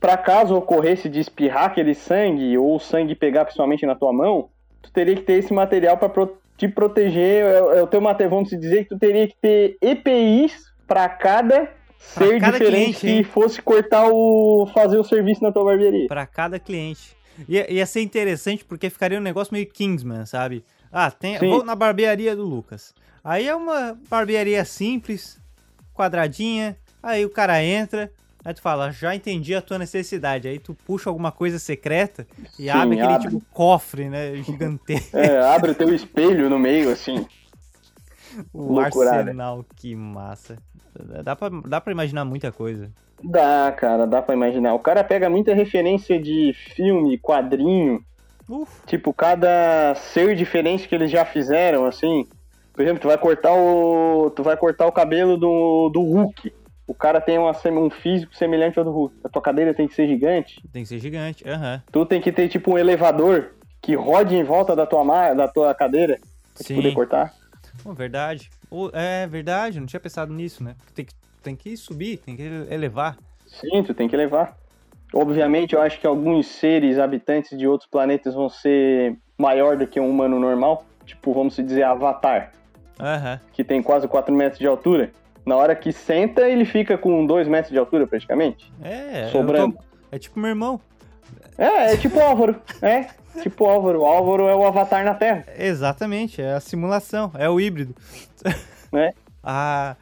para 0.01 0.17
caso 0.17 0.57
ocorresse 0.57 1.09
de 1.09 1.21
espirrar 1.21 1.67
aquele 1.67 1.95
sangue, 1.95 2.59
ou 2.59 2.75
o 2.75 2.81
sangue 2.81 3.15
pegar 3.15 3.45
principalmente 3.45 3.87
na 3.87 3.95
tua 3.95 4.13
mão, 4.13 4.49
tu 4.83 4.93
teria 4.93 5.15
que 5.15 5.23
ter 5.23 5.35
esse 5.35 5.53
material 5.53 5.97
para 5.97 6.11
te 6.57 6.67
proteger. 6.67 7.45
É, 7.45 7.79
é 7.79 7.83
o 7.83 7.87
teu 7.87 8.01
material, 8.01 8.31
vamos 8.31 8.51
dizer 8.51 8.83
que 8.83 8.89
tu 8.89 8.99
teria 8.99 9.29
que 9.29 9.37
ter 9.41 9.77
EPIs 9.81 10.61
para 10.89 11.09
cada 11.09 11.69
ser 11.99 12.41
diferente 12.41 12.99
cliente, 12.99 13.01
que 13.01 13.25
fosse 13.25 13.61
cortar 13.61 14.09
o. 14.09 14.67
fazer 14.73 14.99
o 14.99 15.05
serviço 15.05 15.43
na 15.43 15.53
tua 15.53 15.65
barbearia. 15.65 16.07
Pra 16.09 16.27
cada 16.27 16.59
cliente. 16.59 17.17
Ia, 17.49 17.71
ia 17.73 17.87
ser 17.87 18.03
interessante 18.03 18.65
porque 18.65 18.91
ficaria 18.91 19.19
um 19.19 19.23
negócio 19.23 19.53
meio 19.53 19.67
Kingsman, 19.67 20.27
sabe? 20.27 20.65
Ah, 20.91 21.11
tem, 21.11 21.39
Sim. 21.39 21.51
vou 21.51 21.65
na 21.65 21.75
barbearia 21.75 22.35
do 22.35 22.45
Lucas. 22.45 22.95
Aí 23.23 23.47
é 23.47 23.55
uma 23.55 23.97
barbearia 24.09 24.65
simples, 24.65 25.41
quadradinha. 25.95 26.77
Aí 27.03 27.25
o 27.25 27.31
cara 27.31 27.63
entra, 27.63 28.11
aí 28.45 28.53
tu 28.55 28.61
fala, 28.61 28.91
já 28.91 29.15
entendi 29.15 29.55
a 29.55 29.63
tua 29.63 29.79
necessidade. 29.79 30.49
Aí 30.49 30.59
tu 30.59 30.75
puxa 30.75 31.11
alguma 31.11 31.31
coisa 31.31 31.59
secreta 31.61 32.27
e 32.59 32.63
Sim, 32.65 32.69
abre 32.71 32.99
aquele 33.01 33.15
abre. 33.15 33.29
tipo 33.29 33.43
cofre, 33.53 34.09
né? 34.09 34.35
Gigantesco. 34.43 35.17
É, 35.17 35.39
abre 35.55 35.71
o 35.73 35.75
teu 35.75 35.95
espelho 35.95 36.49
no 36.51 36.59
meio, 36.59 36.91
assim. 36.91 37.25
O 38.53 38.75
Loucurada. 38.75 39.19
arsenal, 39.21 39.65
que 39.75 39.95
massa. 39.97 40.59
Dá 41.23 41.37
pra, 41.37 41.49
dá 41.49 41.81
pra 41.81 41.93
imaginar 41.93 42.25
muita 42.25 42.51
coisa. 42.53 42.91
Dá, 43.23 43.73
cara, 43.77 44.07
dá 44.07 44.23
pra 44.23 44.35
imaginar. 44.35 44.75
O 44.75 44.79
cara 44.79 45.03
pega 45.03 45.29
muita 45.29 45.55
referência 45.55 46.21
de 46.21 46.55
filme, 46.75 47.19
quadrinho, 47.19 48.03
Uf, 48.49 48.81
tipo, 48.87 49.13
cada 49.13 49.95
ser 49.95 50.35
diferente 50.35 50.89
que 50.89 50.95
eles 50.95 51.11
já 51.11 51.25
fizeram, 51.25 51.85
assim. 51.85 52.27
Por 52.73 52.83
exemplo, 52.83 53.01
tu 53.01 53.09
vai 53.09 53.19
cortar 53.19 53.53
o. 53.53 54.31
Tu 54.31 54.43
vai 54.43 54.57
cortar 54.57 54.87
o 54.87 54.93
cabelo 54.93 55.37
do, 55.37 55.91
do 55.93 56.01
Hulk. 56.01 56.53
O 56.87 56.95
cara 56.95 57.21
tem 57.21 57.37
uma, 57.39 57.53
um 57.73 57.91
físico 57.91 58.35
semelhante 58.35 58.79
ao 58.79 58.85
do 58.85 58.91
Hulk. 58.91 59.17
A 59.23 59.29
tua 59.29 59.43
cadeira 59.43 59.75
tem 59.75 59.87
que 59.87 59.95
ser 59.95 60.07
gigante. 60.07 60.63
tem 60.73 60.83
que 60.83 60.89
ser 60.89 60.99
gigante. 60.99 61.47
Aham. 61.47 61.83
Tu 61.93 62.07
tem 62.07 62.21
que 62.21 62.33
ter 62.33 62.49
tipo 62.49 62.73
um 62.73 62.79
elevador 62.79 63.51
que 63.83 63.95
rode 63.95 64.35
em 64.35 64.43
volta 64.45 64.75
da 64.75 64.87
tua, 64.87 65.35
da 65.35 65.47
tua 65.47 65.75
cadeira 65.75 66.19
pra 66.55 66.63
te 66.63 66.69
Sim. 66.69 66.77
poder 66.77 66.95
cortar. 66.95 67.35
Pô, 67.83 67.93
verdade. 67.93 68.51
É 68.93 69.27
verdade, 69.27 69.79
não 69.81 69.87
tinha 69.87 70.01
pensado 70.01 70.33
nisso, 70.33 70.63
né? 70.63 70.75
Tem 70.95 71.05
que, 71.05 71.13
tem 71.43 71.57
que 71.57 71.77
subir, 71.77 72.19
tem 72.19 72.37
que 72.37 72.43
elevar. 72.71 73.17
Sim, 73.47 73.83
tu 73.83 73.95
tem 73.95 74.09
que 74.09 74.17
levar. 74.17 74.57
Obviamente, 75.15 75.75
eu 75.75 75.81
acho 75.81 75.99
que 75.99 76.07
alguns 76.07 76.47
seres 76.47 76.99
habitantes 76.99 77.57
de 77.59 77.67
outros 77.67 77.89
planetas 77.89 78.35
vão 78.35 78.49
ser 78.49 79.17
maior 79.39 79.77
do 79.77 79.87
que 79.87 79.99
um 79.99 80.09
humano 80.11 80.39
normal. 80.39 80.85
Tipo, 81.07 81.33
vamos 81.33 81.57
dizer, 81.57 81.83
Avatar, 81.85 82.53
Aham. 83.01 83.41
que 83.55 83.65
tem 83.65 83.83
quase 83.83 84.07
4 84.07 84.35
metros 84.35 84.59
de 84.59 84.67
altura. 84.67 85.11
Na 85.47 85.57
hora 85.57 85.75
que 85.75 85.93
senta, 85.93 86.47
ele 86.47 86.67
fica 86.67 86.99
com 86.99 87.25
2 87.25 87.49
metros 87.49 87.73
de 87.73 87.79
altura, 87.79 88.07
praticamente. 88.07 88.71
É, 88.83 89.29
Sobrando. 89.33 89.77
tô- 89.77 89.83
é 90.13 90.19
tipo 90.19 90.39
meu 90.39 90.51
irmão. 90.51 90.79
É, 91.57 91.95
é 91.95 91.97
tipo 91.97 92.21
Álvaro. 92.21 92.61
É, 92.83 93.07
tipo 93.43 93.65
Álvaro. 93.65 94.01
O 94.01 94.07
Álvaro 94.07 94.49
é 94.49 94.55
o 94.55 94.65
Avatar 94.65 95.05
na 95.05 95.15
Terra. 95.15 95.45
Exatamente, 95.57 96.41
é 96.41 96.53
a 96.53 96.61
simulação, 96.61 97.33
é 97.35 97.49
o 97.49 97.61
híbrido. 97.61 97.95
É. 98.91 99.13
A 99.45 99.97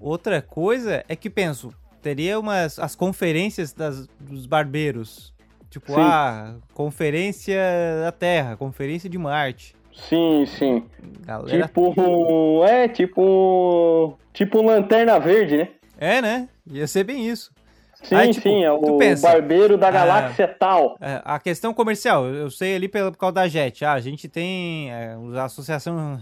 outra 0.00 0.42
coisa 0.42 1.04
é 1.08 1.14
que 1.14 1.30
penso, 1.30 1.72
teria 2.02 2.40
umas 2.40 2.76
as 2.76 2.96
conferências 2.96 3.72
das, 3.72 4.08
dos 4.18 4.46
barbeiros. 4.46 5.32
Tipo, 5.70 5.92
Sim. 5.94 6.00
ah, 6.00 6.54
conferência 6.74 7.56
da 8.02 8.10
Terra, 8.10 8.56
conferência 8.56 9.08
de 9.08 9.16
Marte. 9.16 9.76
Sim, 9.92 10.44
sim. 10.46 10.84
Galera. 11.24 11.66
Tipo. 11.66 12.64
É, 12.64 12.88
tipo. 12.88 14.18
Tipo 14.32 14.62
lanterna 14.62 15.18
verde, 15.18 15.56
né? 15.56 15.68
É, 15.98 16.20
né? 16.20 16.48
Ia 16.70 16.86
ser 16.86 17.04
bem 17.04 17.26
isso. 17.26 17.50
Sim, 18.08 18.14
Aí, 18.14 18.32
tipo, 18.32 18.48
sim, 18.48 18.62
é 18.62 18.70
o 18.70 18.96
pensa, 18.98 19.28
barbeiro 19.28 19.76
da 19.76 19.88
ah, 19.88 19.90
galáxia 19.90 20.46
tal. 20.46 20.96
É, 21.00 21.20
a 21.24 21.40
questão 21.40 21.74
comercial, 21.74 22.26
eu 22.26 22.48
sei 22.50 22.76
ali 22.76 22.88
pela, 22.88 23.10
por 23.10 23.18
causa 23.18 23.34
da 23.34 23.48
JET. 23.48 23.84
Ah, 23.84 23.94
a 23.94 24.00
gente 24.00 24.28
tem 24.28 24.92
é, 24.92 25.16
a 25.36 25.44
associação 25.44 26.20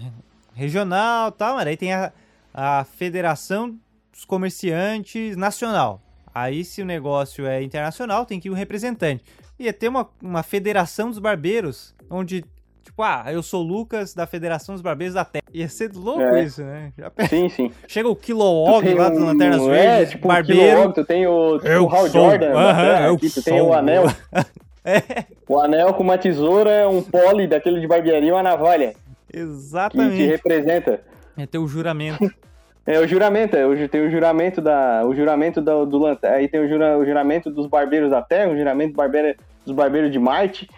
regional 0.54 1.28
e 1.28 1.32
tal, 1.32 1.56
mas 1.56 1.66
aí 1.66 1.76
tem 1.76 1.92
a, 1.92 2.10
a 2.54 2.84
Federação 2.84 3.78
dos 4.10 4.24
Comerciantes 4.24 5.36
Nacional. 5.36 6.00
Aí, 6.34 6.64
se 6.64 6.80
o 6.80 6.86
negócio 6.86 7.46
é 7.46 7.62
internacional, 7.62 8.24
tem 8.24 8.40
que 8.40 8.48
ir 8.48 8.50
um 8.50 8.54
representante. 8.54 9.22
Ia 9.58 9.72
ter 9.72 9.88
uma, 9.88 10.08
uma 10.22 10.42
Federação 10.42 11.10
dos 11.10 11.18
Barbeiros, 11.18 11.94
onde, 12.08 12.44
tipo, 12.84 13.02
ah, 13.02 13.24
eu 13.28 13.42
sou 13.42 13.64
o 13.64 13.66
Lucas 13.66 14.14
da 14.14 14.26
Federação 14.26 14.74
dos 14.74 14.82
Barbeiros 14.82 15.14
da 15.14 15.24
Terra. 15.24 15.44
Ia 15.52 15.68
ser 15.68 15.90
louco 15.94 16.20
É. 16.22 16.44
isso, 16.44 16.62
né? 16.62 16.92
Já 16.96 17.10
Sim, 17.28 17.48
sim. 17.48 17.70
Chega 17.88 18.08
o 18.08 18.14
Kilowog 18.14 18.84
tem 18.84 18.94
lá 18.94 19.08
do 19.08 19.16
um- 19.18 19.24
Lanternas 19.26 19.62
é, 19.62 19.70
Verdes, 19.70 20.10
tipo, 20.10 20.28
barbeiro. 20.28 20.62
Um 20.62 20.68
Kilowog, 20.70 20.94
tu 20.94 21.04
tem 21.04 21.26
o, 21.26 21.56
tipo, 21.58 21.68
Eu 21.68 21.84
o 21.84 21.88
Hal 21.94 22.08
sou. 22.08 22.20
Jordan, 22.30 22.50
Aham, 22.52 22.64
bacana, 22.72 23.06
eu 23.06 23.14
aqui 23.14 23.30
tu 23.30 23.42
tem 23.42 23.58
sou. 23.58 23.68
o 23.68 23.72
anel. 23.74 24.04
É. 24.86 25.24
O 25.48 25.58
anel 25.58 25.94
com 25.94 26.02
uma 26.02 26.18
tesoura, 26.18 26.86
um 26.90 27.00
pole 27.02 27.46
daquele 27.46 27.80
de 27.80 27.86
barbearia 27.86 28.28
e 28.28 28.32
uma 28.32 28.42
navalha, 28.42 28.92
que 29.28 29.32
te 29.32 29.38
Exatamente. 29.38 30.26
representa. 30.26 31.00
É 31.38 31.46
ter 31.46 31.56
o 31.58 31.66
juramento. 31.66 32.18
É 32.86 33.00
o 33.00 33.08
juramento, 33.08 33.56
é, 33.56 33.66
o- 33.66 33.88
tem 33.88 34.06
o 34.06 34.10
juramento 34.10 34.60
da. 34.60 35.06
O 35.06 35.14
juramento 35.14 35.58
do, 35.62 35.86
do 35.86 35.96
lan- 35.96 36.18
Aí 36.22 36.46
tem 36.46 36.60
o, 36.60 36.68
jura- 36.68 36.98
o 36.98 37.04
juramento 37.06 37.50
dos 37.50 37.66
barbeiros 37.66 38.10
da 38.10 38.20
Terra, 38.20 38.52
o 38.52 38.56
juramento 38.58 38.92
do 38.92 38.96
barbeiro, 38.96 39.34
dos 39.64 39.74
barbeiros 39.74 40.12
de 40.12 40.18
Marte. 40.18 40.68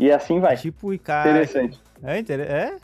E 0.00 0.10
assim 0.10 0.40
vai. 0.40 0.56
tipo, 0.56 0.94
e 0.94 0.98
cara. 0.98 1.28
Interessante. 1.30 1.78
É, 2.02 2.18
inter- 2.18 2.40
é. 2.40 2.76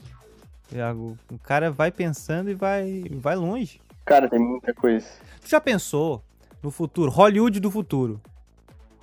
O 1.30 1.38
cara 1.42 1.70
vai 1.70 1.90
pensando 1.90 2.50
e 2.50 2.54
vai, 2.54 3.04
vai 3.10 3.34
longe. 3.34 3.80
Cara, 4.04 4.28
tem 4.28 4.38
muita 4.38 4.74
coisa. 4.74 5.06
Tu 5.40 5.48
já 5.48 5.58
pensou 5.58 6.22
no 6.62 6.70
futuro? 6.70 7.10
Hollywood 7.10 7.58
do 7.58 7.70
futuro. 7.70 8.20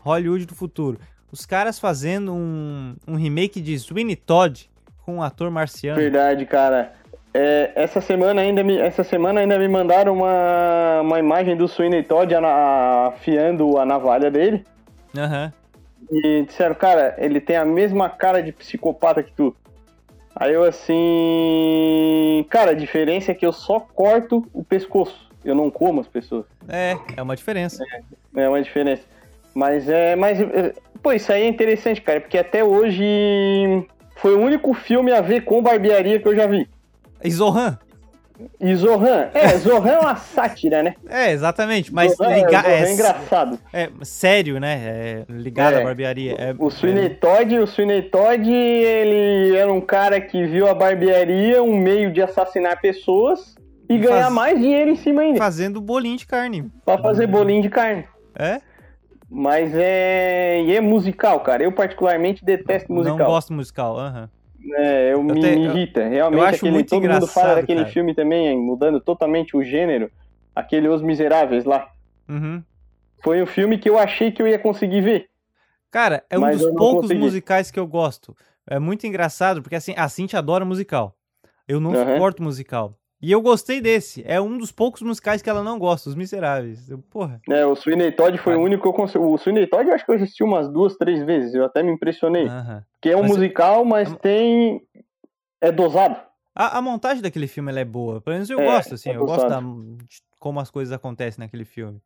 Hollywood 0.04 0.46
do 0.46 0.54
futuro. 0.54 1.00
Os 1.32 1.44
caras 1.44 1.80
fazendo 1.80 2.32
um, 2.34 2.96
um 3.08 3.16
remake 3.16 3.60
de 3.60 3.80
Sweeney 3.80 4.16
Todd 4.16 4.70
com 5.04 5.16
um 5.16 5.24
ator 5.24 5.50
marciano. 5.50 6.00
Verdade, 6.00 6.46
cara. 6.46 6.94
É, 7.34 7.72
essa, 7.76 8.00
semana 8.00 8.42
ainda 8.42 8.64
me, 8.64 8.78
essa 8.78 9.04
semana 9.04 9.40
ainda 9.40 9.58
me 9.58 9.68
mandaram 9.68 10.14
uma, 10.14 11.02
uma 11.02 11.18
imagem 11.18 11.58
do 11.58 11.68
Sweeney 11.68 12.04
Todd 12.04 12.32
afiando 12.36 13.80
a 13.80 13.86
navalha 13.86 14.30
dele. 14.30 14.64
Aham. 15.18 15.52
E 16.12 16.44
disseram, 16.44 16.76
cara, 16.76 17.16
ele 17.18 17.40
tem 17.40 17.56
a 17.56 17.66
mesma 17.66 18.10
cara 18.10 18.42
de 18.42 18.52
psicopata 18.52 19.24
que 19.24 19.32
tu. 19.32 19.56
Aí 20.36 20.54
eu 20.54 20.64
assim. 20.64 22.46
Cara, 22.50 22.72
a 22.72 22.76
diferença 22.76 23.32
é 23.32 23.36
que 23.36 23.46
eu 23.46 23.54
só 23.54 23.80
corto 23.80 24.48
o 24.54 24.64
pescoço. 24.64 25.30
Eu 25.46 25.54
não 25.54 25.70
como 25.70 26.02
as 26.02 26.08
pessoas. 26.08 26.46
É, 26.68 26.98
é 27.16 27.22
uma 27.22 27.36
diferença. 27.36 27.84
É 28.36 28.50
uma 28.50 28.62
diferença. 28.62 29.04
Mas 29.54 29.88
é. 29.88 30.16
Mas. 30.16 30.40
é, 30.40 30.74
Pô, 31.04 31.12
isso 31.12 31.34
aí 31.34 31.44
é 31.44 31.48
interessante, 31.50 32.02
cara, 32.02 32.22
porque 32.22 32.38
até 32.38 32.64
hoje 32.64 33.04
foi 34.16 34.36
o 34.36 34.40
único 34.40 34.74
filme 34.74 35.12
a 35.12 35.20
ver 35.20 35.42
com 35.42 35.62
barbearia 35.62 36.18
que 36.18 36.26
eu 36.26 36.34
já 36.34 36.48
vi. 36.48 36.70
E 37.22 37.30
Zohan? 37.30 37.78
E 38.60 38.76
Zohan, 38.76 39.30
é, 39.34 39.58
Zohan 39.58 39.90
é 39.92 40.00
uma 40.00 40.16
sátira, 40.16 40.82
né? 40.82 40.96
É, 41.08 41.32
exatamente. 41.32 41.94
Mas 41.94 42.16
Zohan, 42.16 42.34
liga, 42.36 42.50
Zohan 42.62 42.68
é, 42.68 42.80
é, 42.84 42.94
engraçado. 42.94 43.60
é 43.72 43.90
sério, 44.02 44.60
né? 44.60 44.80
É 44.84 45.26
ligado 45.32 45.76
É. 45.76 45.82
à 45.82 45.84
barbearia. 45.84 46.34
É, 46.40 46.56
O 46.58 46.70
Sweeney 46.70 47.10
Todd, 47.12 47.60
o 47.60 47.68
Sweeney 47.68 48.02
Todd, 48.04 48.50
ele 48.52 49.64
um 49.72 49.80
cara 49.82 50.20
que 50.20 50.46
viu 50.46 50.68
a 50.68 50.74
barbearia 50.74 51.62
um 51.64 51.76
meio 51.78 52.12
de 52.12 52.22
assassinar 52.22 52.80
pessoas 52.82 53.56
e, 53.90 53.96
E 53.96 54.00
ganhar 54.00 54.24
faz- 54.24 54.34
mais 54.34 54.60
dinheiro 54.60 54.90
em 54.92 54.96
cima 54.96 55.22
ainda. 55.22 55.38
Fazendo 55.38 55.80
bolinho 55.80 56.18
de 56.18 56.26
carne. 56.26 56.70
Pra 56.86 56.98
fazer 56.98 57.28
bolinho 57.28 57.62
de 57.62 57.70
carne. 57.70 58.06
É? 58.36 58.60
Mas 59.30 59.72
é. 59.76 60.62
E 60.64 60.76
é 60.76 60.82
musical, 60.82 61.40
cara. 61.40 61.64
Eu 61.64 61.72
particularmente 61.72 62.44
detesto 62.46 62.92
musical. 62.92 63.18
Não 63.18 63.26
gosto 63.26 63.54
musical. 63.54 63.98
Aham. 64.00 64.30
É, 64.76 65.14
eu, 65.14 65.22
me, 65.24 65.40
te- 65.40 65.48
irrita. 65.48 66.08
Realmente, 66.08 66.40
eu 66.42 66.48
acho 66.48 66.56
aquele, 66.58 66.72
muito 66.72 66.90
todo 66.90 67.08
mundo 67.08 67.28
fala 67.28 67.56
daquele 67.56 67.82
cara. 67.82 67.94
filme 67.94 68.16
também, 68.16 68.58
mudando 68.58 69.00
totalmente 69.02 69.58
o 69.58 69.64
gênero. 69.64 70.10
Aquele 70.56 70.88
Os 70.88 71.02
Miseráveis 71.02 71.66
lá. 71.66 71.90
Uhum. 72.30 72.64
Foi 73.24 73.42
um 73.42 73.46
filme 73.46 73.78
que 73.78 73.90
eu 73.90 73.98
achei 73.98 74.32
que 74.32 74.42
eu 74.42 74.48
ia 74.48 74.60
conseguir 74.60 75.02
ver. 75.02 75.30
Cara, 75.92 76.24
é 76.30 76.38
um 76.40 76.50
dos 76.50 76.62
eu 76.62 76.76
poucos 76.76 77.02
consegui. 77.04 77.20
musicais 77.20 77.72
que 77.72 77.80
eu 77.80 77.88
gosto. 77.88 78.36
É 78.68 78.80
muito 78.80 79.06
engraçado, 79.06 79.62
porque 79.62 79.76
assim, 79.76 79.94
a 79.98 80.08
Cintia 80.08 80.40
adora 80.40 80.64
musical. 80.66 81.16
Eu 81.68 81.80
não 81.80 81.94
Aham. 81.94 82.14
suporto 82.14 82.42
musical. 82.42 82.98
E 83.26 83.32
eu 83.32 83.42
gostei 83.42 83.80
desse. 83.80 84.22
É 84.28 84.42
um 84.42 84.58
dos 84.58 84.70
poucos 84.70 85.02
musicais 85.02 85.42
que 85.42 85.50
ela 85.50 85.64
não 85.64 85.80
gosta, 85.80 86.10
Os 86.10 86.16
Miseráveis. 86.16 86.90
Eu, 86.90 86.98
porra. 86.98 87.40
É, 87.50 87.66
o 87.66 87.74
Sweeney 87.74 88.12
Todd 88.12 88.38
foi 88.38 88.56
Ah. 88.56 88.58
o 88.58 88.62
único 88.62 88.82
que 88.84 88.88
eu 88.90 88.94
consegui. 88.94 89.24
O 89.24 89.38
Sweeney 89.38 89.66
Todd 89.66 89.88
eu 89.88 89.96
acho 89.96 90.06
que 90.06 90.12
eu 90.12 90.16
assisti 90.16 90.44
umas 90.44 90.68
duas, 90.70 90.98
três 90.98 91.24
vezes. 91.24 91.54
Eu 91.54 91.64
até 91.64 91.82
me 91.82 91.90
impressionei. 91.92 92.48
aham. 92.48 92.84
Porque 92.92 93.10
é 93.10 93.16
um 93.16 93.22
Mas- 93.22 93.32
musical, 93.32 93.86
mas 93.86 94.12
É- 94.12 94.16
tem. 94.18 94.82
É 95.62 95.72
dosado. 95.72 96.20
A, 96.54 96.78
a 96.78 96.82
montagem 96.82 97.24
daquele 97.24 97.48
filme 97.48 97.72
é 97.74 97.86
boa. 97.86 98.20
Pelo 98.20 98.34
menos 98.36 98.50
eu 98.50 98.60
É, 98.60 98.66
gosto, 98.66 98.96
assim. 98.96 99.10
é 99.12 99.16
eu 99.16 99.26
gosto 99.26 99.48
da, 99.48 99.60
de 99.62 100.22
como 100.38 100.60
as 100.60 100.70
coisas 100.70 100.92
acontecem 100.94 101.42
naquele 101.42 101.64
filme. 101.64 102.02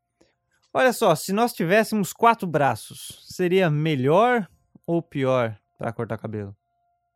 Olha 0.72 0.94
só, 0.94 1.16
se 1.16 1.34
nós 1.34 1.52
tivéssemos 1.52 2.14
quatro 2.14 2.46
braços, 2.48 3.24
seria 3.28 3.72
melhor 3.72 4.48
ou 4.86 5.02
pior 5.02 5.58
pra 5.80 5.92
cortar 5.92 6.20
cabelo? 6.20 6.56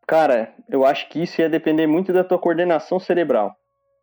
Cara, 0.07 0.51
eu 0.67 0.83
acho 0.83 1.07
que 1.09 1.21
isso 1.21 1.39
ia 1.39 1.47
depender 1.47 1.85
muito 1.85 2.11
da 2.11 2.23
tua 2.23 2.39
coordenação 2.39 2.99
cerebral. 2.99 3.55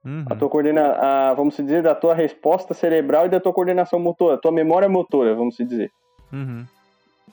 Uhum. 0.04 0.24
A 0.30 0.36
tua 0.36 0.48
coordena... 0.48 0.92
a, 0.92 1.34
vamos 1.34 1.56
dizer, 1.56 1.82
da 1.82 1.94
tua 1.94 2.14
resposta 2.14 2.72
cerebral 2.74 3.26
e 3.26 3.28
da 3.28 3.40
tua 3.40 3.52
coordenação 3.52 3.98
motora, 3.98 4.38
tua 4.38 4.52
memória 4.52 4.88
motora, 4.88 5.34
vamos 5.34 5.56
dizer. 5.56 5.90
Uhum. 6.32 6.64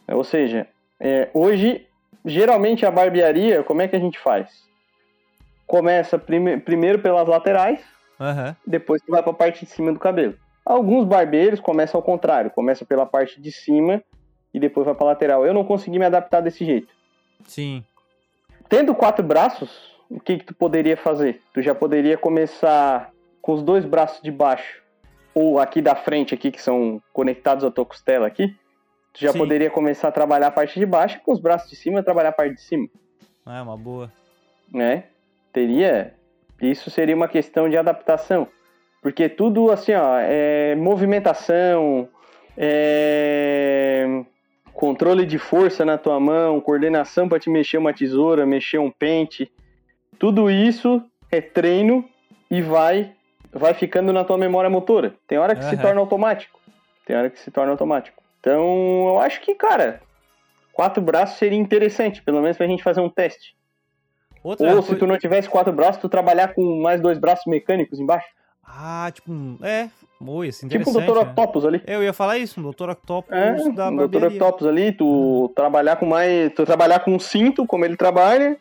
Ou 0.07 0.23
seja, 0.23 0.67
é, 0.99 1.29
hoje, 1.33 1.85
geralmente 2.23 2.85
a 2.85 2.91
barbearia, 2.91 3.63
como 3.63 3.81
é 3.81 3.87
que 3.87 3.95
a 3.95 3.99
gente 3.99 4.19
faz? 4.19 4.63
Começa 5.65 6.17
prime- 6.17 6.57
primeiro 6.57 6.99
pelas 6.99 7.27
laterais, 7.27 7.79
Aham. 8.19 8.55
depois 8.65 9.01
tu 9.01 9.11
vai 9.11 9.23
pra 9.23 9.33
parte 9.33 9.65
de 9.65 9.71
cima 9.71 9.91
do 9.91 9.99
cabelo. 9.99 10.35
Alguns 10.65 11.05
barbeiros 11.05 11.59
começam 11.59 11.97
ao 11.97 12.03
contrário, 12.03 12.51
começa 12.51 12.85
pela 12.85 13.05
parte 13.05 13.41
de 13.41 13.51
cima 13.51 14.01
e 14.53 14.59
depois 14.59 14.85
vai 14.85 14.95
pra 14.95 15.07
lateral. 15.07 15.45
Eu 15.45 15.53
não 15.53 15.63
consegui 15.63 15.99
me 15.99 16.05
adaptar 16.05 16.41
desse 16.41 16.63
jeito. 16.65 16.87
Sim. 17.45 17.83
Tendo 18.69 18.95
quatro 18.95 19.23
braços, 19.23 19.94
o 20.09 20.19
que 20.19 20.37
que 20.37 20.45
tu 20.45 20.53
poderia 20.53 20.95
fazer? 20.97 21.41
Tu 21.53 21.61
já 21.61 21.73
poderia 21.75 22.17
começar 22.17 23.11
com 23.41 23.53
os 23.53 23.61
dois 23.63 23.85
braços 23.85 24.21
de 24.21 24.31
baixo 24.31 24.81
ou 25.33 25.59
aqui 25.59 25.81
da 25.81 25.95
frente 25.95 26.33
aqui 26.33 26.51
que 26.51 26.61
são 26.61 27.01
conectados 27.13 27.63
à 27.63 27.71
tua 27.71 27.85
costela 27.85 28.25
aqui. 28.27 28.55
Tu 29.13 29.21
já 29.21 29.31
Sim. 29.31 29.37
poderia 29.39 29.69
começar 29.69 30.09
a 30.09 30.11
trabalhar 30.11 30.47
a 30.47 30.51
parte 30.51 30.79
de 30.79 30.85
baixo 30.85 31.19
com 31.23 31.31
os 31.31 31.39
braços 31.39 31.69
de 31.69 31.75
cima 31.75 32.03
trabalhar 32.03 32.29
a 32.29 32.33
parte 32.33 32.55
de 32.55 32.61
cima, 32.61 32.87
Ah, 33.45 33.59
é 33.59 33.61
uma 33.61 33.77
boa. 33.77 34.11
né? 34.71 35.05
Teria 35.53 36.13
isso 36.61 36.89
seria 36.89 37.15
uma 37.15 37.27
questão 37.27 37.69
de 37.69 37.77
adaptação. 37.77 38.47
Porque 39.01 39.27
tudo 39.29 39.71
assim, 39.71 39.93
ó, 39.93 40.17
é 40.19 40.73
movimentação, 40.75 42.07
é 42.57 44.23
controle 44.73 45.25
de 45.25 45.37
força 45.37 45.85
na 45.85 45.97
tua 45.97 46.19
mão, 46.19 46.59
coordenação 46.59 47.29
para 47.29 47.39
te 47.39 47.49
mexer 47.49 47.77
uma 47.77 47.93
tesoura, 47.93 48.45
mexer 48.45 48.77
um 48.79 48.91
pente. 48.91 49.51
Tudo 50.19 50.49
isso 50.49 51.01
é 51.31 51.41
treino 51.41 52.05
e 52.49 52.61
vai 52.61 53.11
vai 53.51 53.73
ficando 53.73 54.11
na 54.11 54.23
tua 54.25 54.37
memória 54.37 54.69
motora. 54.69 55.13
Tem 55.27 55.37
hora 55.37 55.55
que 55.55 55.63
se 55.63 55.75
Aham. 55.75 55.81
torna 55.81 56.01
automático. 56.01 56.59
Tem 57.05 57.15
hora 57.15 57.29
que 57.29 57.39
se 57.39 57.49
torna 57.51 57.71
automático. 57.71 58.21
Então, 58.41 59.07
eu 59.07 59.19
acho 59.21 59.39
que, 59.41 59.55
cara, 59.55 60.01
quatro 60.73 61.01
braços 61.01 61.37
seria 61.37 61.57
interessante, 61.57 62.21
pelo 62.21 62.41
menos 62.41 62.57
pra 62.57 62.67
gente 62.67 62.83
fazer 62.83 62.99
um 62.99 63.09
teste. 63.09 63.55
Outra 64.43 64.75
Ou 64.75 64.81
se 64.81 64.89
coi- 64.89 64.97
tu 64.99 65.07
não 65.07 65.17
tivesse 65.17 65.49
quatro 65.49 65.71
braços, 65.71 66.01
tu 66.01 66.09
trabalhar 66.09 66.53
com 66.53 66.81
mais 66.81 66.99
dois 67.01 67.17
braços 67.17 67.45
mecânicos 67.45 67.97
embaixo. 67.99 68.27
Ah, 68.63 69.09
tipo, 69.13 69.31
é. 69.63 69.89
Oi, 70.19 70.47
assim, 70.49 70.67
Tipo 70.67 70.89
o. 70.89 70.93
Dr. 70.93 70.99
né? 71.15 71.19
Octopus 71.21 71.65
ali. 71.65 71.81
Eu 71.87 72.03
ia 72.03 72.13
falar 72.13 72.37
isso, 72.37 72.59
um 72.59 72.71
Dr. 72.71 72.89
Octopus 72.89 73.31
É, 73.31 73.71
da 73.71 73.89
o 73.89 74.07
Dr. 74.07 74.25
Octopus 74.25 74.67
ali, 74.67 74.91
tu 74.91 75.51
trabalhar 75.55 75.95
com 75.95 76.05
mais. 76.05 76.51
Tu 76.53 76.65
trabalhar 76.65 76.99
com 76.99 77.11
um 77.15 77.19
cinto, 77.19 77.65
como 77.65 77.85
ele 77.85 77.95
trabalha. 77.95 78.57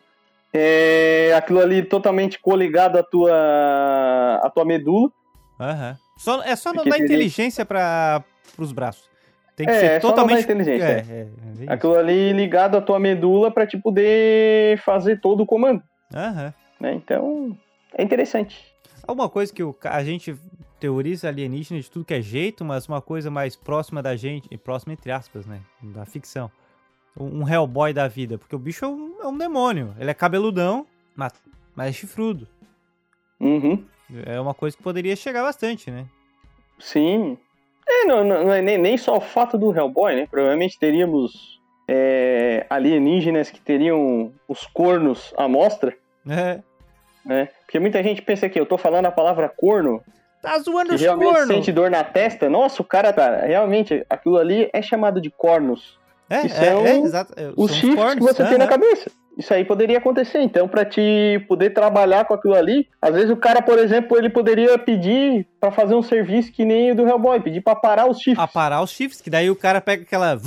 É, 0.57 1.33
aquilo 1.35 1.59
ali 1.59 1.83
totalmente 1.83 2.39
coligado 2.39 2.97
à 2.97 3.03
tua, 3.03 4.39
à 4.43 4.49
tua 4.49 4.65
medula. 4.65 5.11
Aham. 5.59 5.97
Só, 6.17 6.41
é 6.43 6.55
só 6.55 6.73
não 6.73 6.85
dar 6.85 6.97
inteligência 6.97 7.65
para 7.65 8.23
os 8.57 8.71
braços. 8.71 9.09
Tem 9.55 9.65
que 9.65 9.71
É, 9.71 9.79
ser 9.79 9.85
é 9.85 9.99
totalmente. 9.99 10.43
inteligência, 10.43 10.85
É, 10.85 10.89
é. 10.89 11.27
é, 11.61 11.65
é. 11.65 11.73
Aquilo 11.73 11.95
ali 11.95 12.33
ligado 12.33 12.75
à 12.77 12.81
tua 12.81 12.99
medula 12.99 13.51
pra 13.51 13.65
te 13.65 13.77
poder 13.77 14.77
fazer 14.79 15.19
todo 15.21 15.41
o 15.43 15.45
comando. 15.45 15.81
Aham. 16.13 16.53
Né? 16.79 16.93
Então, 16.93 17.57
é 17.97 18.03
interessante. 18.03 18.65
Alguma 19.07 19.29
coisa 19.29 19.53
que 19.53 19.63
o 19.63 19.75
a 19.83 20.03
gente 20.03 20.35
teoriza 20.79 21.27
alienígena 21.29 21.79
de 21.79 21.89
tudo 21.89 22.03
que 22.05 22.13
é 22.13 22.21
jeito, 22.21 22.65
mas 22.65 22.87
uma 22.87 23.01
coisa 23.01 23.31
mais 23.31 23.55
próxima 23.55 24.03
da 24.03 24.15
gente, 24.15 24.47
e 24.51 24.57
próxima 24.57 24.93
entre 24.93 25.11
aspas, 25.11 25.45
né? 25.45 25.59
Da 25.81 26.05
ficção. 26.05 26.51
Um 27.17 27.47
Hellboy 27.47 27.93
da 27.93 28.07
vida, 28.07 28.37
porque 28.37 28.55
o 28.55 28.59
bicho 28.59 28.83
é 28.83 28.87
um, 28.87 29.15
é 29.21 29.27
um 29.27 29.37
demônio. 29.37 29.95
Ele 29.99 30.11
é 30.11 30.13
cabeludão, 30.13 30.85
mas, 31.15 31.31
mas 31.75 31.89
é 31.89 31.93
chifrudo. 31.93 32.47
Uhum. 33.39 33.83
É 34.25 34.39
uma 34.39 34.53
coisa 34.53 34.75
que 34.75 34.83
poderia 34.83 35.15
chegar 35.15 35.41
bastante, 35.43 35.89
né? 35.89 36.05
Sim. 36.79 37.37
É, 37.87 38.05
não, 38.05 38.23
não, 38.23 38.45
não 38.45 38.53
é 38.53 38.61
nem, 38.61 38.77
nem 38.77 38.97
só 38.97 39.17
o 39.17 39.21
fato 39.21 39.57
do 39.57 39.73
Hellboy, 39.75 40.15
né? 40.15 40.27
Provavelmente 40.29 40.77
teríamos 40.77 41.59
é, 41.87 42.65
alienígenas 42.69 43.49
que 43.49 43.61
teriam 43.61 44.33
os 44.47 44.65
cornos 44.67 45.33
à 45.37 45.47
mostra, 45.47 45.95
É. 46.27 46.59
né? 47.25 47.49
Porque 47.65 47.79
muita 47.79 48.01
gente 48.03 48.21
pensa 48.21 48.49
que 48.49 48.59
eu 48.59 48.65
tô 48.65 48.77
falando 48.77 49.05
a 49.05 49.11
palavra 49.11 49.47
corno, 49.49 50.03
Tá 50.41 50.59
zoando 50.59 50.93
os 50.93 51.01
realmente 51.01 51.31
cornos! 51.31 51.47
sente 51.47 51.71
dor 51.71 51.89
na 51.89 52.03
testa. 52.03 52.47
Nossa, 52.49 52.81
o 52.81 52.85
cara, 52.85 53.11
cara, 53.11 53.45
realmente, 53.47 54.05
aquilo 54.09 54.37
ali 54.37 54.69
é 54.73 54.81
chamado 54.81 55.19
de 55.19 55.31
cornos. 55.31 55.97
É, 56.29 56.41
que 56.41 56.47
é, 56.47 56.49
são 56.49 56.85
é, 56.85 56.97
exato. 56.97 57.33
é, 57.37 57.51
Os 57.55 57.79
cornos, 57.81 58.15
que 58.15 58.21
você 58.21 58.43
tem 58.45 58.57
na 58.57 58.67
cabeça. 58.67 59.11
Isso 59.37 59.53
aí 59.53 59.65
poderia 59.65 59.97
acontecer. 59.97 60.39
Então, 60.41 60.67
pra 60.67 60.85
te 60.85 61.43
poder 61.47 61.71
trabalhar 61.71 62.25
com 62.25 62.33
aquilo 62.33 62.55
ali, 62.55 62.87
às 63.01 63.13
vezes 63.13 63.29
o 63.29 63.35
cara, 63.35 63.61
por 63.61 63.77
exemplo, 63.77 64.17
ele 64.17 64.29
poderia 64.29 64.77
pedir 64.79 65.45
pra 65.59 65.71
fazer 65.71 65.93
um 65.93 66.01
serviço 66.01 66.51
que 66.53 66.63
nem 66.65 66.91
o 66.91 66.95
do 66.95 67.07
Hellboy, 67.07 67.39
pedir 67.41 67.61
pra 67.61 67.75
parar 67.75 68.09
os 68.09 68.17
chifres. 68.17 68.39
A 68.39 68.47
parar 68.47 68.81
os 68.81 68.91
chifres, 68.91 69.21
que 69.21 69.29
daí 69.29 69.49
o 69.49 69.55
cara 69.55 69.81
pega 69.81 70.03
aquela. 70.03 70.39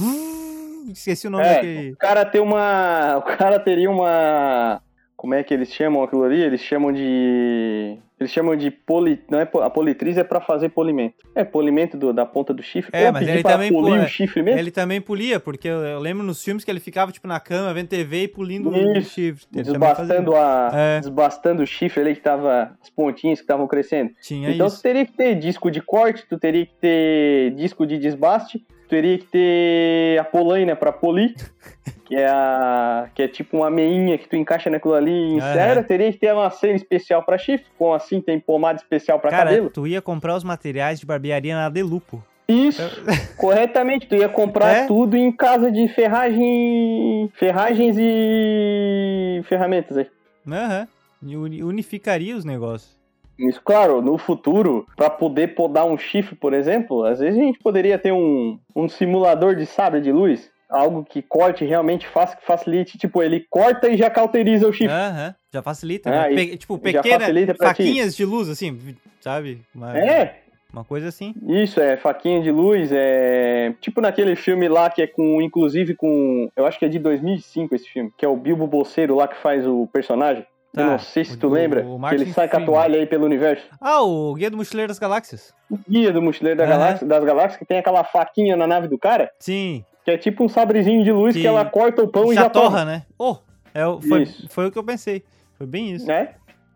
Esqueci 0.90 1.26
o 1.26 1.30
nome 1.30 1.44
É, 1.44 1.54
daquele. 1.54 1.92
o 1.92 1.96
cara 1.96 2.24
tem 2.24 2.40
uma. 2.40 3.18
O 3.18 3.22
cara 3.22 3.60
teria 3.60 3.90
uma. 3.90 4.80
Como 5.18 5.34
é 5.34 5.42
que 5.42 5.52
eles 5.52 5.72
chamam 5.74 6.00
aquilo 6.04 6.22
ali? 6.22 6.40
Eles 6.40 6.60
chamam 6.60 6.92
de. 6.92 7.98
Eles 8.20 8.30
chamam 8.32 8.54
de 8.54 8.70
poli. 8.70 9.20
Não 9.28 9.40
é 9.40 9.42
a 9.62 9.68
politriz 9.68 10.16
é 10.16 10.22
pra 10.22 10.40
fazer 10.40 10.68
polimento. 10.68 11.16
É 11.34 11.42
polimento 11.42 11.96
do- 11.96 12.12
da 12.12 12.24
ponta 12.24 12.54
do 12.54 12.62
chifre. 12.62 12.90
É, 12.94 13.06
Ou 13.08 13.12
mas 13.12 13.26
ele 13.26 13.42
também 13.42 13.72
polir 13.72 13.98
pô- 13.98 14.04
o 14.04 14.08
chifre 14.08 14.42
mesmo. 14.42 14.60
Ele 14.60 14.70
também 14.70 15.00
polia, 15.00 15.40
porque 15.40 15.66
eu, 15.66 15.78
eu 15.84 15.98
lembro 15.98 16.22
nos 16.24 16.42
filmes 16.42 16.64
que 16.64 16.70
ele 16.70 16.78
ficava, 16.78 17.10
tipo, 17.10 17.26
na 17.26 17.40
cama, 17.40 17.74
vendo 17.74 17.88
TV 17.88 18.22
e 18.22 18.28
polindo 18.28 18.70
o 18.70 19.00
chifre. 19.02 19.44
Ele 19.52 19.64
Desbastando, 19.64 20.36
a, 20.36 20.70
É. 20.72 21.00
desbastando 21.00 21.62
o 21.64 21.66
chifre 21.66 22.00
ali 22.00 22.14
que 22.14 22.20
tava. 22.20 22.76
As 22.80 22.88
pontinhas 22.88 23.40
que 23.40 23.44
estavam 23.44 23.66
crescendo. 23.66 24.12
Tinha 24.22 24.50
então 24.50 24.68
isso. 24.68 24.76
tu 24.78 24.82
teria 24.82 25.04
que 25.04 25.12
ter 25.12 25.34
disco 25.34 25.68
de 25.68 25.80
corte, 25.82 26.24
tu 26.28 26.38
teria 26.38 26.64
que 26.64 26.74
ter 26.80 27.50
disco 27.56 27.84
de 27.84 27.98
desbaste, 27.98 28.64
teria 28.88 29.18
que 29.18 29.26
ter 29.26 30.18
a 30.18 30.24
polaina 30.24 30.74
pra 30.74 30.90
polir, 30.92 31.34
que 32.06 32.16
é 32.16 32.26
a 32.28 33.08
que 33.14 33.22
é 33.22 33.28
tipo 33.28 33.58
uma 33.58 33.70
meinha 33.70 34.16
que 34.18 34.28
tu 34.28 34.34
encaixa 34.36 34.68
naquilo 34.70 34.94
ali 34.94 35.10
e 35.12 35.34
insera, 35.34 35.82
teria 35.82 36.10
que 36.12 36.18
ter 36.18 36.32
uma 36.32 36.50
cena 36.50 36.74
especial 36.74 37.22
pra 37.22 37.36
chifre, 37.38 37.66
com 37.78 37.92
assim 37.94 38.20
tem 38.20 38.40
pomada 38.40 38.78
especial 38.78 39.18
pra 39.20 39.30
Cara, 39.30 39.50
cabelo. 39.50 39.70
tu 39.70 39.86
ia 39.86 40.00
comprar 40.02 40.34
os 40.36 40.42
materiais 40.44 40.98
de 41.00 41.06
barbearia 41.06 41.54
na 41.54 41.68
Delupo. 41.68 42.22
Isso, 42.48 42.80
corretamente, 43.36 44.06
tu 44.06 44.14
ia 44.16 44.28
comprar 44.28 44.70
É? 44.74 44.86
tudo 44.86 45.16
em 45.16 45.30
casa 45.30 45.70
de 45.70 45.86
ferragem, 45.88 47.30
ferragens 47.34 47.96
e 47.98 49.42
ferramentas 49.46 49.96
aí. 49.98 50.06
Aham. 50.50 50.88
Uni- 51.22 51.62
unificaria 51.62 52.36
os 52.36 52.44
negócios. 52.44 52.97
Isso, 53.38 53.60
claro, 53.64 54.02
no 54.02 54.18
futuro, 54.18 54.86
para 54.96 55.08
poder 55.08 55.54
podar 55.54 55.86
um 55.86 55.96
chifre, 55.96 56.34
por 56.34 56.52
exemplo, 56.52 57.04
às 57.04 57.20
vezes 57.20 57.38
a 57.38 57.42
gente 57.44 57.58
poderia 57.60 57.98
ter 57.98 58.12
um, 58.12 58.58
um 58.74 58.88
simulador 58.88 59.54
de 59.54 59.64
sabre 59.66 60.00
de 60.00 60.10
luz. 60.10 60.50
Algo 60.68 61.02
que 61.02 61.22
corte 61.22 61.64
realmente 61.64 62.06
faça, 62.06 62.36
que 62.36 62.44
facilite. 62.44 62.98
Tipo, 62.98 63.22
ele 63.22 63.46
corta 63.48 63.88
e 63.88 63.96
já 63.96 64.10
cauteriza 64.10 64.68
o 64.68 64.72
chifre. 64.72 64.92
Aham. 64.92 65.34
Já 65.50 65.62
facilita, 65.62 66.10
Ah, 66.10 66.28
né? 66.28 66.34
Pe- 66.34 66.56
tipo, 66.58 66.78
pequenas 66.78 67.30
pra 67.56 67.72
ti. 67.72 67.84
faquinhas 67.84 68.14
de 68.14 68.24
luz, 68.26 68.50
assim, 68.50 68.78
sabe? 69.20 69.62
Mas- 69.74 69.96
É, 69.96 70.34
Uma 70.70 70.84
coisa 70.84 71.08
assim. 71.08 71.32
Isso, 71.48 71.80
é 71.80 71.96
faquinha 71.96 72.42
de 72.42 72.50
luz, 72.50 72.90
é 72.92 73.72
tipo 73.80 74.02
naquele 74.02 74.36
filme 74.36 74.68
lá 74.68 74.90
que 74.90 75.00
é 75.00 75.06
com, 75.06 75.40
inclusive 75.40 75.94
com, 75.94 76.46
eu 76.54 76.66
acho 76.66 76.78
que 76.78 76.84
é 76.84 76.88
de 76.88 76.98
2005 76.98 77.74
esse 77.74 77.88
filme, 77.88 78.12
que 78.18 78.22
é 78.26 78.28
o 78.28 78.36
Bilbo 78.36 78.66
Bolseiro 78.66 79.14
lá 79.16 79.26
que 79.26 79.36
faz 79.40 79.66
o 79.66 79.86
personagem. 79.90 80.44
Tá, 80.78 80.84
eu 80.84 80.90
não 80.92 80.98
sei 80.98 81.24
se 81.24 81.36
tu 81.36 81.46
o- 81.48 81.50
lembra, 81.50 81.84
o 81.86 82.00
que 82.08 82.14
ele 82.14 82.26
sai 82.32 82.48
com 82.48 82.56
a 82.56 82.60
Freeman. 82.60 82.66
toalha 82.74 82.98
aí 83.00 83.06
pelo 83.06 83.24
universo. 83.26 83.66
Ah, 83.80 84.02
o 84.02 84.34
Guia 84.34 84.50
do 84.50 84.56
Mochileiro 84.56 84.88
das 84.88 84.98
Galáxias. 84.98 85.52
O 85.70 85.78
guia 85.88 86.12
do 86.12 86.22
Mochileiro 86.22 86.56
da 86.58 86.64
Aham. 86.64 86.72
Galáxia, 86.78 87.06
das 87.06 87.24
Galáxias, 87.24 87.56
que 87.58 87.64
tem 87.66 87.78
aquela 87.78 88.04
faquinha 88.04 88.56
na 88.56 88.66
nave 88.66 88.88
do 88.88 88.98
cara, 88.98 89.30
Sim. 89.38 89.84
que 90.04 90.10
é 90.10 90.16
tipo 90.18 90.42
um 90.44 90.48
sabrezinho 90.48 91.04
de 91.04 91.12
luz 91.12 91.34
que, 91.34 91.42
Que 91.42 91.46
ela 91.46 91.64
corta 91.64 92.02
o 92.02 92.08
pão 92.08 92.32
e 92.32 92.34
já 92.34 92.42
já 92.42 92.50
torra, 92.50 92.84
né? 92.84 93.02
Oh, 93.18 93.36
é, 93.74 93.82
foi, 94.08 94.22
Isso. 94.22 94.48
foi 94.48 94.66
o 94.66 94.72
que 94.72 94.78
eu 94.78 94.84
pensei. 94.84 95.22
Foi 95.56 95.66
bem 95.66 95.90
isso. 95.92 96.06
né? 96.06 96.30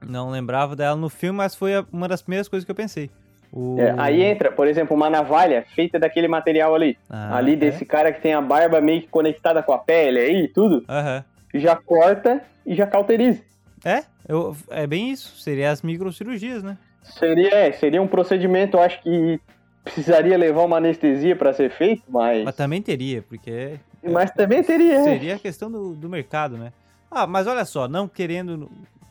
Não 0.06 0.30
lembrava 0.30 0.74
dela 0.74 0.96
no 0.96 1.08
filme, 1.08 1.36
mas 1.38 1.54
foi 1.54 1.72
uma 1.92 2.08
das 2.08 2.20
primeiras 2.20 2.48
coisas 2.48 2.64
que 2.64 2.70
eu 2.70 2.74
pensei. 2.76 3.08
O... 3.52 3.76
É, 3.78 3.94
aí 3.98 4.22
entra, 4.22 4.50
por 4.50 4.66
exemplo, 4.66 4.96
uma 4.96 5.08
navalha 5.10 5.64
feita 5.74 5.98
daquele 5.98 6.26
material 6.26 6.74
ali. 6.74 6.96
Ah, 7.08 7.36
ali 7.36 7.52
é? 7.52 7.56
desse 7.56 7.84
cara 7.84 8.10
que 8.12 8.20
tem 8.20 8.32
a 8.34 8.40
barba 8.40 8.80
meio 8.80 9.02
que 9.02 9.08
conectada 9.08 9.62
com 9.62 9.72
a 9.72 9.78
pele 9.78 10.18
aí 10.18 10.44
e 10.44 10.48
tudo, 10.48 10.82
Aham. 10.88 11.22
já 11.54 11.76
corta 11.76 12.42
e 12.66 12.74
já 12.74 12.86
cauteriza. 12.86 13.42
É, 13.84 14.04
eu, 14.28 14.56
é 14.70 14.86
bem 14.86 15.10
isso. 15.10 15.40
Seria 15.40 15.70
as 15.70 15.82
microcirurgias, 15.82 16.62
né? 16.62 16.78
Seria, 17.02 17.54
é, 17.54 17.72
seria 17.72 18.00
um 18.00 18.06
procedimento, 18.06 18.76
eu 18.76 18.82
acho 18.82 19.02
que 19.02 19.40
precisaria 19.82 20.38
levar 20.38 20.62
uma 20.62 20.76
anestesia 20.76 21.34
para 21.34 21.52
ser 21.52 21.70
feito, 21.70 22.04
mas, 22.08 22.44
Mas 22.44 22.54
também 22.54 22.80
teria, 22.80 23.22
porque 23.22 23.80
mas 24.02 24.30
também 24.30 24.62
teria. 24.62 24.98
é. 24.98 25.04
seria 25.04 25.34
a 25.36 25.38
questão 25.38 25.70
do, 25.70 25.94
do 25.94 26.08
mercado, 26.08 26.56
né? 26.56 26.72
Ah, 27.10 27.26
mas 27.26 27.46
olha 27.46 27.64
só, 27.64 27.86
não 27.86 28.08
querendo 28.08 28.70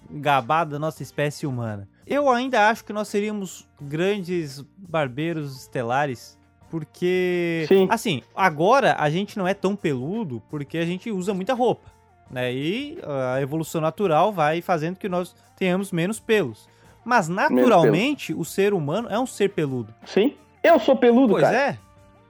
gabar 0.09 0.65
da 0.65 0.79
nossa 0.79 1.03
espécie 1.03 1.45
humana. 1.45 1.87
Eu 2.05 2.29
ainda 2.29 2.69
acho 2.69 2.83
que 2.83 2.91
nós 2.91 3.07
seríamos 3.07 3.67
grandes 3.79 4.63
barbeiros 4.75 5.61
estelares, 5.61 6.37
porque... 6.69 7.65
Sim. 7.67 7.87
Assim, 7.89 8.23
agora 8.35 8.95
a 8.97 9.09
gente 9.09 9.37
não 9.37 9.47
é 9.47 9.53
tão 9.53 9.75
peludo 9.75 10.41
porque 10.49 10.77
a 10.77 10.85
gente 10.85 11.11
usa 11.11 11.33
muita 11.33 11.53
roupa, 11.53 11.90
né? 12.31 12.53
E 12.53 12.97
a 13.33 13.41
evolução 13.41 13.81
natural 13.81 14.31
vai 14.31 14.61
fazendo 14.61 14.97
que 14.97 15.09
nós 15.09 15.35
tenhamos 15.57 15.91
menos 15.91 16.19
pelos. 16.19 16.69
Mas 17.03 17.27
naturalmente 17.27 18.33
o 18.33 18.45
ser 18.45 18.73
humano 18.73 19.07
é 19.09 19.19
um 19.19 19.25
ser 19.25 19.49
peludo. 19.49 19.93
Sim. 20.05 20.35
Eu 20.63 20.79
sou 20.79 20.95
peludo, 20.95 21.33
Pois 21.33 21.43
cara. 21.43 21.57
é. 21.57 21.77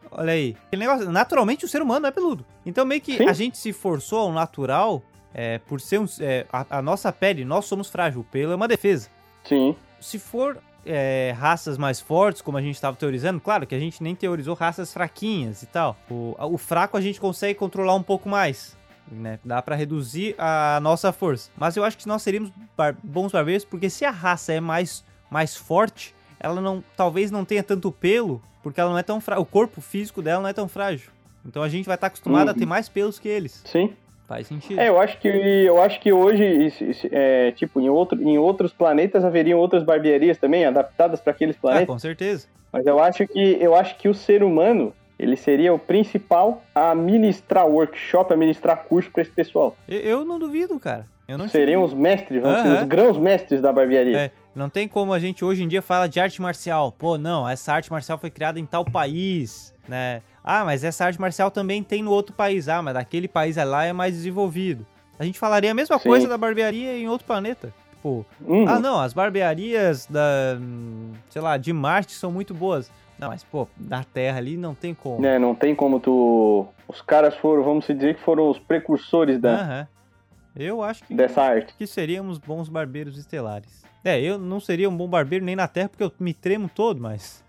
Olha 0.09 0.33
aí. 0.33 0.57
Aquele 0.67 0.85
negócio, 0.85 1.11
naturalmente 1.11 1.65
o 1.65 1.67
ser 1.67 1.81
humano 1.81 2.07
é 2.07 2.11
peludo. 2.11 2.45
Então 2.65 2.85
meio 2.85 3.01
que 3.01 3.17
Sim. 3.17 3.27
a 3.27 3.33
gente 3.33 3.57
se 3.57 3.73
forçou 3.73 4.19
ao 4.19 4.31
natural 4.31 5.01
é, 5.33 5.59
por 5.59 5.79
ser 5.79 5.99
um, 5.99 6.05
é, 6.19 6.45
a, 6.51 6.77
a 6.77 6.81
nossa 6.81 7.11
pele, 7.11 7.45
nós 7.45 7.65
somos 7.65 7.89
frágil. 7.89 8.21
O 8.21 8.23
pelo 8.23 8.51
é 8.51 8.55
uma 8.55 8.67
defesa. 8.67 9.09
Sim. 9.43 9.75
Se 9.99 10.19
for 10.19 10.57
é, 10.85 11.33
raças 11.37 11.77
mais 11.77 11.99
fortes, 11.99 12.41
como 12.41 12.57
a 12.57 12.61
gente 12.61 12.75
estava 12.75 12.95
teorizando, 12.97 13.39
claro 13.39 13.67
que 13.67 13.75
a 13.75 13.79
gente 13.79 14.01
nem 14.01 14.15
teorizou 14.15 14.55
raças 14.55 14.93
fraquinhas 14.93 15.63
e 15.63 15.67
tal. 15.67 15.95
O, 16.09 16.35
o 16.37 16.57
fraco 16.57 16.97
a 16.97 17.01
gente 17.01 17.19
consegue 17.19 17.55
controlar 17.57 17.95
um 17.95 18.03
pouco 18.03 18.27
mais. 18.27 18.75
Né? 19.11 19.39
Dá 19.43 19.61
pra 19.61 19.75
reduzir 19.75 20.33
a 20.37 20.79
nossa 20.81 21.11
força. 21.11 21.51
Mas 21.57 21.75
eu 21.75 21.83
acho 21.83 21.97
que 21.97 22.07
nós 22.07 22.21
seríamos 22.21 22.51
bar- 22.77 22.95
bons 23.03 23.31
barbeiros, 23.31 23.65
porque 23.65 23.89
se 23.89 24.05
a 24.05 24.11
raça 24.11 24.53
é 24.53 24.59
mais, 24.61 25.03
mais 25.29 25.55
forte, 25.55 26.15
ela 26.39 26.61
não 26.61 26.81
talvez 26.95 27.29
não 27.29 27.43
tenha 27.43 27.61
tanto 27.61 27.91
pelo, 27.91 28.41
porque 28.63 28.79
ela 28.79 28.89
não 28.89 28.97
é 28.97 29.03
tão 29.03 29.19
frágil. 29.19 29.41
O 29.43 29.45
corpo 29.45 29.81
físico 29.81 30.21
dela 30.21 30.41
não 30.41 30.49
é 30.49 30.53
tão 30.53 30.67
frágil. 30.67 31.09
Então 31.45 31.61
a 31.61 31.67
gente 31.69 31.85
vai 31.85 31.95
estar 31.95 32.07
acostumado 32.07 32.49
a 32.49 32.53
Uhum. 32.53 32.57
ter 32.59 32.65
mais 32.65 32.87
pelos 32.87 33.19
que 33.19 33.27
eles. 33.27 33.61
Sim. 33.65 33.93
Faz 34.27 34.47
sentido. 34.47 34.79
É, 34.79 34.87
eu 34.87 34.97
acho 34.97 35.19
que 35.19 35.27
eu 35.27 35.81
acho 35.81 35.99
que 35.99 36.13
hoje, 36.13 36.71
é, 37.11 37.51
tipo, 37.51 37.81
em, 37.81 37.89
outro, 37.89 38.21
em 38.21 38.37
outros 38.37 38.71
planetas 38.71 39.25
haveriam 39.25 39.59
outras 39.59 39.83
barbearias 39.83 40.37
também, 40.37 40.63
adaptadas 40.63 41.19
para 41.19 41.31
aqueles 41.33 41.57
ah, 41.57 41.59
planetas. 41.61 41.87
com 41.87 41.99
certeza. 41.99 42.47
Mas 42.71 42.85
eu 42.85 42.97
acho 43.03 43.27
que 43.27 43.57
eu 43.59 43.75
acho 43.75 43.97
que 43.97 44.07
o 44.07 44.13
ser 44.13 44.41
humano 44.41 44.93
ele 45.21 45.37
seria 45.37 45.71
o 45.71 45.77
principal 45.77 46.63
a 46.73 46.95
ministrar 46.95 47.67
workshop, 47.67 48.33
a 48.33 48.37
ministrar 48.37 48.85
curso 48.85 49.11
para 49.11 49.21
esse 49.21 49.31
pessoal. 49.31 49.77
Eu, 49.87 50.25
não 50.25 50.39
duvido, 50.39 50.79
cara. 50.79 51.05
Seriam 51.49 51.83
os 51.83 51.93
mestres, 51.93 52.41
vamos 52.41 52.63
dizer, 52.63 52.81
os 52.81 52.87
grãos 52.87 53.17
mestres 53.17 53.61
da 53.61 53.71
barbearia. 53.71 54.17
É, 54.17 54.31
não 54.53 54.67
tem 54.67 54.87
como 54.87 55.13
a 55.13 55.19
gente 55.19 55.45
hoje 55.45 55.63
em 55.63 55.67
dia 55.67 55.81
fala 55.81 56.07
de 56.07 56.19
arte 56.19 56.41
marcial. 56.41 56.91
Pô, 56.91 57.17
não, 57.17 57.47
essa 57.47 57.71
arte 57.71 57.89
marcial 57.89 58.17
foi 58.17 58.29
criada 58.29 58.59
em 58.59 58.65
tal 58.65 58.83
país, 58.83 59.73
né? 59.87 60.21
Ah, 60.43 60.65
mas 60.65 60.83
essa 60.83 61.05
arte 61.05 61.21
marcial 61.21 61.49
também 61.51 61.83
tem 61.83 62.01
no 62.03 62.11
outro 62.11 62.33
país. 62.33 62.67
Ah, 62.67 62.81
mas 62.81 62.95
daquele 62.95 63.27
país 63.27 63.55
lá 63.57 63.85
é 63.85 63.93
mais 63.93 64.15
desenvolvido. 64.15 64.85
A 65.17 65.23
gente 65.23 65.37
falaria 65.39 65.71
a 65.71 65.73
mesma 65.75 65.99
Sim. 65.99 66.09
coisa 66.09 66.27
da 66.27 66.37
barbearia 66.37 66.97
em 66.97 67.07
outro 67.07 67.27
planeta. 67.27 67.71
Tipo, 67.91 68.25
Uhum. 68.41 68.67
ah, 68.67 68.79
não, 68.79 68.99
as 68.99 69.13
barbearias 69.13 70.07
da, 70.07 70.57
sei 71.29 71.41
lá, 71.41 71.55
de 71.57 71.71
Marte 71.71 72.13
são 72.13 72.31
muito 72.31 72.53
boas. 72.53 72.91
Não, 73.21 73.29
mas, 73.29 73.43
pô, 73.43 73.67
da 73.77 74.03
Terra 74.03 74.39
ali 74.39 74.57
não 74.57 74.73
tem 74.73 74.95
como. 74.95 75.21
Né, 75.21 75.37
não 75.37 75.53
tem 75.53 75.75
como 75.75 75.99
tu. 75.99 76.65
Os 76.87 77.01
caras 77.03 77.35
foram, 77.37 77.63
vamos 77.63 77.85
dizer 77.85 78.15
que 78.15 78.21
foram 78.21 78.49
os 78.49 78.57
precursores 78.57 79.39
da, 79.39 79.53
Aham. 79.53 79.87
Eu 80.55 80.83
acho 80.83 81.03
que, 81.03 81.13
dessa 81.13 81.41
arte. 81.41 81.73
que 81.77 81.87
seríamos 81.87 82.37
bons 82.37 82.67
barbeiros 82.67 83.17
estelares. 83.17 83.83
É, 84.03 84.19
eu 84.19 84.37
não 84.37 84.59
seria 84.59 84.89
um 84.89 84.97
bom 84.97 85.07
barbeiro 85.07 85.45
nem 85.45 85.55
na 85.55 85.67
Terra 85.67 85.87
porque 85.87 86.03
eu 86.03 86.11
me 86.19 86.33
tremo 86.33 86.67
todo, 86.73 86.99
mas... 86.99 87.43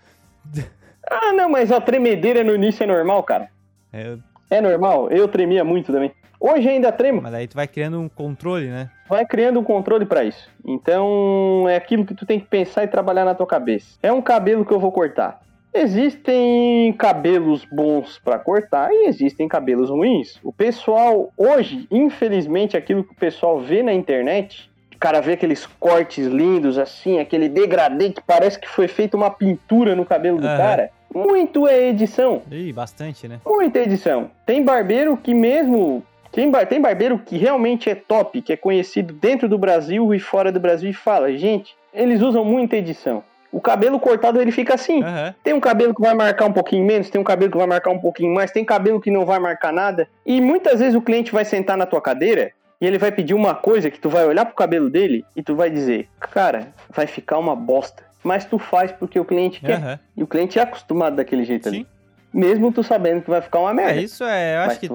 Ah, 1.11 1.33
não, 1.33 1.49
mas 1.49 1.73
a 1.73 1.81
tremedeira 1.81 2.45
no 2.45 2.55
início 2.55 2.85
é 2.85 2.87
normal, 2.87 3.25
cara. 3.25 3.49
É, 3.93 4.16
É 4.49 4.61
normal. 4.61 5.11
Eu 5.11 5.27
tremia 5.27 5.64
muito 5.64 5.93
também. 5.93 6.12
Hoje 6.39 6.68
ainda 6.68 6.93
tremo. 6.93 7.20
mas 7.20 7.35
aí 7.35 7.49
tu 7.49 7.55
vai 7.57 7.66
criando 7.66 8.01
um 8.01 8.09
controle, 8.09 8.68
né? 8.68 8.89
Vai 9.09 9.27
criando 9.27 9.59
um 9.59 9.64
controle 9.64 10.07
pra 10.07 10.23
isso. 10.23 10.49
Então, 10.64 11.66
é 11.68 11.75
aquilo 11.77 12.07
que 12.07 12.14
tu 12.14 12.25
tem 12.25 12.39
que 12.39 12.47
pensar 12.47 12.85
e 12.85 12.89
trabalhar 12.89 13.25
na 13.25 13.35
tua 13.35 13.47
cabeça. 13.49 13.99
É 14.01 14.12
um 14.12 14.23
cabelo 14.23 14.64
que 14.64 14.73
eu 14.73 14.79
vou 14.79 14.93
cortar. 14.93 15.43
Existem 15.75 16.93
cabelos 16.93 17.64
bons 17.64 18.18
pra 18.23 18.39
cortar 18.39 18.93
e 18.93 19.07
existem 19.07 19.49
cabelos 19.49 19.91
ruins. 19.91 20.39
O 20.43 20.53
pessoal, 20.53 21.33
hoje, 21.37 21.87
infelizmente, 21.91 22.77
aquilo 22.77 23.03
que 23.03 23.12
o 23.12 23.16
pessoal 23.16 23.59
vê 23.61 23.83
na 23.83 23.93
internet, 23.93 24.70
o 24.95 24.99
cara 24.99 25.20
vê 25.20 25.33
aqueles 25.33 25.66
cortes 25.81 26.27
lindos 26.27 26.79
assim, 26.79 27.18
aquele 27.18 27.49
degradê 27.49 28.11
que 28.11 28.23
parece 28.23 28.59
que 28.59 28.68
foi 28.68 28.87
feita 28.87 29.16
uma 29.16 29.31
pintura 29.31 29.97
no 29.97 30.05
cabelo 30.05 30.39
do 30.41 30.47
Aham. 30.47 30.57
cara. 30.57 30.91
Muito 31.14 31.66
é 31.68 31.89
edição. 31.89 32.43
Ih, 32.51 32.73
bastante, 32.73 33.27
né? 33.29 33.41
Muita 33.45 33.81
edição. 33.81 34.31
Tem 34.47 34.62
barbeiro 34.62 35.16
que 35.16 35.35
mesmo. 35.35 36.03
Tem, 36.31 36.51
bar- 36.51 36.66
tem 36.66 36.81
barbeiro 36.81 37.18
que 37.18 37.37
realmente 37.37 37.91
é 37.91 37.95
top, 37.95 38.41
que 38.41 38.53
é 38.55 38.57
conhecido 38.57 39.12
dentro 39.12 39.47
do 39.49 39.59
Brasil 39.59 40.14
e 40.14 40.18
fora 40.18 40.51
do 40.51 40.59
Brasil 40.59 40.89
e 40.89 40.95
fala, 40.95 41.31
gente, 41.37 41.75
eles 41.93 42.23
usam 42.23 42.43
muita 42.43 42.77
edição. 42.77 43.23
O 43.53 43.61
cabelo 43.61 44.01
cortado 44.01 44.41
ele 44.41 44.51
fica 44.51 44.75
assim. 44.75 45.03
Aham. 45.05 45.35
Tem 45.45 45.53
um 45.53 45.61
cabelo 45.61 45.95
que 45.95 46.01
vai 46.01 46.15
marcar 46.15 46.47
um 46.47 46.53
pouquinho 46.53 46.85
menos, 46.87 47.11
tem 47.11 47.21
um 47.21 47.25
cabelo 47.25 47.53
que 47.53 47.59
vai 47.59 47.67
marcar 47.67 47.91
um 47.91 47.99
pouquinho 47.99 48.35
mais, 48.35 48.51
tem 48.51 48.65
cabelo 48.65 48.99
que 49.01 49.11
não 49.11 49.27
vai 49.27 49.39
marcar 49.39 49.73
nada. 49.73 50.09
E 50.25 50.41
muitas 50.41 50.81
vezes 50.81 50.95
o 50.95 51.03
cliente 51.03 51.31
vai 51.31 51.45
sentar 51.45 51.77
na 51.77 51.85
tua 51.85 52.01
cadeira 52.01 52.53
e 52.81 52.87
ele 52.87 52.97
vai 52.99 53.13
pedir 53.13 53.35
uma 53.35 53.55
coisa 53.55 53.91
que 53.91 54.01
tu 54.01 54.09
vai 54.09 54.25
olhar 54.25 54.47
pro 54.47 54.55
cabelo 54.55 54.89
dele 54.89 55.25
e 55.37 55.43
tu 55.43 55.55
vai 55.55 55.69
dizer, 55.71 56.09
cara, 56.19 56.69
vai 56.91 57.07
ficar 57.07 57.39
uma 57.39 57.55
bosta. 57.55 58.03
Mas 58.25 58.45
tu 58.47 58.59
faz 58.59 58.91
porque 58.91 59.21
o 59.21 59.25
cliente 59.25 59.61
quer. 59.61 59.75
Aham. 59.77 59.99
E 60.17 60.23
o 60.23 60.27
cliente 60.27 60.59
é 60.59 60.63
acostumado 60.63 61.17
daquele 61.17 61.45
jeito 61.45 61.69
ali. 61.69 61.79
Sim. 61.79 61.87
Mesmo 62.33 62.73
tu 62.73 62.83
sabendo 62.83 63.21
que 63.21 63.29
vai 63.29 63.43
ficar 63.43 63.59
uma 63.61 63.73
É, 63.73 63.75
merda. 63.75 64.01
isso 64.01 64.25
é, 64.25 64.57
eu 64.57 64.61
acho 64.61 64.81
que 64.81 64.89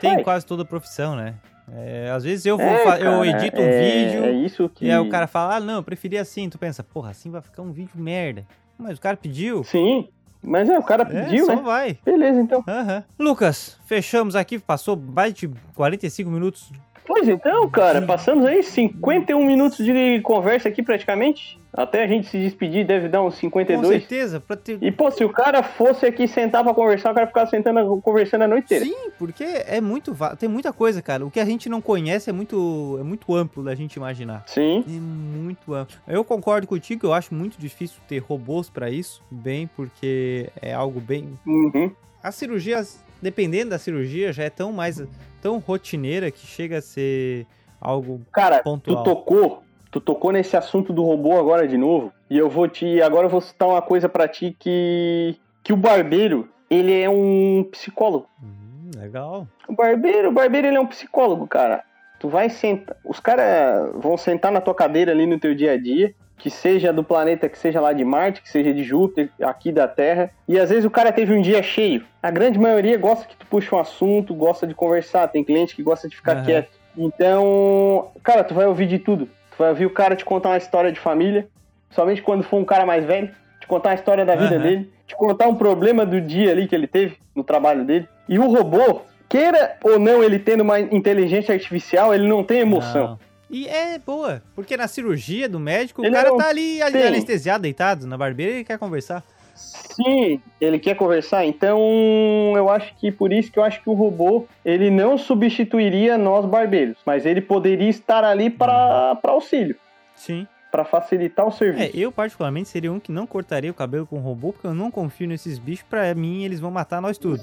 tem 0.00 0.14
faz. 0.14 0.22
quase 0.24 0.44
toda 0.46 0.64
profissão, 0.64 1.14
né? 1.14 1.34
É, 1.74 2.10
às 2.10 2.22
vezes 2.24 2.44
eu 2.44 2.56
vou, 2.58 2.66
É, 2.66 2.84
fa- 2.84 2.98
eu 2.98 3.10
cara, 3.22 3.26
edito 3.28 3.60
um 3.60 3.64
é- 3.64 3.80
vídeo 4.04 4.24
É 4.24 4.32
isso 4.32 4.68
que. 4.68 4.84
e 4.86 4.90
aí 4.90 4.98
o 4.98 5.08
cara 5.08 5.26
fala, 5.26 5.56
ah, 5.56 5.60
não, 5.60 5.74
eu 5.76 5.82
preferia 5.82 6.20
assim. 6.20 6.48
Tu 6.50 6.58
pensa, 6.58 6.82
porra, 6.84 7.10
assim 7.10 7.30
vai 7.30 7.40
ficar 7.40 7.62
um 7.62 7.72
vídeo 7.72 7.92
merda. 7.94 8.44
Mas 8.78 8.98
o 8.98 9.00
cara 9.00 9.16
pediu. 9.16 9.64
Sim. 9.64 10.08
Mas 10.42 10.68
é, 10.68 10.76
o 10.78 10.82
cara 10.82 11.04
É, 11.04 11.22
pediu, 11.24 11.46
só 11.46 11.54
né? 11.54 11.62
vai. 11.62 11.98
Beleza, 12.04 12.40
então. 12.40 12.64
Aham. 12.66 13.04
Lucas, 13.18 13.78
fechamos 13.86 14.34
aqui, 14.34 14.58
passou 14.58 14.96
mais 14.96 15.32
de 15.32 15.48
45 15.76 16.28
minutos. 16.30 16.70
Pois 17.06 17.28
então, 17.28 17.68
cara, 17.70 18.02
passamos 18.02 18.44
aí 18.46 18.62
51 18.62 19.44
minutos 19.44 19.84
de 19.84 20.20
conversa 20.22 20.68
aqui 20.68 20.82
praticamente. 20.82 21.58
Até 21.74 22.04
a 22.04 22.06
gente 22.06 22.28
se 22.28 22.38
despedir 22.38 22.86
deve 22.86 23.08
dar 23.08 23.22
uns 23.22 23.34
Com 23.34 23.40
52. 23.40 23.88
certeza, 23.88 24.38
pra 24.38 24.56
ter... 24.56 24.76
E, 24.82 24.92
pô, 24.92 25.10
se 25.10 25.24
o 25.24 25.30
cara 25.30 25.62
fosse 25.62 26.04
aqui 26.04 26.28
sentar 26.28 26.62
pra 26.62 26.74
conversar, 26.74 27.12
o 27.12 27.14
cara 27.14 27.26
ficava 27.26 27.48
sentando, 27.48 27.98
conversando 28.02 28.42
a 28.42 28.48
noite 28.48 28.64
inteira. 28.66 28.84
Sim, 28.84 29.10
porque 29.18 29.42
é 29.44 29.80
muito. 29.80 30.14
Tem 30.38 30.48
muita 30.48 30.70
coisa, 30.70 31.00
cara. 31.00 31.24
O 31.24 31.30
que 31.30 31.40
a 31.40 31.44
gente 31.46 31.70
não 31.70 31.80
conhece 31.80 32.28
é 32.28 32.32
muito, 32.32 32.98
é 33.00 33.02
muito 33.02 33.34
amplo 33.34 33.64
da 33.64 33.74
gente 33.74 33.94
imaginar. 33.94 34.44
Sim. 34.46 34.84
É 34.86 34.90
muito 34.90 35.72
amplo. 35.72 35.96
Eu 36.06 36.22
concordo 36.22 36.66
contigo, 36.66 37.06
eu 37.06 37.14
acho 37.14 37.34
muito 37.34 37.58
difícil 37.58 38.00
ter 38.06 38.18
robôs 38.18 38.68
pra 38.68 38.90
isso, 38.90 39.22
bem, 39.30 39.66
porque 39.74 40.50
é 40.60 40.74
algo 40.74 41.00
bem. 41.00 41.38
Uhum. 41.46 41.90
As 42.22 42.34
cirurgias, 42.34 43.02
dependendo 43.20 43.70
da 43.70 43.78
cirurgia, 43.78 44.30
já 44.30 44.44
é 44.44 44.50
tão 44.50 44.72
mais. 44.72 45.02
tão 45.40 45.58
rotineira 45.58 46.30
que 46.30 46.46
chega 46.46 46.78
a 46.78 46.82
ser 46.82 47.46
algo. 47.80 48.20
Cara, 48.30 48.62
Pontual. 48.62 49.02
tu 49.02 49.10
tocou. 49.10 49.62
Tu 49.92 50.00
tocou 50.00 50.32
nesse 50.32 50.56
assunto 50.56 50.90
do 50.90 51.04
robô 51.04 51.38
agora 51.38 51.68
de 51.68 51.76
novo. 51.76 52.10
E 52.30 52.38
eu 52.38 52.48
vou 52.48 52.66
te. 52.66 53.02
Agora 53.02 53.26
eu 53.26 53.30
vou 53.30 53.42
citar 53.42 53.68
uma 53.68 53.82
coisa 53.82 54.08
pra 54.08 54.26
ti 54.26 54.56
que. 54.58 55.36
Que 55.62 55.72
o 55.72 55.76
barbeiro, 55.76 56.48
ele 56.68 56.98
é 56.98 57.08
um 57.08 57.62
psicólogo. 57.70 58.26
Hum, 58.42 58.90
legal. 58.96 59.46
O 59.68 59.74
barbeiro, 59.74 60.30
o 60.30 60.32
barbeiro 60.32 60.66
ele 60.66 60.76
é 60.76 60.80
um 60.80 60.86
psicólogo, 60.86 61.46
cara. 61.46 61.84
Tu 62.18 62.28
vai 62.28 62.48
sentar, 62.48 62.96
os 63.04 63.20
caras 63.20 63.92
vão 63.94 64.16
sentar 64.16 64.50
na 64.50 64.60
tua 64.60 64.74
cadeira 64.74 65.12
ali 65.12 65.26
no 65.26 65.38
teu 65.38 65.54
dia 65.54 65.72
a 65.72 65.76
dia, 65.76 66.14
que 66.38 66.50
seja 66.50 66.92
do 66.92 67.04
planeta, 67.04 67.48
que 67.48 67.58
seja 67.58 67.80
lá 67.80 67.92
de 67.92 68.04
Marte, 68.04 68.42
que 68.42 68.48
seja 68.48 68.72
de 68.72 68.82
Júpiter, 68.82 69.28
aqui 69.42 69.70
da 69.70 69.86
Terra. 69.86 70.30
E 70.48 70.58
às 70.58 70.70
vezes 70.70 70.84
o 70.84 70.90
cara 70.90 71.12
teve 71.12 71.34
um 71.34 71.42
dia 71.42 71.62
cheio. 71.62 72.04
A 72.22 72.30
grande 72.30 72.58
maioria 72.58 72.96
gosta 72.96 73.26
que 73.26 73.36
tu 73.36 73.46
puxa 73.46 73.76
um 73.76 73.78
assunto, 73.78 74.34
gosta 74.34 74.66
de 74.66 74.74
conversar. 74.74 75.28
Tem 75.28 75.44
cliente 75.44 75.76
que 75.76 75.82
gosta 75.82 76.08
de 76.08 76.16
ficar 76.16 76.38
uhum. 76.38 76.44
quieto. 76.44 76.70
Então, 76.96 78.10
cara, 78.22 78.42
tu 78.42 78.54
vai 78.54 78.66
ouvir 78.66 78.86
de 78.86 78.98
tudo. 78.98 79.28
Tu 79.52 79.58
vai 79.58 79.70
ouvir 79.70 79.86
o 79.86 79.90
cara 79.90 80.16
te 80.16 80.24
contar 80.24 80.50
uma 80.50 80.58
história 80.58 80.90
de 80.90 80.98
família, 80.98 81.48
somente 81.90 82.22
quando 82.22 82.42
for 82.42 82.58
um 82.58 82.64
cara 82.64 82.84
mais 82.84 83.04
velho, 83.04 83.30
te 83.60 83.66
contar 83.66 83.90
a 83.90 83.94
história 83.94 84.24
da 84.24 84.34
vida 84.34 84.56
uhum. 84.56 84.62
dele, 84.62 84.92
te 85.06 85.14
contar 85.14 85.46
um 85.46 85.54
problema 85.54 86.04
do 86.04 86.20
dia 86.20 86.50
ali 86.50 86.66
que 86.66 86.74
ele 86.74 86.86
teve 86.86 87.16
no 87.34 87.44
trabalho 87.44 87.84
dele. 87.84 88.08
E 88.28 88.38
o 88.38 88.46
robô, 88.46 89.02
queira 89.28 89.76
ou 89.82 89.98
não 89.98 90.22
ele 90.22 90.38
tendo 90.38 90.62
uma 90.62 90.80
inteligência 90.80 91.54
artificial, 91.54 92.14
ele 92.14 92.26
não 92.26 92.42
tem 92.42 92.60
emoção. 92.60 93.08
Não. 93.08 93.18
E 93.50 93.68
é 93.68 93.98
boa, 93.98 94.42
porque 94.54 94.78
na 94.78 94.88
cirurgia 94.88 95.46
do 95.46 95.60
médico, 95.60 96.02
ele 96.02 96.08
o 96.08 96.12
cara 96.12 96.34
tá 96.34 96.48
ali 96.48 96.80
anestesiado, 96.82 97.62
deitado 97.62 98.06
na 98.06 98.16
barbeira 98.16 98.60
e 98.60 98.64
quer 98.64 98.78
conversar. 98.78 99.22
Sim, 99.54 100.40
ele 100.60 100.78
quer 100.78 100.94
conversar. 100.94 101.44
Então, 101.44 101.78
eu 102.56 102.68
acho 102.70 102.94
que 102.96 103.12
por 103.12 103.32
isso 103.32 103.52
que 103.52 103.58
eu 103.58 103.64
acho 103.64 103.82
que 103.82 103.90
o 103.90 103.92
robô 103.92 104.46
ele 104.64 104.90
não 104.90 105.18
substituiria 105.18 106.16
nós 106.16 106.44
barbeiros, 106.46 106.98
mas 107.04 107.26
ele 107.26 107.40
poderia 107.40 107.88
estar 107.88 108.24
ali 108.24 108.48
para 108.48 109.18
auxílio. 109.24 109.76
Sim. 110.14 110.46
Para 110.70 110.84
facilitar 110.84 111.46
o 111.46 111.50
serviço. 111.50 111.94
É, 111.96 112.00
eu 112.00 112.10
particularmente 112.10 112.68
seria 112.68 112.90
um 112.90 112.98
que 112.98 113.12
não 113.12 113.26
cortaria 113.26 113.70
o 113.70 113.74
cabelo 113.74 114.06
com 114.06 114.16
o 114.16 114.20
robô, 114.22 114.52
porque 114.52 114.66
eu 114.66 114.74
não 114.74 114.90
confio 114.90 115.28
nesses 115.28 115.58
bichos. 115.58 115.84
Para 115.88 116.14
mim, 116.14 116.44
eles 116.44 116.60
vão 116.60 116.70
matar 116.70 117.02
nós 117.02 117.18
tudo. 117.18 117.42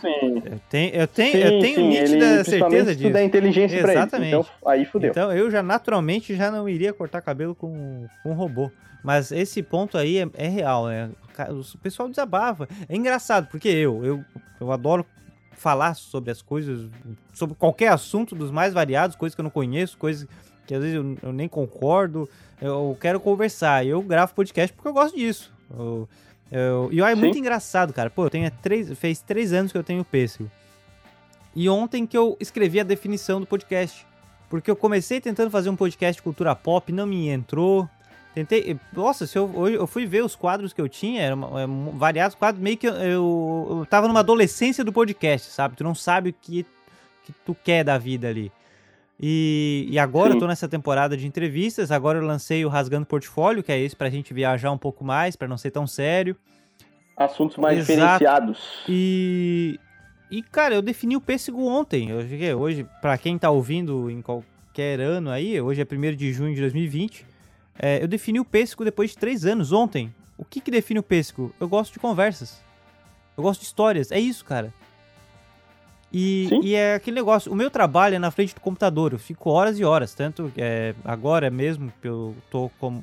Sim. 0.00 0.42
Eu 0.44 0.60
tenho, 0.68 0.94
eu 0.94 1.06
tenho, 1.06 1.32
sim, 1.32 1.38
eu 1.38 1.60
tenho 1.60 1.76
sim, 1.76 1.88
nítida 1.88 2.26
ele, 2.26 2.44
certeza 2.44 2.94
disso. 2.94 3.12
da 3.12 3.22
inteligência 3.22 3.78
Exatamente. 3.78 4.10
Pra 4.10 4.18
ele. 4.18 4.28
Então, 4.28 4.46
aí 4.66 4.84
fudeu. 4.84 5.10
Então 5.10 5.32
eu 5.32 5.50
já 5.50 5.62
naturalmente 5.62 6.34
já 6.34 6.50
não 6.50 6.68
iria 6.68 6.92
cortar 6.92 7.20
cabelo 7.20 7.54
com, 7.54 8.06
com 8.22 8.30
um 8.30 8.34
robô. 8.34 8.70
Mas 9.02 9.32
esse 9.32 9.62
ponto 9.62 9.96
aí 9.96 10.18
é, 10.18 10.28
é 10.34 10.48
real, 10.48 10.86
né? 10.86 11.10
O 11.48 11.78
pessoal 11.78 12.08
desabafa. 12.08 12.68
É 12.88 12.94
engraçado, 12.94 13.48
porque 13.50 13.68
eu, 13.68 14.04
eu, 14.04 14.24
eu 14.60 14.72
adoro 14.72 15.06
falar 15.52 15.94
sobre 15.94 16.30
as 16.30 16.42
coisas, 16.42 16.88
sobre 17.32 17.54
qualquer 17.54 17.88
assunto 17.88 18.34
dos 18.34 18.50
mais 18.50 18.72
variados, 18.74 19.16
coisas 19.16 19.34
que 19.34 19.40
eu 19.40 19.44
não 19.44 19.50
conheço, 19.50 19.96
coisas 19.96 20.26
que 20.66 20.74
às 20.74 20.80
vezes 20.80 20.96
eu, 20.96 21.16
eu 21.22 21.32
nem 21.32 21.48
concordo. 21.48 22.28
Eu 22.60 22.96
quero 23.00 23.18
conversar. 23.18 23.86
Eu 23.86 24.02
gravo 24.02 24.34
podcast 24.34 24.74
porque 24.74 24.88
eu 24.88 24.92
gosto 24.92 25.16
disso. 25.16 25.52
Eu, 25.76 26.08
eu, 26.50 26.88
e 26.92 27.00
é 27.00 27.14
muito 27.14 27.38
engraçado, 27.38 27.92
cara. 27.92 28.10
Pô, 28.10 28.26
eu 28.26 28.30
tenho 28.30 28.50
três, 28.62 28.90
fez 28.98 29.20
três 29.20 29.52
anos 29.52 29.70
que 29.70 29.78
eu 29.78 29.84
tenho 29.84 30.04
pêssego. 30.04 30.50
E 31.54 31.68
ontem 31.68 32.06
que 32.06 32.16
eu 32.16 32.36
escrevi 32.40 32.80
a 32.80 32.84
definição 32.84 33.40
do 33.40 33.46
podcast. 33.46 34.06
Porque 34.48 34.70
eu 34.70 34.76
comecei 34.76 35.20
tentando 35.20 35.50
fazer 35.50 35.70
um 35.70 35.76
podcast 35.76 36.16
de 36.16 36.22
cultura 36.22 36.54
pop, 36.56 36.92
não 36.92 37.06
me 37.06 37.28
entrou. 37.28 37.88
Tentei. 38.34 38.76
Nossa, 38.92 39.26
se 39.26 39.38
eu, 39.38 39.68
eu 39.68 39.86
fui 39.86 40.06
ver 40.06 40.24
os 40.24 40.34
quadros 40.34 40.72
que 40.72 40.80
eu 40.80 40.88
tinha, 40.88 41.22
eram 41.22 41.58
é, 41.58 41.66
variados 41.94 42.34
quadros, 42.34 42.62
meio 42.62 42.76
que 42.76 42.86
eu, 42.86 42.94
eu, 42.94 43.66
eu 43.80 43.86
tava 43.86 44.08
numa 44.08 44.20
adolescência 44.20 44.84
do 44.84 44.92
podcast, 44.92 45.50
sabe? 45.50 45.76
Tu 45.76 45.84
não 45.84 45.94
sabe 45.94 46.30
o 46.30 46.32
que, 46.32 46.64
que 47.24 47.32
tu 47.44 47.54
quer 47.54 47.84
da 47.84 47.96
vida 47.96 48.28
ali. 48.28 48.52
E, 49.22 49.86
e 49.90 49.98
agora 49.98 50.30
Sim. 50.30 50.36
eu 50.36 50.40
tô 50.40 50.46
nessa 50.46 50.66
temporada 50.66 51.14
de 51.14 51.26
entrevistas. 51.26 51.90
Agora 51.90 52.18
eu 52.18 52.24
lancei 52.24 52.64
o 52.64 52.68
Rasgando 52.68 53.04
Portfólio, 53.04 53.62
que 53.62 53.70
é 53.70 53.78
esse 53.78 53.94
pra 53.94 54.08
gente 54.08 54.32
viajar 54.32 54.72
um 54.72 54.78
pouco 54.78 55.04
mais, 55.04 55.36
para 55.36 55.46
não 55.46 55.58
ser 55.58 55.70
tão 55.70 55.86
sério. 55.86 56.34
Assuntos 57.14 57.58
mais 57.58 57.78
Exato. 57.78 57.92
diferenciados. 57.92 58.58
E, 58.88 59.78
e, 60.30 60.42
cara, 60.42 60.74
eu 60.74 60.80
defini 60.80 61.16
o 61.16 61.20
pêssego 61.20 61.66
ontem. 61.66 62.14
Hoje, 62.14 62.54
hoje 62.54 62.86
para 63.02 63.18
quem 63.18 63.36
tá 63.36 63.50
ouvindo 63.50 64.10
em 64.10 64.22
qualquer 64.22 65.00
ano 65.00 65.28
aí, 65.28 65.60
hoje 65.60 65.82
é 65.82 65.84
1 65.84 66.16
de 66.16 66.32
junho 66.32 66.54
de 66.54 66.60
2020. 66.62 67.26
É, 67.78 68.02
eu 68.02 68.08
defini 68.08 68.40
o 68.40 68.44
pêssego 68.44 68.84
depois 68.84 69.10
de 69.10 69.18
três 69.18 69.44
anos, 69.44 69.70
ontem. 69.70 70.14
O 70.38 70.44
que 70.46 70.62
que 70.62 70.70
define 70.70 71.00
o 71.00 71.02
pêssego? 71.02 71.52
Eu 71.60 71.68
gosto 71.68 71.92
de 71.92 71.98
conversas. 71.98 72.62
Eu 73.36 73.42
gosto 73.42 73.60
de 73.60 73.66
histórias. 73.66 74.10
É 74.10 74.18
isso, 74.18 74.46
cara. 74.46 74.72
E, 76.12 76.48
e, 76.62 76.74
é 76.74 76.94
aquele 76.94 77.14
negócio, 77.14 77.52
o 77.52 77.54
meu 77.54 77.70
trabalho 77.70 78.16
é 78.16 78.18
na 78.18 78.30
frente 78.32 78.54
do 78.54 78.60
computador, 78.60 79.12
eu 79.12 79.18
fico 79.18 79.48
horas 79.48 79.78
e 79.78 79.84
horas, 79.84 80.12
tanto 80.12 80.52
é, 80.56 80.92
agora 81.04 81.50
mesmo 81.50 81.92
que 82.02 82.08
eu 82.08 82.34
tô 82.50 82.68
com, 82.80 83.00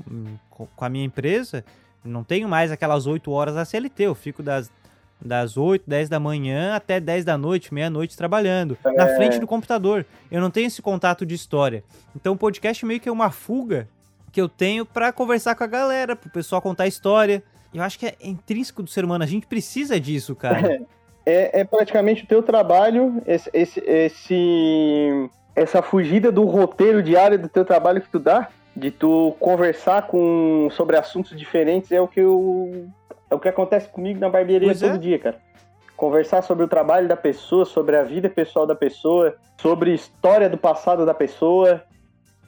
com 0.51 0.85
a 0.85 0.89
minha 0.89 1.05
empresa, 1.05 1.63
não 2.03 2.23
tenho 2.23 2.49
mais 2.49 2.71
aquelas 2.71 3.07
8 3.07 3.31
horas 3.31 3.55
a 3.55 3.63
CLT, 3.63 4.03
eu 4.03 4.15
fico 4.15 4.43
das, 4.43 4.69
das 5.21 5.57
8, 5.57 5.83
10 5.87 6.09
da 6.09 6.19
manhã 6.19 6.75
até 6.75 6.99
10 6.99 7.25
da 7.25 7.37
noite, 7.37 7.73
meia-noite 7.73 8.17
trabalhando, 8.17 8.77
é... 8.83 8.91
na 8.91 9.15
frente 9.15 9.39
do 9.39 9.47
computador. 9.47 10.05
Eu 10.31 10.41
não 10.41 10.49
tenho 10.49 10.67
esse 10.67 10.81
contato 10.81 11.25
de 11.25 11.35
história. 11.35 11.83
Então 12.15 12.33
o 12.33 12.37
podcast 12.37 12.85
meio 12.85 12.99
que 12.99 13.09
é 13.09 13.11
uma 13.11 13.31
fuga 13.31 13.87
que 14.31 14.41
eu 14.41 14.47
tenho 14.49 14.85
para 14.85 15.11
conversar 15.11 15.55
com 15.55 15.63
a 15.63 15.67
galera, 15.67 16.15
pro 16.15 16.29
pessoal 16.29 16.61
contar 16.61 16.87
história. 16.87 17.43
Eu 17.73 17.83
acho 17.83 17.97
que 17.99 18.05
é 18.05 18.15
intrínseco 18.21 18.83
do 18.83 18.89
ser 18.89 19.03
humano, 19.03 19.23
a 19.23 19.27
gente 19.27 19.47
precisa 19.47 19.99
disso, 19.99 20.35
cara. 20.35 20.81
é, 21.27 21.59
é 21.59 21.63
praticamente 21.65 22.23
o 22.23 22.27
teu 22.27 22.41
trabalho, 22.41 23.21
esse, 23.27 23.49
esse, 23.53 23.83
esse, 23.85 25.29
essa 25.53 25.81
fugida 25.81 26.31
do 26.31 26.45
roteiro 26.45 27.03
diário 27.03 27.37
do 27.37 27.49
teu 27.49 27.65
trabalho 27.65 27.99
que 27.99 28.09
tu 28.09 28.17
dá, 28.17 28.47
de 28.73 28.91
tu 28.91 29.35
conversar 29.37 30.07
com, 30.07 30.69
sobre 30.71 30.95
assuntos 30.95 31.37
diferentes, 31.37 31.91
é 31.91 31.99
o 31.99 32.07
que 32.07 32.21
eu, 32.21 32.87
é 33.29 33.35
o 33.35 33.39
que 33.39 33.49
acontece 33.49 33.89
comigo 33.89 34.21
na 34.21 34.29
barbearia 34.29 34.69
pois 34.69 34.79
todo 34.79 34.95
é. 34.95 34.97
dia, 34.97 35.19
cara. 35.19 35.37
Conversar 35.97 36.43
sobre 36.43 36.63
o 36.63 36.67
trabalho 36.67 37.09
da 37.09 37.17
pessoa, 37.17 37.65
sobre 37.65 37.97
a 37.97 38.03
vida 38.03 38.29
pessoal 38.29 38.65
da 38.65 38.75
pessoa, 38.75 39.35
sobre 39.57 39.93
história 39.93 40.49
do 40.49 40.57
passado 40.57 41.05
da 41.05 41.13
pessoa. 41.13 41.83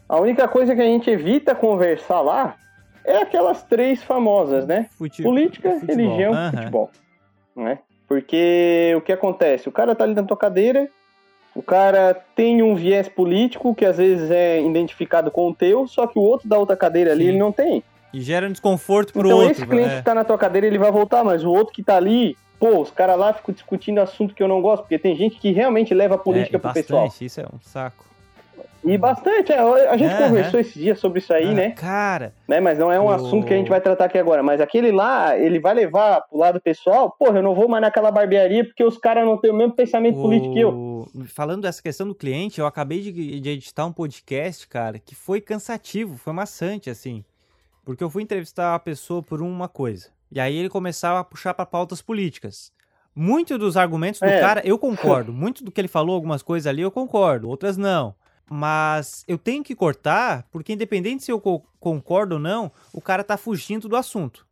A 0.08 0.22
única 0.22 0.48
coisa 0.48 0.74
que 0.74 0.82
a 0.82 0.86
gente 0.86 1.10
evita 1.10 1.54
conversar 1.54 2.22
lá 2.22 2.56
é 3.04 3.18
aquelas 3.18 3.62
três 3.62 4.02
famosas, 4.02 4.66
né? 4.66 4.88
Fute... 4.98 5.22
Política, 5.22 5.72
futebol. 5.72 5.96
religião, 5.96 6.32
uhum. 6.32 6.52
futebol. 6.52 6.92
Não 7.54 7.68
é? 7.68 7.80
Porque 8.10 8.96
o 8.98 9.02
que 9.02 9.12
acontece? 9.12 9.70
O 9.70 9.72
cara 9.72 9.94
tá 9.94 10.04
ali 10.04 10.16
na 10.16 10.24
tua 10.24 10.36
cadeira, 10.36 10.90
o 11.56 11.62
cara 11.62 12.16
tem 12.36 12.64
um 12.64 12.76
viés 12.76 13.08
político 13.08 13.76
que 13.76 13.86
às 13.86 13.98
vezes 13.98 14.32
é 14.32 14.60
identificado 14.60 15.30
com 15.30 15.50
o 15.50 15.54
teu, 15.54 15.88
só 15.88 16.08
que 16.08 16.18
o 16.18 16.22
outro 16.24 16.50
da 16.50 16.58
outra 16.58 16.76
cadeira 16.76 17.12
ali 17.12 17.26
Sim. 17.26 17.30
ele 17.30 17.38
não 17.38 17.52
tem. 17.52 17.84
E 18.12 18.20
gera 18.20 18.48
um 18.48 18.52
desconforto 18.52 19.14
pro 19.14 19.28
então, 19.28 19.38
outro. 19.38 19.52
Então 19.52 19.64
esse 19.64 19.70
cliente 19.70 19.94
é. 19.94 19.98
que 19.98 20.04
tá 20.04 20.16
na 20.16 20.24
tua 20.24 20.40
cadeira 20.40 20.66
ele 20.66 20.80
vai 20.80 20.92
voltar, 20.92 21.24
mas 21.24 21.44
o 21.44 21.52
outro 21.52 21.72
que 21.72 21.84
tá 21.84 21.98
ali, 21.98 22.36
pô, 22.60 22.82
os 22.82 22.90
caras 22.90 23.16
lá 23.16 23.32
ficam 23.32 23.54
discutindo 23.54 24.00
assunto 24.00 24.34
que 24.34 24.42
eu 24.42 24.48
não 24.48 24.60
gosto, 24.60 24.82
porque 24.82 24.98
tem 24.98 25.16
gente 25.16 25.38
que 25.38 25.52
realmente 25.52 25.94
leva 25.94 26.16
a 26.16 26.18
política 26.18 26.58
é, 26.58 26.60
pro 26.60 26.70
bastante, 26.70 26.88
pessoal. 26.88 27.14
Isso 27.22 27.42
é 27.42 27.46
um 27.46 27.60
saco. 27.62 28.09
E 28.84 28.98
bastante, 28.98 29.52
é, 29.52 29.60
a 29.60 29.98
gente 29.98 30.14
uhum. 30.14 30.28
conversou 30.30 30.60
esses 30.60 30.74
dias 30.74 31.00
sobre 31.00 31.20
isso 31.20 31.34
aí, 31.34 31.50
ah, 31.50 31.54
né? 31.54 31.72
Cara. 31.72 32.34
Né, 32.48 32.60
mas 32.60 32.80
não 32.80 32.92
é 32.92 33.00
um 33.00 33.06
oh. 33.06 33.12
assunto 33.12 33.46
que 33.46 33.54
a 33.54 33.58
gente 33.58 33.70
vai 33.70 33.82
tratar 33.82 34.06
aqui 34.06 34.18
agora. 34.18 34.42
Mas 34.42 34.62
aquele 34.62 34.92
lá, 34.92 35.38
ele 35.38 35.60
vai 35.60 35.74
levar 35.74 36.22
pro 36.22 36.40
lado 36.40 36.62
pessoal, 36.62 37.12
porra, 37.12 37.40
eu 37.40 37.44
não 37.44 37.54
vou 37.54 37.68
mais 37.68 37.82
naquela 37.82 38.10
barbearia 38.10 38.64
porque 38.64 38.84
os 38.84 38.98
caras 38.98 39.26
não 39.26 39.38
têm 39.38 39.52
o 39.52 39.56
mesmo 39.56 39.74
pensamento 39.74 40.20
oh. 40.20 40.22
político 40.22 40.54
que 40.54 40.60
eu. 40.60 41.08
Falando 41.28 41.64
dessa 41.64 41.82
questão 41.82 42.08
do 42.08 42.16
cliente, 42.16 42.60
eu 42.60 42.66
acabei 42.66 43.02
de, 43.02 43.40
de 43.40 43.50
editar 43.50 43.86
um 43.86 43.92
podcast, 43.92 44.68
cara, 44.68 44.98
que 44.98 45.14
foi 45.14 45.42
cansativo, 45.42 46.18
foi 46.18 46.34
maçante, 46.34 46.90
assim. 46.90 47.24
Porque 47.84 48.04
eu 48.04 48.10
fui 48.10 48.24
entrevistar 48.24 48.76
a 48.76 48.80
pessoa 48.80 49.22
por 49.22 49.42
uma 49.42 49.68
coisa. 49.68 50.08
E 50.32 50.40
aí 50.40 50.56
ele 50.56 50.70
começava 50.70 51.20
a 51.20 51.24
puxar 51.24 51.54
para 51.54 51.66
pautas 51.66 52.02
políticas. 52.02 52.72
Muito 53.16 53.58
dos 53.58 53.76
argumentos 53.76 54.20
do 54.20 54.28
é. 54.28 54.40
cara, 54.40 54.62
eu 54.64 54.78
concordo. 54.78 55.34
Muito 55.34 55.64
do 55.64 55.72
que 55.72 55.82
ele 55.82 55.88
falou, 55.88 56.16
algumas 56.16 56.42
coisas 56.42 56.68
ali, 56.68 56.82
eu 56.82 56.92
concordo. 56.92 57.50
Outras 57.50 57.76
não. 57.76 58.16
Mas 58.50 59.24
eu 59.28 59.38
tenho 59.38 59.64
que 59.64 59.76
cortar, 59.76 60.48
porque 60.52 60.74
independente 60.74 61.24
se 61.24 61.32
eu 61.32 61.40
concordo 61.80 62.36
ou 62.36 62.42
não, 62.42 62.72
o 62.92 63.00
cara 63.00 63.24
tá 63.24 63.38
fugindo 63.38 63.88
do 63.88 63.96
assunto. 63.96 64.48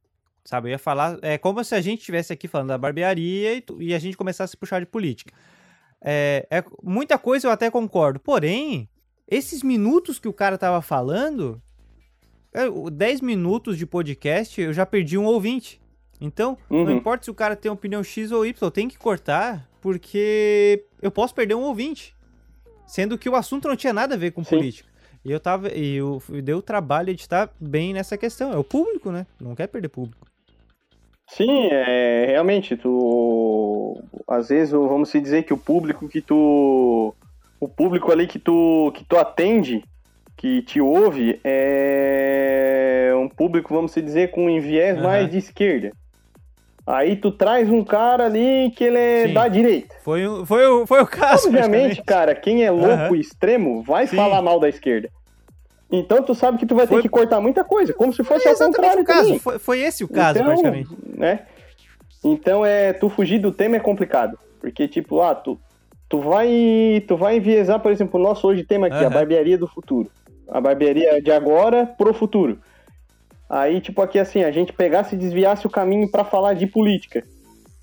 Sabe? 0.46 0.70
Eu 0.70 0.72
ia 0.72 0.80
falar. 0.80 1.18
É 1.22 1.38
como 1.38 1.64
se 1.64 1.76
a 1.76 1.82
gente 1.82 2.00
estivesse 2.00 2.32
aqui 2.32 2.48
falando 2.48 2.70
da 2.70 2.78
barbearia 2.78 3.56
e, 3.56 3.64
e, 3.80 3.94
a 3.94 4.00
gente 4.00 4.16
começasse 4.16 4.56
a 4.56 4.60
puxar 4.60 4.80
de 4.80 4.86
política. 4.86 5.34
É, 6.00 6.48
é, 6.50 6.64
muita 6.82 7.18
coisa 7.18 7.48
eu 7.48 7.52
até 7.52 7.70
concordo. 7.70 8.20
Porém, 8.20 8.88
esses 9.28 9.62
minutos 9.64 10.20
que 10.20 10.28
o 10.28 10.34
cara 10.34 10.58
tava 10.58 10.82
falando. 10.82 11.62
É, 12.54 12.64
10 12.92 13.22
minutos 13.22 13.78
de 13.78 13.86
podcast, 13.86 14.60
eu 14.60 14.72
já 14.74 14.86
perdi 14.86 15.18
um 15.18 15.26
ouvinte. 15.26 15.82
Então, 16.20 16.58
uhum. 16.70 16.86
não 16.86 16.92
importa 16.92 17.26
se 17.26 17.32
o 17.32 17.36
cara 17.36 17.56
tem 17.56 17.72
opinião 17.72 18.04
X 18.04 18.32
ou 18.32 18.46
Y, 18.46 18.66
eu 18.66 18.72
tenho 18.72 18.90
que 18.90 18.98
cortar, 18.98 19.70
porque 19.82 20.86
eu 21.02 21.12
posso 21.12 21.36
perder 21.36 21.56
um 21.56 21.64
ouvinte. 21.64 22.16
Sendo 22.88 23.18
que 23.18 23.30
o 23.30 23.36
assunto 23.36 23.68
não 23.68 23.76
tinha 23.76 23.94
nada 23.94 24.16
a 24.16 24.18
ver 24.18 24.32
com 24.32 24.44
Sim. 24.44 24.56
política. 24.56 24.90
E 25.24 25.32
eu 25.32 25.40
tava. 25.40 25.70
E 25.74 25.98
eu, 25.98 26.24
deu 26.42 26.60
o 26.60 26.62
trabalho 26.62 27.14
de 27.14 27.22
estar 27.22 27.50
bem 27.60 27.94
nessa 27.94 28.18
questão. 28.18 28.54
É 28.54 28.58
o 28.58 28.64
público, 28.64 29.12
né? 29.12 29.28
Não 29.40 29.56
quer 29.56 29.68
perder 29.68 29.90
público. 29.90 30.26
Sim, 31.28 31.68
é, 31.70 32.28
realmente, 32.30 32.78
tu. 32.78 34.02
Às 34.28 34.48
vezes, 34.48 34.72
vamos 34.72 35.10
se 35.10 35.20
dizer 35.20 35.44
que 35.44 35.54
o 35.54 35.58
público 35.58 36.08
que 36.08 36.22
tu. 36.22 37.14
O 37.60 37.68
público 37.68 38.12
ali 38.12 38.26
que 38.26 38.40
tu, 38.40 38.92
que 38.96 39.04
tu 39.04 39.18
atende, 39.18 39.84
que 40.38 40.62
te 40.62 40.80
ouve, 40.80 41.42
é 41.44 43.12
um 43.18 43.28
público, 43.28 43.74
vamos 43.74 43.92
se 43.92 44.02
dizer, 44.02 44.32
com 44.32 44.46
um 44.46 44.62
viés 44.62 44.96
uhum. 44.96 45.04
mais 45.04 45.30
de 45.30 45.40
esquerda. 45.40 45.92
Aí 46.88 47.18
tu 47.18 47.32
traz 47.32 47.70
um 47.70 47.84
cara 47.84 48.28
ali 48.28 48.72
que 48.72 48.82
ele 48.86 48.98
é 48.98 49.28
Sim. 49.28 49.34
da 49.34 49.50
direita. 49.50 49.94
Foi, 50.06 50.24
foi, 50.46 50.86
foi 50.88 51.02
o 51.02 51.06
caso. 51.06 51.48
Obviamente, 51.50 52.02
cara, 52.02 52.34
quem 52.34 52.64
é 52.64 52.72
louco 52.72 53.10
uhum. 53.10 53.16
extremo 53.16 53.84
vai 53.84 54.08
Sim. 54.08 54.16
falar 54.16 54.42
mal 54.42 54.58
da 54.58 54.70
esquerda. 54.70 55.10
Então 55.92 56.24
tu 56.24 56.34
sabe 56.34 56.58
que 56.58 56.66
tu 56.66 56.76
vai 56.76 56.88
foi... 56.88 56.98
ter 56.98 57.04
que 57.04 57.10
cortar 57.10 57.42
muita 57.42 57.66
coisa, 57.66 57.94
como 57.94 58.14
se 58.14 58.24
fosse 58.24 58.48
é 58.48 58.52
ao 58.52 58.58
contrário 58.58 59.02
o 59.02 59.06
caso. 59.06 59.38
Foi, 59.40 59.60
foi, 59.60 59.80
esse 59.82 60.06
o 60.06 60.08
caso, 60.08 60.40
então, 60.40 60.48
praticamente. 60.48 60.90
Né? 61.06 61.42
Então 62.24 62.66
é 62.66 62.94
tu 62.94 63.10
fugir 63.10 63.40
do 63.40 63.52
tema 63.52 63.76
é 63.76 63.80
complicado, 63.80 64.40
porque 64.62 64.88
tipo, 64.88 65.22
ah, 65.22 65.36
tu 65.36 65.60
tu 66.08 66.22
vai 66.22 67.04
tu 67.06 67.18
vai 67.18 67.36
enviesar, 67.36 67.80
por 67.82 67.92
exemplo, 67.92 68.18
o 68.18 68.24
nosso 68.24 68.48
hoje 68.48 68.64
tema 68.64 68.88
aqui, 68.88 69.00
uhum. 69.00 69.08
a 69.08 69.10
barbearia 69.10 69.58
do 69.58 69.68
futuro. 69.68 70.10
A 70.48 70.62
barbearia 70.62 71.22
de 71.22 71.32
agora 71.32 71.86
pro 71.86 72.14
futuro. 72.14 72.60
Aí, 73.50 73.80
tipo, 73.80 74.02
aqui 74.02 74.20
assim, 74.20 74.44
a 74.44 74.52
gente 74.52 74.74
pegasse 74.74 75.16
e 75.16 75.18
desviasse 75.18 75.66
o 75.66 75.70
caminho 75.70 76.10
para 76.10 76.26
falar 76.26 76.54
de 76.54 76.68
política. 76.68 77.24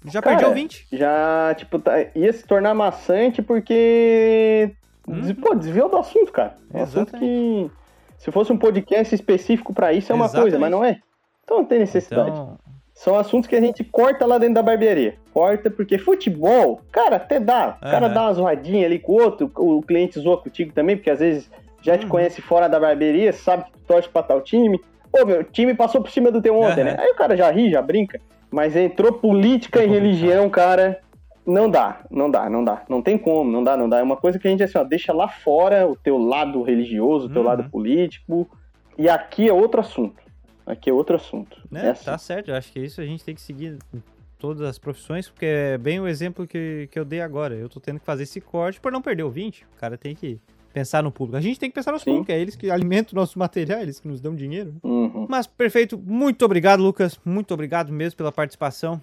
Já 0.04 0.20
Cara, 0.20 0.36
perdeu 0.36 0.54
20? 0.54 0.86
Já, 0.92 1.54
tipo, 1.56 1.78
tá, 1.78 1.92
ia 2.14 2.32
se 2.32 2.46
tornar 2.46 2.74
maçante 2.74 3.40
porque. 3.40 4.70
Hum. 5.08 5.34
Pô, 5.36 5.54
desviou 5.54 5.88
do 5.88 5.96
assunto, 5.96 6.30
cara. 6.30 6.56
É 6.72 6.78
um 6.78 6.82
assunto 6.82 7.18
que. 7.18 7.70
Se 8.18 8.30
fosse 8.30 8.52
um 8.52 8.58
podcast 8.58 9.14
específico 9.14 9.72
para 9.72 9.92
isso 9.92 10.12
é 10.12 10.14
uma 10.14 10.26
Exatamente. 10.26 10.44
coisa, 10.44 10.58
mas 10.58 10.70
não 10.70 10.84
é. 10.84 11.00
Então 11.42 11.58
não 11.58 11.64
tem 11.64 11.78
necessidade. 11.78 12.30
Então... 12.30 12.58
São 12.94 13.18
assuntos 13.18 13.48
que 13.48 13.56
a 13.56 13.60
gente 13.60 13.82
corta 13.82 14.24
lá 14.24 14.38
dentro 14.38 14.54
da 14.54 14.62
barbearia. 14.62 15.16
Corta 15.32 15.68
porque 15.68 15.98
futebol, 15.98 16.80
cara, 16.92 17.16
até 17.16 17.40
dá. 17.40 17.76
O 17.78 17.80
cara 17.80 18.08
dá 18.08 18.22
uma 18.22 18.32
zoadinha 18.34 18.86
ali 18.86 19.00
com 19.00 19.12
o 19.12 19.20
outro, 19.20 19.50
o 19.56 19.82
cliente 19.82 20.20
zoa 20.20 20.38
contigo 20.38 20.72
também, 20.72 20.96
porque 20.96 21.10
às 21.10 21.18
vezes 21.18 21.50
já 21.82 21.98
te 21.98 22.04
uhum. 22.04 22.10
conhece 22.10 22.40
fora 22.40 22.68
da 22.68 22.78
barbearia, 22.78 23.32
sabe 23.32 23.64
que 23.64 23.72
tu 23.72 23.80
torce 23.86 24.08
pra 24.08 24.22
tal 24.22 24.40
time. 24.40 24.80
Pô, 25.14 25.24
meu 25.24 25.44
time 25.44 25.74
passou 25.74 26.02
por 26.02 26.10
cima 26.10 26.28
do 26.32 26.42
teu 26.42 26.58
ontem, 26.58 26.80
uhum. 26.80 26.86
né? 26.86 26.96
Aí 26.98 27.12
o 27.12 27.14
cara 27.14 27.36
já 27.36 27.48
ri, 27.48 27.70
já 27.70 27.80
brinca. 27.80 28.20
Mas 28.50 28.74
entrou 28.74 29.12
política 29.12 29.84
e 29.84 29.86
religião, 29.86 30.50
cara, 30.50 31.00
não 31.46 31.70
dá, 31.70 32.00
não 32.10 32.28
dá, 32.28 32.50
não 32.50 32.64
dá. 32.64 32.82
Não 32.88 33.00
tem 33.00 33.16
como, 33.16 33.48
não 33.48 33.62
dá, 33.62 33.76
não 33.76 33.88
dá. 33.88 34.00
É 34.00 34.02
uma 34.02 34.16
coisa 34.16 34.40
que 34.40 34.48
a 34.48 34.50
gente 34.50 34.64
assim, 34.64 34.76
ó, 34.76 34.82
deixa 34.82 35.12
lá 35.12 35.28
fora 35.28 35.86
o 35.86 35.94
teu 35.94 36.18
lado 36.18 36.64
religioso, 36.64 37.26
o 37.26 37.28
teu 37.28 37.42
uhum. 37.42 37.46
lado 37.46 37.70
político. 37.70 38.50
E 38.98 39.08
aqui 39.08 39.48
é 39.48 39.52
outro 39.52 39.80
assunto. 39.80 40.20
Aqui 40.66 40.90
é 40.90 40.92
outro 40.92 41.14
assunto. 41.14 41.62
Né? 41.70 41.86
É 41.86 41.90
assim. 41.90 42.06
Tá 42.06 42.18
certo, 42.18 42.50
eu 42.50 42.56
acho 42.56 42.72
que 42.72 42.80
isso 42.80 43.00
a 43.00 43.06
gente 43.06 43.24
tem 43.24 43.36
que 43.36 43.40
seguir 43.40 43.78
em 43.94 44.02
todas 44.36 44.62
as 44.62 44.80
profissões, 44.80 45.28
porque 45.28 45.46
é 45.46 45.78
bem 45.78 46.00
o 46.00 46.08
exemplo 46.08 46.44
que, 46.44 46.88
que 46.90 46.98
eu 46.98 47.04
dei 47.04 47.20
agora. 47.20 47.54
Eu 47.54 47.68
tô 47.68 47.78
tendo 47.78 48.00
que 48.00 48.06
fazer 48.06 48.24
esse 48.24 48.40
corte 48.40 48.80
por 48.80 48.90
não 48.90 49.00
perder 49.00 49.22
o 49.22 49.30
20. 49.30 49.62
O 49.62 49.78
cara 49.78 49.96
tem 49.96 50.12
que 50.16 50.40
pensar 50.74 51.04
no 51.04 51.12
público. 51.12 51.36
A 51.36 51.40
gente 51.40 51.58
tem 51.58 51.70
que 51.70 51.74
pensar 51.74 51.92
no 51.92 52.00
público, 52.00 52.32
é 52.32 52.38
eles 52.38 52.56
que 52.56 52.68
alimentam 52.68 53.12
o 53.12 53.14
nosso 53.14 53.38
material, 53.38 53.80
eles 53.80 54.00
que 54.00 54.08
nos 54.08 54.20
dão 54.20 54.34
dinheiro. 54.34 54.74
Uhum. 54.82 55.26
Mas 55.30 55.46
perfeito, 55.46 55.96
muito 55.96 56.44
obrigado, 56.44 56.82
Lucas. 56.82 57.18
Muito 57.24 57.54
obrigado 57.54 57.92
mesmo 57.92 58.16
pela 58.16 58.32
participação. 58.32 59.00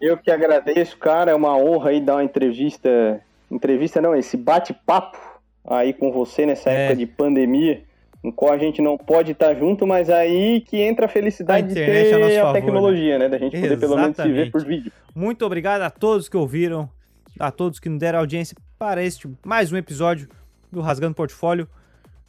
Eu 0.00 0.18
que 0.18 0.30
agradeço, 0.30 0.98
cara. 0.98 1.30
É 1.30 1.34
uma 1.34 1.56
honra 1.56 1.90
aí 1.90 2.00
dar 2.00 2.16
uma 2.16 2.24
entrevista. 2.24 3.20
Entrevista 3.48 4.00
não, 4.00 4.16
esse 4.16 4.36
bate-papo 4.36 5.16
aí 5.64 5.92
com 5.92 6.10
você 6.10 6.44
nessa 6.44 6.70
é. 6.70 6.86
época 6.86 6.96
de 6.96 7.06
pandemia, 7.06 7.84
no 8.24 8.32
qual 8.32 8.52
a 8.52 8.58
gente 8.58 8.82
não 8.82 8.98
pode 8.98 9.30
estar 9.30 9.54
junto, 9.54 9.86
mas 9.86 10.10
aí 10.10 10.60
que 10.62 10.78
entra 10.78 11.06
a 11.06 11.08
felicidade 11.08 11.66
a 11.66 11.68
de 11.68 11.74
ter 11.74 12.14
a, 12.14 12.40
favor, 12.40 12.52
tecnologia, 12.52 13.18
né? 13.18 13.24
né? 13.26 13.28
Da 13.28 13.38
gente 13.38 13.60
poder 13.60 13.78
pelo 13.78 13.96
menos 13.96 14.16
se 14.16 14.28
ver 14.28 14.50
por 14.50 14.64
vídeo. 14.64 14.90
Muito 15.14 15.46
obrigado 15.46 15.82
a 15.82 15.90
todos 15.90 16.28
que 16.28 16.36
ouviram, 16.36 16.90
a 17.38 17.52
todos 17.52 17.78
que 17.78 17.88
nos 17.88 18.00
deram 18.00 18.18
audiência 18.18 18.56
para 18.76 19.04
este 19.04 19.28
mais 19.44 19.70
um 19.70 19.76
episódio 19.76 20.28
do 20.72 20.80
Rasgando 20.80 21.14
Portfólio. 21.14 21.68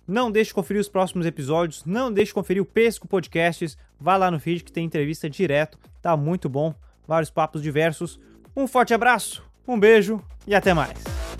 Não 0.08 0.30
deixe 0.30 0.50
de 0.50 0.54
conferir 0.54 0.82
os 0.82 0.90
próximos 0.90 1.26
episódios, 1.26 1.86
não 1.86 2.12
deixe 2.12 2.30
de 2.30 2.34
conferir 2.34 2.62
o 2.62 2.66
Pesco 2.66 3.08
Podcasts, 3.08 3.78
vá 4.00 4.18
lá 4.18 4.30
no 4.30 4.40
feed 4.40 4.64
que 4.64 4.72
tem 4.72 4.86
entrevista 4.86 5.30
direto, 5.30 5.80
tá 6.02 6.18
muito 6.18 6.50
bom, 6.50 6.76
vários 7.08 7.30
papos 7.30 7.62
diversos. 7.62 8.20
Um 8.56 8.68
forte 8.68 8.94
abraço, 8.94 9.42
um 9.66 9.80
beijo 9.80 10.22
e 10.46 10.54
até 10.54 10.74
mais. 10.74 11.33